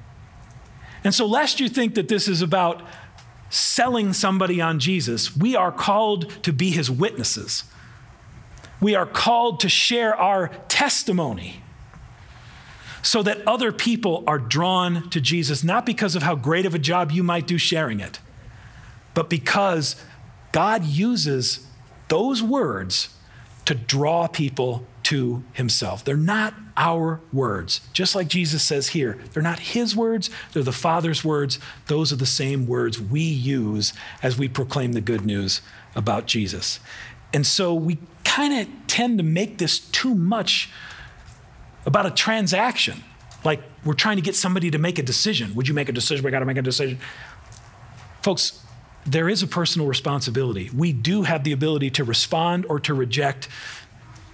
And 1.05 1.15
so, 1.15 1.27
lest 1.27 1.61
you 1.61 1.69
think 1.69 1.95
that 1.95 2.09
this 2.09 2.29
is 2.29 2.43
about 2.43 2.83
selling 3.51 4.13
somebody 4.13 4.61
on 4.61 4.79
Jesus, 4.79 5.37
we 5.37 5.57
are 5.57 5.73
called 5.73 6.43
to 6.43 6.53
be 6.53 6.71
his 6.71 6.91
witnesses. 6.91 7.65
We 8.81 8.95
are 8.95 9.07
called 9.07 9.61
to 9.61 9.69
share 9.69 10.15
our 10.15 10.49
testimony 10.69 11.63
so 13.03 13.23
that 13.23 13.47
other 13.47 13.73
people 13.73 14.25
are 14.27 14.39
drawn 14.39 15.09
to 15.11 15.21
Jesus, 15.21 15.63
not 15.63 15.87
because 15.87 16.15
of 16.17 16.23
how 16.23 16.35
great 16.35 16.67
of 16.67 16.75
a 16.75 16.79
job 16.79 17.13
you 17.13 17.23
might 17.23 17.47
do 17.47 17.59
sharing 17.59 18.01
it, 18.01 18.21
but 19.15 19.31
because 19.31 19.97
God 20.53 20.85
uses 20.85 21.67
those 22.09 22.43
words 22.43 23.11
to 23.65 23.75
draw 23.75 24.27
people 24.27 24.87
to 25.05 25.43
himself. 25.53 26.05
They're 26.05 26.17
not 26.17 26.55
our 26.77 27.21
words. 27.33 27.81
Just 27.93 28.15
like 28.15 28.29
Jesus 28.29 28.63
says 28.63 28.89
here, 28.89 29.19
they're 29.33 29.43
not 29.43 29.59
his 29.59 29.97
words, 29.97 30.31
they're 30.53 30.63
the 30.63 30.73
Father's 30.73 31.25
words. 31.25 31.59
Those 31.87 32.13
are 32.13 32.17
the 32.17 32.27
same 32.27 32.67
words 32.67 33.01
we 33.01 33.21
use 33.23 33.93
as 34.23 34.39
we 34.39 34.49
proclaim 34.49 34.93
the 34.93 35.01
good 35.01 35.25
news 35.25 35.61
about 35.95 36.27
Jesus. 36.27 36.81
And 37.33 37.47
so 37.47 37.75
we 37.75 37.99
kind 38.25 38.55
of 38.55 38.69
tend 38.87 39.19
to 39.19 39.25
make 39.25 39.59
this 39.59 39.79
too 39.79 40.15
much 40.15 40.71
about 41.89 42.05
a 42.05 42.11
transaction. 42.11 43.03
Like 43.45 43.63
we're 43.83 43.95
trying 43.95 44.17
to 44.17 44.23
get 44.23 44.37
somebody 44.37 44.71
to 44.71 44.79
make 44.79 44.99
a 44.99 45.03
decision. 45.03 45.55
Would 45.55 45.67
you 45.67 45.75
make 45.75 45.89
a 45.89 45.93
decision? 45.93 46.23
We 46.25 46.31
got 46.31 46.41
to 46.41 46.45
make 46.45 46.59
a 46.59 46.63
decision. 46.63 46.99
Folks, 48.23 48.63
there 49.07 49.29
is 49.29 49.43
a 49.43 49.47
personal 49.47 49.89
responsibility. 49.89 50.71
We 50.75 50.93
do 50.93 51.23
have 51.23 51.45
the 51.45 51.53
ability 51.53 51.91
to 51.93 52.05
respond 52.05 52.67
or 52.69 52.79
to 52.81 52.93
reject 52.93 53.49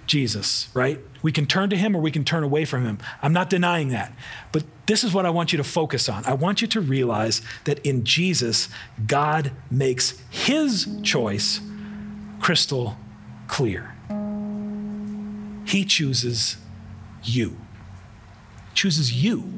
Jesus, 0.05 0.67
right? 0.73 0.99
We 1.21 1.31
can 1.31 1.45
turn 1.45 1.69
to 1.69 1.77
him 1.77 1.95
or 1.95 2.01
we 2.01 2.11
can 2.11 2.25
turn 2.25 2.43
away 2.43 2.65
from 2.65 2.83
him. 2.83 2.97
I'm 3.21 3.31
not 3.31 3.49
denying 3.49 3.87
that. 3.89 4.11
But 4.51 4.65
this 4.85 5.05
is 5.05 5.13
what 5.13 5.25
I 5.25 5.29
want 5.29 5.53
you 5.53 5.57
to 5.57 5.63
focus 5.63 6.09
on. 6.09 6.25
I 6.25 6.33
want 6.33 6.61
you 6.61 6.67
to 6.67 6.81
realize 6.81 7.41
that 7.63 7.79
in 7.85 8.03
Jesus, 8.03 8.67
God 9.07 9.51
makes 9.71 10.21
his 10.29 10.87
choice 11.03 11.61
crystal 12.41 12.97
clear. 13.47 13.95
He 15.65 15.85
chooses 15.85 16.57
you, 17.27 17.57
chooses 18.73 19.13
you. 19.13 19.51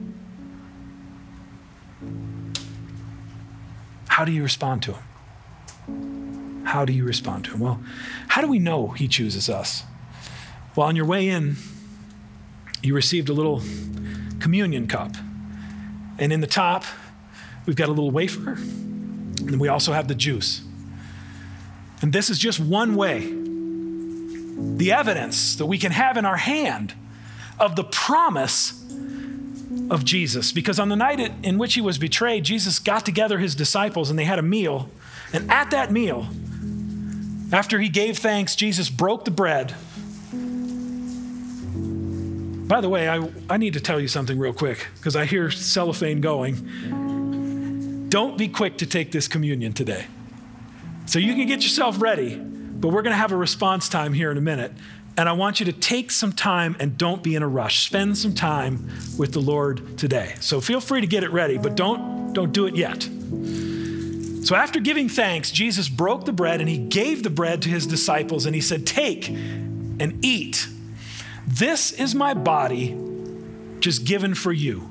How 4.08 4.26
do 4.26 4.32
you 4.32 4.44
respond 4.44 4.82
to 4.84 4.94
him? 4.94 6.64
How 6.66 6.86
do 6.86 6.94
you 6.94 7.06
respond 7.06 7.46
to 7.46 7.52
him? 7.52 7.60
Well, 7.60 7.82
how 8.28 8.42
do 8.42 8.48
we 8.48 8.60
know 8.60 8.90
he 8.90 9.08
chooses 9.08 9.50
us? 9.50 9.84
Well, 10.76 10.88
on 10.88 10.96
your 10.96 11.06
way 11.06 11.30
in, 11.30 11.56
you 12.82 12.94
received 12.94 13.30
a 13.30 13.34
little 13.34 13.62
communion 14.40 14.88
cup. 14.88 15.16
And 16.20 16.34
in 16.34 16.42
the 16.42 16.48
top, 16.48 16.84
we've 17.66 17.76
got 17.76 17.90
a 17.90 17.92
little 17.92 18.12
wafer, 18.12 18.52
and 18.52 19.60
we 19.60 19.68
also 19.68 19.94
have 19.94 20.08
the 20.08 20.16
juice. 20.16 20.62
And 22.02 22.14
this 22.14 22.30
is 22.30 22.38
just 22.38 22.60
one 22.60 22.96
way, 22.96 23.34
the 24.78 24.92
evidence 24.92 25.56
that 25.56 25.66
we 25.66 25.78
can 25.78 25.92
have 25.92 26.18
in 26.18 26.26
our 26.26 26.38
hand 26.38 26.94
of 27.60 27.76
the 27.76 27.84
promise 27.84 28.84
of 29.90 30.04
Jesus. 30.06 30.52
Because 30.52 30.80
on 30.80 30.90
the 30.90 30.96
night 30.96 31.20
in 31.44 31.58
which 31.58 31.74
he 31.74 31.82
was 31.82 31.98
betrayed, 31.98 32.44
Jesus 32.44 32.80
got 32.80 33.06
together 33.06 33.40
his 33.40 33.56
disciples 33.56 34.10
and 34.10 34.18
they 34.18 34.26
had 34.26 34.40
a 34.40 34.44
meal. 34.44 34.90
And 35.34 35.50
at 35.52 35.72
that 35.72 35.92
meal, 35.92 36.28
after 37.52 37.80
he 37.80 37.90
gave 37.90 38.18
thanks, 38.18 38.56
Jesus 38.56 38.90
broke 38.90 39.26
the 39.26 39.32
bread. 39.32 39.76
By 42.68 42.82
the 42.82 42.90
way, 42.90 43.08
I, 43.08 43.30
I 43.50 43.58
need 43.58 43.74
to 43.74 43.80
tell 43.80 44.00
you 44.00 44.10
something 44.10 44.38
real 44.38 44.52
quick 44.52 44.88
because 44.96 45.16
I 45.16 45.26
hear 45.26 45.50
cellophane 45.50 46.20
going. 46.20 48.10
Don't 48.10 48.38
be 48.38 48.50
quick 48.50 48.78
to 48.80 48.86
take 48.86 49.12
this 49.12 49.28
communion 49.28 49.72
today. 49.72 50.08
So 51.06 51.20
you 51.20 51.34
can 51.36 51.48
get 51.48 51.64
yourself 51.64 52.02
ready, 52.02 52.36
but 52.36 52.90
we're 52.90 53.02
going 53.02 53.14
to 53.14 53.18
have 53.18 53.32
a 53.32 53.38
response 53.38 53.88
time 53.88 54.12
here 54.12 54.30
in 54.32 54.38
a 54.38 54.42
minute. 54.42 54.74
And 55.18 55.28
I 55.28 55.32
want 55.32 55.60
you 55.60 55.66
to 55.66 55.74
take 55.74 56.12
some 56.12 56.32
time 56.32 56.76
and 56.80 56.96
don't 56.96 57.24
be 57.24 57.36
in 57.36 57.42
a 57.42 57.48
rush. 57.48 57.86
Spend 57.86 58.16
some 58.16 58.36
time 58.36 58.88
with 59.18 59.34
the 59.34 59.40
Lord 59.40 59.98
today. 59.98 60.36
So 60.42 60.62
feel 60.62 60.80
free 60.80 61.02
to 61.02 61.08
get 61.08 61.24
it 61.24 61.32
ready, 61.32 61.58
but 61.58 61.76
don't, 61.76 62.34
don't 62.34 62.54
do 62.54 62.68
it 62.68 62.76
yet. 62.76 63.02
So 64.46 64.56
after 64.56 64.80
giving 64.80 65.10
thanks, 65.10 65.52
Jesus 65.52 65.90
broke 65.90 66.26
the 66.26 66.32
bread 66.32 66.62
and 66.62 66.70
he 66.70 66.78
gave 66.78 67.24
the 67.24 67.32
bread 67.32 67.64
to 67.64 67.70
his 67.70 67.88
disciples 67.88 68.46
and 68.46 68.54
he 68.54 68.62
said, 68.62 68.86
Take 68.86 69.28
and 69.30 70.24
eat. 70.24 70.70
This 71.48 71.92
is 71.92 72.14
my 72.14 72.36
body 72.36 72.96
just 73.80 74.06
given 74.06 74.36
for 74.36 74.54
you. 74.54 74.88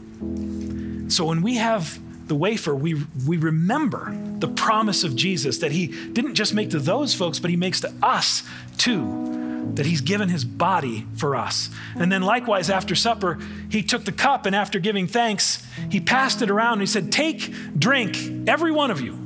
So 1.08 1.26
when 1.26 1.40
we 1.40 1.54
have 1.54 2.00
the 2.26 2.34
wafer, 2.34 2.74
we, 2.74 3.02
we 3.26 3.36
remember 3.36 4.12
the 4.38 4.48
promise 4.48 5.04
of 5.04 5.14
Jesus 5.14 5.58
that 5.58 5.70
he 5.70 5.86
didn't 5.86 6.34
just 6.34 6.52
make 6.52 6.70
to 6.70 6.80
those 6.80 7.14
folks, 7.14 7.38
but 7.38 7.48
he 7.48 7.56
makes 7.56 7.80
to 7.82 7.94
us 8.02 8.42
too 8.76 9.35
that 9.76 9.86
he's 9.86 10.00
given 10.00 10.28
his 10.28 10.44
body 10.44 11.06
for 11.16 11.36
us. 11.36 11.70
And 11.94 12.10
then, 12.10 12.22
likewise, 12.22 12.68
after 12.68 12.94
supper, 12.94 13.38
he 13.70 13.82
took 13.82 14.04
the 14.04 14.12
cup 14.12 14.46
and 14.46 14.56
after 14.56 14.78
giving 14.78 15.06
thanks, 15.06 15.64
he 15.90 16.00
passed 16.00 16.42
it 16.42 16.50
around 16.50 16.74
and 16.74 16.82
he 16.82 16.86
said, 16.86 17.12
Take, 17.12 17.52
drink, 17.78 18.48
every 18.48 18.72
one 18.72 18.90
of 18.90 19.00
you. 19.00 19.18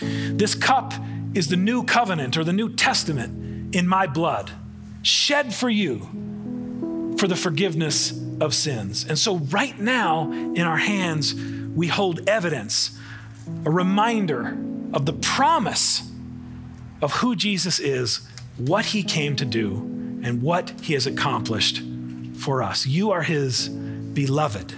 This 0.00 0.54
cup 0.54 0.94
is 1.34 1.48
the 1.48 1.56
new 1.56 1.84
covenant 1.84 2.36
or 2.36 2.44
the 2.44 2.52
new 2.52 2.72
testament 2.74 3.74
in 3.74 3.88
my 3.88 4.06
blood, 4.06 4.52
shed 5.02 5.52
for 5.52 5.68
you 5.68 7.14
for 7.18 7.26
the 7.26 7.36
forgiveness 7.36 8.12
of 8.40 8.54
sins. 8.54 9.04
And 9.08 9.18
so, 9.18 9.36
right 9.36 9.78
now, 9.78 10.30
in 10.30 10.60
our 10.60 10.76
hands, 10.76 11.34
we 11.34 11.88
hold 11.88 12.28
evidence, 12.28 12.96
a 13.64 13.70
reminder 13.70 14.56
of 14.92 15.06
the 15.06 15.12
promise 15.12 16.08
of 17.02 17.14
who 17.14 17.34
Jesus 17.34 17.80
is, 17.80 18.28
what 18.56 18.86
he 18.86 19.02
came 19.02 19.36
to 19.36 19.44
do, 19.44 19.76
and 20.22 20.40
what 20.42 20.72
he 20.80 20.94
has 20.94 21.06
accomplished 21.06 21.82
for 22.38 22.62
us. 22.62 22.86
You 22.86 23.10
are 23.10 23.22
his 23.22 23.68
beloved, 23.68 24.74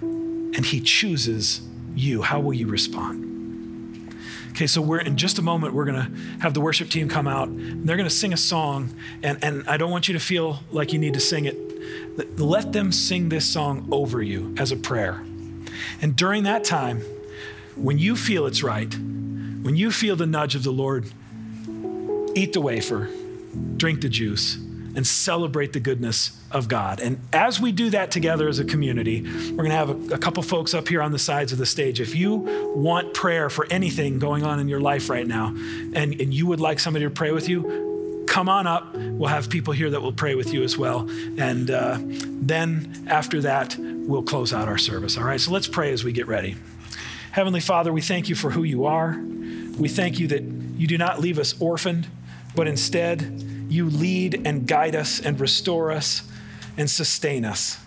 and 0.00 0.64
he 0.64 0.80
chooses 0.80 1.62
you. 1.94 2.22
How 2.22 2.40
will 2.40 2.54
you 2.54 2.66
respond? 2.66 4.14
Okay, 4.50 4.66
so 4.66 4.80
we're 4.80 5.00
in 5.00 5.16
just 5.18 5.38
a 5.38 5.42
moment, 5.42 5.74
we're 5.74 5.84
gonna 5.84 6.10
have 6.40 6.54
the 6.54 6.62
worship 6.62 6.88
team 6.88 7.08
come 7.08 7.28
out. 7.28 7.48
And 7.48 7.86
they're 7.86 7.96
gonna 7.96 8.08
sing 8.08 8.32
a 8.32 8.38
song, 8.38 8.94
and, 9.22 9.38
and 9.44 9.68
I 9.68 9.76
don't 9.76 9.90
want 9.90 10.08
you 10.08 10.14
to 10.14 10.20
feel 10.20 10.60
like 10.70 10.92
you 10.92 10.98
need 10.98 11.14
to 11.14 11.20
sing 11.20 11.44
it. 11.44 12.38
Let 12.38 12.72
them 12.72 12.90
sing 12.90 13.28
this 13.28 13.44
song 13.44 13.86
over 13.92 14.22
you 14.22 14.54
as 14.58 14.72
a 14.72 14.76
prayer. 14.76 15.22
And 16.00 16.16
during 16.16 16.44
that 16.44 16.64
time, 16.64 17.02
when 17.74 17.98
you 17.98 18.16
feel 18.16 18.46
it's 18.46 18.62
right, 18.62 18.94
when 18.94 19.76
you 19.76 19.90
feel 19.90 20.16
the 20.16 20.26
nudge 20.26 20.54
of 20.54 20.62
the 20.62 20.70
Lord, 20.72 21.12
eat 22.36 22.52
the 22.52 22.60
wafer, 22.60 23.08
drink 23.76 24.02
the 24.02 24.08
juice, 24.08 24.56
and 24.96 25.06
celebrate 25.06 25.72
the 25.72 25.80
goodness 25.80 26.38
of 26.50 26.68
God. 26.68 27.00
And 27.00 27.20
as 27.32 27.60
we 27.60 27.70
do 27.70 27.90
that 27.90 28.10
together 28.10 28.48
as 28.48 28.58
a 28.58 28.64
community, 28.64 29.22
we're 29.22 29.56
going 29.56 29.70
to 29.70 29.76
have 29.76 29.90
a, 29.90 30.14
a, 30.14 30.18
couple 30.18 30.42
folks 30.42 30.72
up 30.72 30.88
here 30.88 31.02
on 31.02 31.12
the 31.12 31.18
sides 31.18 31.52
of 31.52 31.58
the 31.58 31.66
stage. 31.66 32.00
If 32.00 32.14
you 32.14 32.34
want 32.74 33.12
prayer 33.12 33.50
for 33.50 33.66
anything 33.70 34.18
going 34.18 34.42
on 34.42 34.58
in 34.58 34.68
your 34.68 34.80
life 34.80 35.10
right 35.10 35.26
now, 35.26 35.48
and, 35.48 35.94
and 35.94 36.32
you 36.32 36.46
would 36.46 36.60
like 36.60 36.78
somebody 36.78 37.04
to 37.04 37.10
pray 37.10 37.30
with 37.30 37.46
you, 37.46 38.24
come 38.26 38.48
on 38.48 38.66
up. 38.66 38.94
We'll 38.94 39.28
have 39.28 39.50
people 39.50 39.74
here 39.74 39.90
that 39.90 40.00
will 40.00 40.12
pray 40.12 40.34
with 40.34 40.52
you 40.52 40.62
as 40.62 40.78
well. 40.78 41.08
And 41.38 41.70
uh, 41.70 41.98
then 42.00 43.06
after 43.06 43.42
that, 43.42 43.76
we'll 43.78 44.22
close 44.22 44.52
out 44.52 44.66
our 44.66 44.78
service. 44.78 45.18
All 45.18 45.24
right, 45.24 45.40
so 45.40 45.50
let's 45.50 45.68
pray 45.68 45.92
as 45.92 46.04
we 46.04 46.12
get 46.12 46.26
ready. 46.26 46.56
Heavenly 47.32 47.60
Father, 47.60 47.92
we 47.92 48.00
thank 48.00 48.30
you 48.30 48.34
for 48.34 48.50
who 48.50 48.62
you 48.62 48.86
are. 48.86 49.20
We 49.78 49.88
thank 49.90 50.18
you 50.18 50.28
that 50.28 50.42
you 50.42 50.86
do 50.86 50.96
not 50.96 51.20
leave 51.20 51.38
us 51.38 51.60
orphaned, 51.60 52.06
but 52.56 52.66
instead, 52.66 53.44
you 53.68 53.88
lead 53.88 54.46
and 54.46 54.66
guide 54.66 54.96
us 54.96 55.20
and 55.20 55.38
restore 55.38 55.92
us 55.92 56.22
and 56.78 56.90
sustain 56.90 57.44
us. 57.44 57.78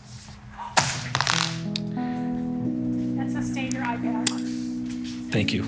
And 1.97 3.31
sustain 3.31 3.71
your 3.71 3.83
iPad. 3.83 5.31
Thank 5.31 5.53
you. 5.53 5.63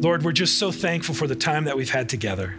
Lord, 0.00 0.22
we're 0.22 0.32
just 0.32 0.56
so 0.56 0.70
thankful 0.70 1.14
for 1.14 1.26
the 1.26 1.34
time 1.34 1.64
that 1.64 1.76
we've 1.76 1.90
had 1.90 2.08
together. 2.08 2.54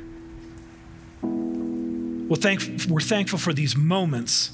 We're, 1.22 2.36
thank- 2.36 2.90
we're 2.90 3.00
thankful 3.00 3.40
for 3.40 3.54
these 3.54 3.76
moments 3.76 4.52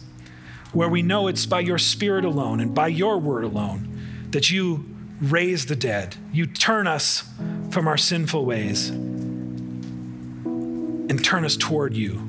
where 0.74 0.90
we 0.90 1.02
know 1.02 1.28
it's 1.28 1.48
by 1.48 1.62
your 1.62 1.80
Spirit 1.80 2.24
alone 2.24 2.60
and 2.60 2.76
by 2.76 2.88
your 2.88 3.18
word 3.18 3.44
alone 3.44 3.90
that 4.32 4.52
you 4.52 4.86
raise 5.20 5.66
the 5.66 5.76
dead. 5.76 6.16
You 6.32 6.46
turn 6.46 6.86
us 6.86 7.24
from 7.72 7.88
our 7.88 7.98
sinful 7.98 8.46
ways 8.46 8.92
turn 11.28 11.44
us 11.44 11.58
toward 11.58 11.94
you. 11.94 12.26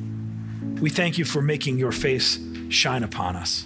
We 0.81 0.91
thank 0.91 1.19
you 1.19 1.25
for 1.25 1.41
making 1.41 1.79
your 1.79 1.93
face 1.93 2.41
shine 2.69 3.05
upon 3.05 3.37
us. 3.37 3.65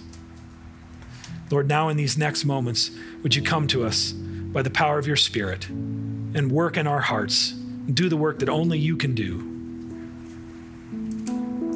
Lord, 1.49 1.67
now 1.67 1.89
in 1.89 1.97
these 1.97 2.19
next 2.19 2.45
moments, 2.45 2.91
would 3.23 3.35
you 3.35 3.41
come 3.41 3.67
to 3.69 3.83
us 3.83 4.11
by 4.11 4.61
the 4.61 4.69
power 4.69 4.99
of 4.99 5.07
your 5.07 5.15
Spirit 5.15 5.69
and 5.69 6.51
work 6.51 6.77
in 6.77 6.85
our 6.85 6.99
hearts, 6.99 7.51
and 7.51 7.95
do 7.95 8.09
the 8.09 8.17
work 8.17 8.37
that 8.39 8.49
only 8.49 8.77
you 8.77 8.95
can 8.95 9.15
do. 9.15 9.49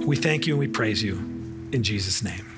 We 0.06 0.16
thank 0.16 0.46
you 0.46 0.54
and 0.54 0.60
we 0.60 0.68
praise 0.68 1.02
you 1.02 1.16
in 1.72 1.82
Jesus' 1.82 2.24
name. 2.24 2.57